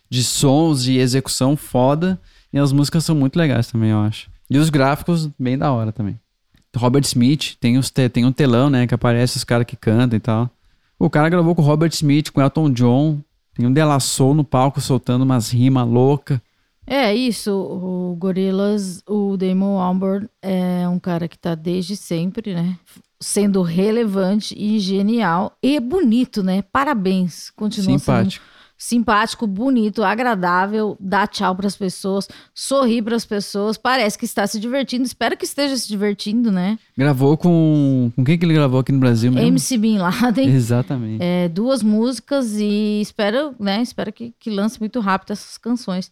de 0.09 0.23
sons 0.23 0.87
e 0.87 0.97
execução 0.97 1.55
foda. 1.57 2.19
E 2.53 2.57
as 2.57 2.71
músicas 2.71 3.05
são 3.05 3.15
muito 3.15 3.37
legais 3.37 3.67
também, 3.67 3.91
eu 3.91 3.99
acho. 3.99 4.29
E 4.49 4.57
os 4.57 4.69
gráficos, 4.69 5.29
bem 5.39 5.57
da 5.57 5.71
hora 5.71 5.91
também. 5.91 6.19
Robert 6.75 7.03
Smith, 7.03 7.55
tem, 7.59 7.77
os 7.77 7.89
te- 7.89 8.09
tem 8.09 8.25
um 8.25 8.31
telão, 8.31 8.69
né? 8.69 8.87
Que 8.87 8.93
aparece 8.95 9.37
os 9.37 9.43
caras 9.43 9.65
que 9.65 9.75
cantam 9.75 10.17
e 10.17 10.19
tal. 10.19 10.49
O 10.97 11.09
cara 11.09 11.29
gravou 11.29 11.53
com 11.53 11.61
Robert 11.61 11.91
Smith, 11.93 12.31
com 12.31 12.41
Elton 12.41 12.69
John. 12.71 13.19
Tem 13.53 13.65
um 13.65 13.71
Della 13.73 13.99
Soul 13.99 14.33
no 14.33 14.43
palco 14.43 14.79
soltando 14.79 15.23
umas 15.23 15.51
rimas 15.51 15.87
loucas. 15.87 16.39
É 16.87 17.13
isso, 17.13 17.51
o 17.53 18.15
Gorillaz, 18.17 19.03
o 19.07 19.37
Damon 19.37 19.79
Albarn 19.79 20.27
é 20.41 20.87
um 20.89 20.99
cara 20.99 21.27
que 21.27 21.37
tá 21.37 21.55
desde 21.55 21.95
sempre, 21.95 22.53
né? 22.53 22.77
Sendo 23.21 23.61
relevante 23.61 24.55
e 24.57 24.79
genial 24.79 25.55
e 25.61 25.79
bonito, 25.79 26.41
né? 26.41 26.63
Parabéns. 26.63 27.51
Continua 27.51 27.99
Simpático. 27.99 28.43
sendo 28.43 28.51
simpático, 28.81 29.45
bonito, 29.45 30.03
agradável, 30.03 30.97
dá 30.99 31.27
tchau 31.27 31.55
pras 31.55 31.75
pessoas, 31.75 32.27
sorri 32.51 32.99
pras 32.99 33.23
pessoas, 33.23 33.77
parece 33.77 34.17
que 34.17 34.25
está 34.25 34.47
se 34.47 34.59
divertindo. 34.59 35.03
Espero 35.03 35.37
que 35.37 35.45
esteja 35.45 35.77
se 35.77 35.87
divertindo, 35.87 36.51
né? 36.51 36.79
Gravou 36.97 37.37
com. 37.37 38.11
Com 38.15 38.23
quem 38.23 38.39
que 38.39 38.43
ele 38.43 38.55
gravou 38.55 38.79
aqui 38.79 38.91
no 38.91 38.99
Brasil 38.99 39.31
mesmo? 39.31 39.47
MC 39.49 39.77
Bin 39.77 39.99
Laden. 39.99 40.49
Exatamente. 40.49 41.23
É, 41.23 41.47
duas 41.47 41.83
músicas 41.83 42.55
e 42.57 43.01
espero, 43.01 43.53
né, 43.59 43.83
espero 43.83 44.11
que, 44.11 44.33
que 44.39 44.49
lance 44.49 44.79
muito 44.79 44.99
rápido 44.99 45.33
essas 45.33 45.59
canções. 45.59 46.11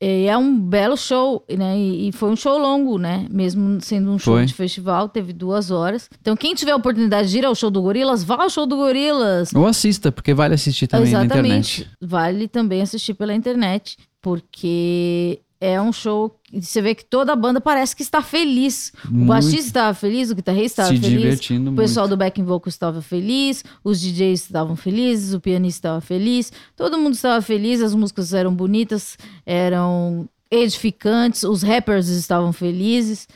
E 0.00 0.26
é 0.26 0.36
um 0.36 0.58
belo 0.58 0.96
show, 0.96 1.44
né? 1.48 1.78
E, 1.78 2.12
foi 2.12 2.30
um 2.30 2.36
show 2.36 2.58
longo, 2.58 2.98
né? 2.98 3.26
Mesmo 3.30 3.80
sendo 3.80 4.10
um 4.10 4.18
show 4.18 4.34
Foi. 4.34 4.44
de 4.44 4.52
festival, 4.52 5.08
teve 5.08 5.32
duas 5.32 5.70
horas. 5.70 6.10
Então, 6.20 6.36
quem 6.36 6.54
tiver 6.54 6.72
a 6.72 6.76
oportunidade 6.76 7.30
de 7.30 7.38
ir 7.38 7.46
ao 7.46 7.54
show 7.54 7.70
do 7.70 7.80
Gorilas, 7.80 8.22
vá 8.22 8.42
ao 8.42 8.50
show 8.50 8.66
do 8.66 8.76
Gorilas. 8.76 9.54
Ou 9.54 9.66
assista, 9.66 10.12
porque 10.12 10.34
vale 10.34 10.54
assistir 10.54 10.86
também 10.86 11.12
na 11.12 11.24
internet. 11.24 11.88
Vale 12.00 12.46
também 12.46 12.82
assistir 12.82 13.14
pela 13.14 13.34
internet, 13.34 13.96
porque 14.20 15.40
é 15.66 15.80
um 15.82 15.92
show 15.92 16.38
você 16.52 16.80
vê 16.80 16.94
que 16.94 17.04
toda 17.04 17.32
a 17.32 17.36
banda 17.36 17.60
parece 17.60 17.94
que 17.96 18.02
está 18.02 18.22
feliz. 18.22 18.92
O 19.04 19.12
Muito. 19.12 19.26
baixista 19.26 19.66
estava 19.66 19.94
feliz, 19.94 20.30
o 20.30 20.34
guitarrista 20.36 20.82
estava 20.82 20.94
Se 20.96 21.02
feliz. 21.02 21.20
divertindo 21.20 21.70
O 21.70 21.72
muito. 21.72 21.82
pessoal 21.82 22.06
do 22.06 22.16
backing 22.16 22.44
vocal 22.44 22.68
estava 22.68 23.02
feliz, 23.02 23.64
os 23.82 24.00
DJs 24.00 24.42
estavam 24.44 24.76
felizes, 24.76 25.34
o 25.34 25.40
pianista 25.40 25.88
estava 25.88 26.00
feliz, 26.00 26.52
todo 26.76 26.96
mundo 26.98 27.14
estava 27.14 27.42
feliz, 27.42 27.82
as 27.82 27.94
músicas 27.94 28.32
eram 28.32 28.54
bonitas, 28.54 29.18
eram 29.44 30.28
edificantes, 30.50 31.42
os 31.42 31.62
rappers 31.62 32.08
estavam 32.08 32.52
felizes. 32.52 33.26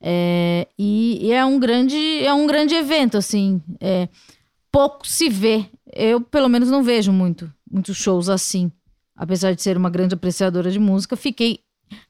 é, 0.00 0.68
e, 0.78 1.26
e 1.26 1.32
é 1.32 1.44
um 1.44 1.58
grande 1.58 1.96
é 2.24 2.32
um 2.32 2.46
grande 2.46 2.74
evento 2.74 3.18
assim 3.18 3.60
é, 3.80 4.08
pouco 4.72 5.06
se 5.06 5.28
vê 5.28 5.66
eu 5.92 6.20
pelo 6.20 6.48
menos 6.48 6.70
não 6.70 6.82
vejo 6.82 7.12
muito 7.12 7.52
muitos 7.70 7.96
shows 7.98 8.28
assim 8.30 8.70
apesar 9.14 9.54
de 9.54 9.60
ser 9.60 9.76
uma 9.76 9.90
grande 9.90 10.14
apreciadora 10.14 10.70
de 10.70 10.78
música 10.78 11.16
fiquei 11.16 11.60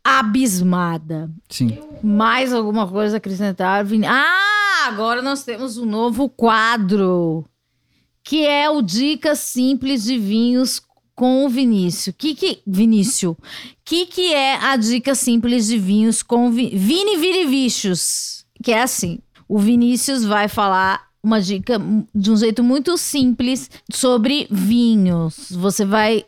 abismada 0.04 1.30
Sim. 1.48 1.78
mais 2.02 2.52
alguma 2.52 2.86
coisa 2.86 3.16
a 3.16 3.18
acrescentar? 3.18 3.84
Vini? 3.84 4.06
Ah, 4.06 4.86
agora 4.86 5.22
nós 5.22 5.42
temos 5.44 5.76
um 5.78 5.84
novo 5.86 6.28
quadro, 6.28 7.44
que 8.24 8.46
é 8.46 8.68
o 8.70 8.82
Dicas 8.82 9.38
Simples 9.40 10.04
de 10.04 10.18
Vinhos 10.18 10.80
com 11.14 11.44
o 11.44 11.48
Vinícius. 11.48 12.14
Que 12.16 12.34
que 12.34 12.62
Vinícius? 12.66 13.36
Que 13.84 14.06
que 14.06 14.32
é 14.32 14.56
a 14.56 14.76
dica 14.76 15.14
simples 15.14 15.66
de 15.66 15.78
vinhos 15.78 16.22
com 16.22 16.50
Vi- 16.50 16.70
Vini 16.76 17.16
Virivichos? 17.16 18.44
Que 18.62 18.72
é 18.72 18.82
assim, 18.82 19.18
o 19.48 19.58
Vinícius 19.58 20.24
vai 20.24 20.48
falar 20.48 21.08
uma 21.22 21.40
dica 21.40 21.78
de 22.14 22.30
um 22.30 22.36
jeito 22.36 22.64
muito 22.64 22.96
simples 22.96 23.70
sobre 23.92 24.46
vinhos. 24.50 25.50
Você 25.52 25.84
vai 25.84 26.24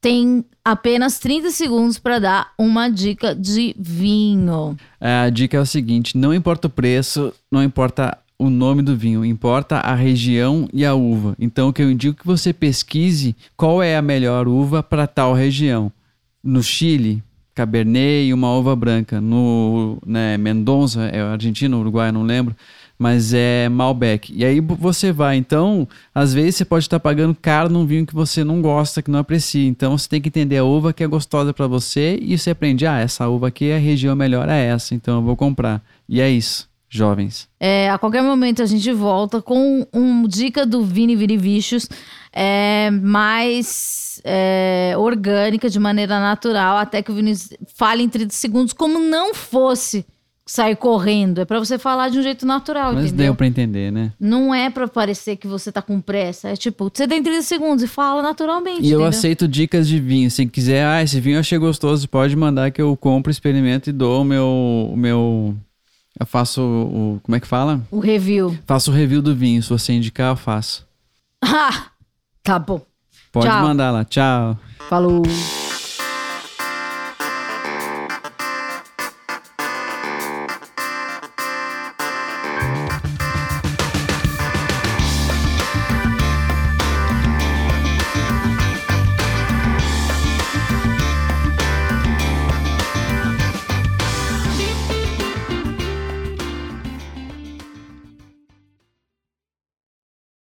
tem 0.00 0.44
apenas 0.64 1.18
30 1.18 1.50
segundos 1.50 1.98
para 1.98 2.18
dar 2.18 2.52
uma 2.58 2.88
dica 2.88 3.34
de 3.34 3.74
vinho. 3.78 4.76
É, 5.00 5.24
A 5.24 5.30
dica 5.30 5.56
é 5.56 5.60
o 5.60 5.66
seguinte: 5.66 6.16
não 6.16 6.32
importa 6.32 6.66
o 6.66 6.70
preço, 6.70 7.32
não 7.50 7.62
importa 7.62 8.16
o 8.38 8.48
nome 8.48 8.82
do 8.82 8.96
vinho, 8.96 9.24
importa 9.24 9.76
a 9.76 9.94
região 9.94 10.66
e 10.72 10.84
a 10.84 10.94
uva. 10.94 11.36
Então, 11.38 11.68
o 11.68 11.72
que 11.72 11.82
eu 11.82 11.90
indico 11.90 12.18
é 12.18 12.20
que 12.22 12.26
você 12.26 12.52
pesquise 12.54 13.36
qual 13.54 13.82
é 13.82 13.96
a 13.96 14.02
melhor 14.02 14.48
uva 14.48 14.82
para 14.82 15.06
tal 15.06 15.34
região. 15.34 15.92
No 16.42 16.62
Chile, 16.62 17.22
Cabernet 17.54 18.26
e 18.26 18.32
uma 18.32 18.50
uva 18.54 18.74
branca. 18.74 19.20
No 19.20 19.98
né, 20.06 20.38
Mendonça, 20.38 21.02
é 21.02 21.20
Argentina, 21.20 21.76
Uruguai, 21.76 22.10
não 22.10 22.22
lembro. 22.22 22.56
Mas 23.00 23.32
é 23.32 23.66
Malbec. 23.70 24.30
E 24.30 24.44
aí 24.44 24.60
você 24.60 25.10
vai. 25.10 25.38
Então, 25.38 25.88
às 26.14 26.34
vezes 26.34 26.56
você 26.56 26.66
pode 26.66 26.84
estar 26.84 27.00
pagando 27.00 27.34
caro 27.34 27.70
num 27.70 27.86
vinho 27.86 28.04
que 28.04 28.14
você 28.14 28.44
não 28.44 28.60
gosta, 28.60 29.00
que 29.00 29.10
não 29.10 29.20
aprecia. 29.20 29.66
Então, 29.66 29.96
você 29.96 30.06
tem 30.06 30.20
que 30.20 30.28
entender 30.28 30.58
a 30.58 30.64
uva 30.64 30.92
que 30.92 31.02
é 31.02 31.06
gostosa 31.06 31.54
para 31.54 31.66
você 31.66 32.18
e 32.20 32.36
você 32.36 32.50
aprende: 32.50 32.86
ah, 32.86 32.98
essa 32.98 33.26
uva 33.26 33.48
aqui, 33.48 33.72
a 33.72 33.78
região 33.78 34.14
melhor 34.14 34.50
é 34.50 34.66
essa, 34.66 34.94
então 34.94 35.16
eu 35.16 35.22
vou 35.22 35.34
comprar. 35.34 35.82
E 36.06 36.20
é 36.20 36.28
isso, 36.28 36.68
jovens. 36.90 37.48
É, 37.58 37.88
a 37.88 37.96
qualquer 37.96 38.22
momento 38.22 38.62
a 38.62 38.66
gente 38.66 38.92
volta 38.92 39.40
com 39.40 39.86
um 39.94 40.28
dica 40.28 40.66
do 40.66 40.84
Vini 40.84 41.16
Virivichos 41.16 41.88
é, 42.30 42.90
mais 42.90 44.20
é, 44.24 44.92
orgânica, 44.98 45.70
de 45.70 45.78
maneira 45.78 46.20
natural, 46.20 46.76
até 46.76 47.02
que 47.02 47.10
o 47.10 47.14
Vini 47.14 47.32
fale 47.74 48.02
em 48.02 48.10
30 48.10 48.34
segundos, 48.34 48.74
como 48.74 48.98
não 48.98 49.32
fosse 49.32 50.04
sair 50.50 50.74
correndo. 50.74 51.40
É 51.40 51.44
pra 51.44 51.60
você 51.60 51.78
falar 51.78 52.08
de 52.08 52.18
um 52.18 52.22
jeito 52.22 52.44
natural, 52.44 52.92
Mas 52.92 53.06
entendeu? 53.06 53.26
deu 53.26 53.34
para 53.36 53.46
entender, 53.46 53.92
né? 53.92 54.12
Não 54.18 54.52
é 54.52 54.68
pra 54.68 54.88
parecer 54.88 55.36
que 55.36 55.46
você 55.46 55.70
tá 55.70 55.80
com 55.80 56.00
pressa. 56.00 56.48
É 56.48 56.56
tipo, 56.56 56.90
você 56.92 57.06
tem 57.06 57.22
30 57.22 57.42
segundos 57.42 57.84
e 57.84 57.86
fala 57.86 58.20
naturalmente. 58.20 58.80
E 58.80 58.90
eu 58.90 58.98
entendeu? 58.98 59.06
aceito 59.06 59.46
dicas 59.46 59.86
de 59.86 60.00
vinho. 60.00 60.28
Se 60.28 60.44
quiser, 60.46 60.84
ah, 60.84 61.00
esse 61.02 61.20
vinho 61.20 61.36
eu 61.36 61.40
achei 61.40 61.56
gostoso, 61.56 62.08
pode 62.08 62.34
mandar 62.34 62.72
que 62.72 62.82
eu 62.82 62.96
compro, 62.96 63.30
experimento 63.30 63.90
e 63.90 63.92
dou 63.92 64.22
o 64.22 64.24
meu. 64.24 64.90
O 64.92 64.96
meu 64.96 65.56
eu 66.18 66.26
faço 66.26 66.60
o. 66.60 67.20
Como 67.22 67.36
é 67.36 67.40
que 67.40 67.46
fala? 67.46 67.80
O 67.88 68.00
review. 68.00 68.58
Faço 68.66 68.90
o 68.90 68.94
review 68.94 69.22
do 69.22 69.34
vinho. 69.34 69.62
Se 69.62 69.70
você 69.70 69.92
indicar, 69.92 70.32
eu 70.32 70.36
faço. 70.36 70.84
Ah, 71.42 71.86
tá 72.42 72.58
bom. 72.58 72.82
Pode 73.32 73.46
Tchau. 73.46 73.62
mandar 73.62 73.90
lá. 73.92 74.04
Tchau. 74.04 74.58
Falou. 74.88 75.22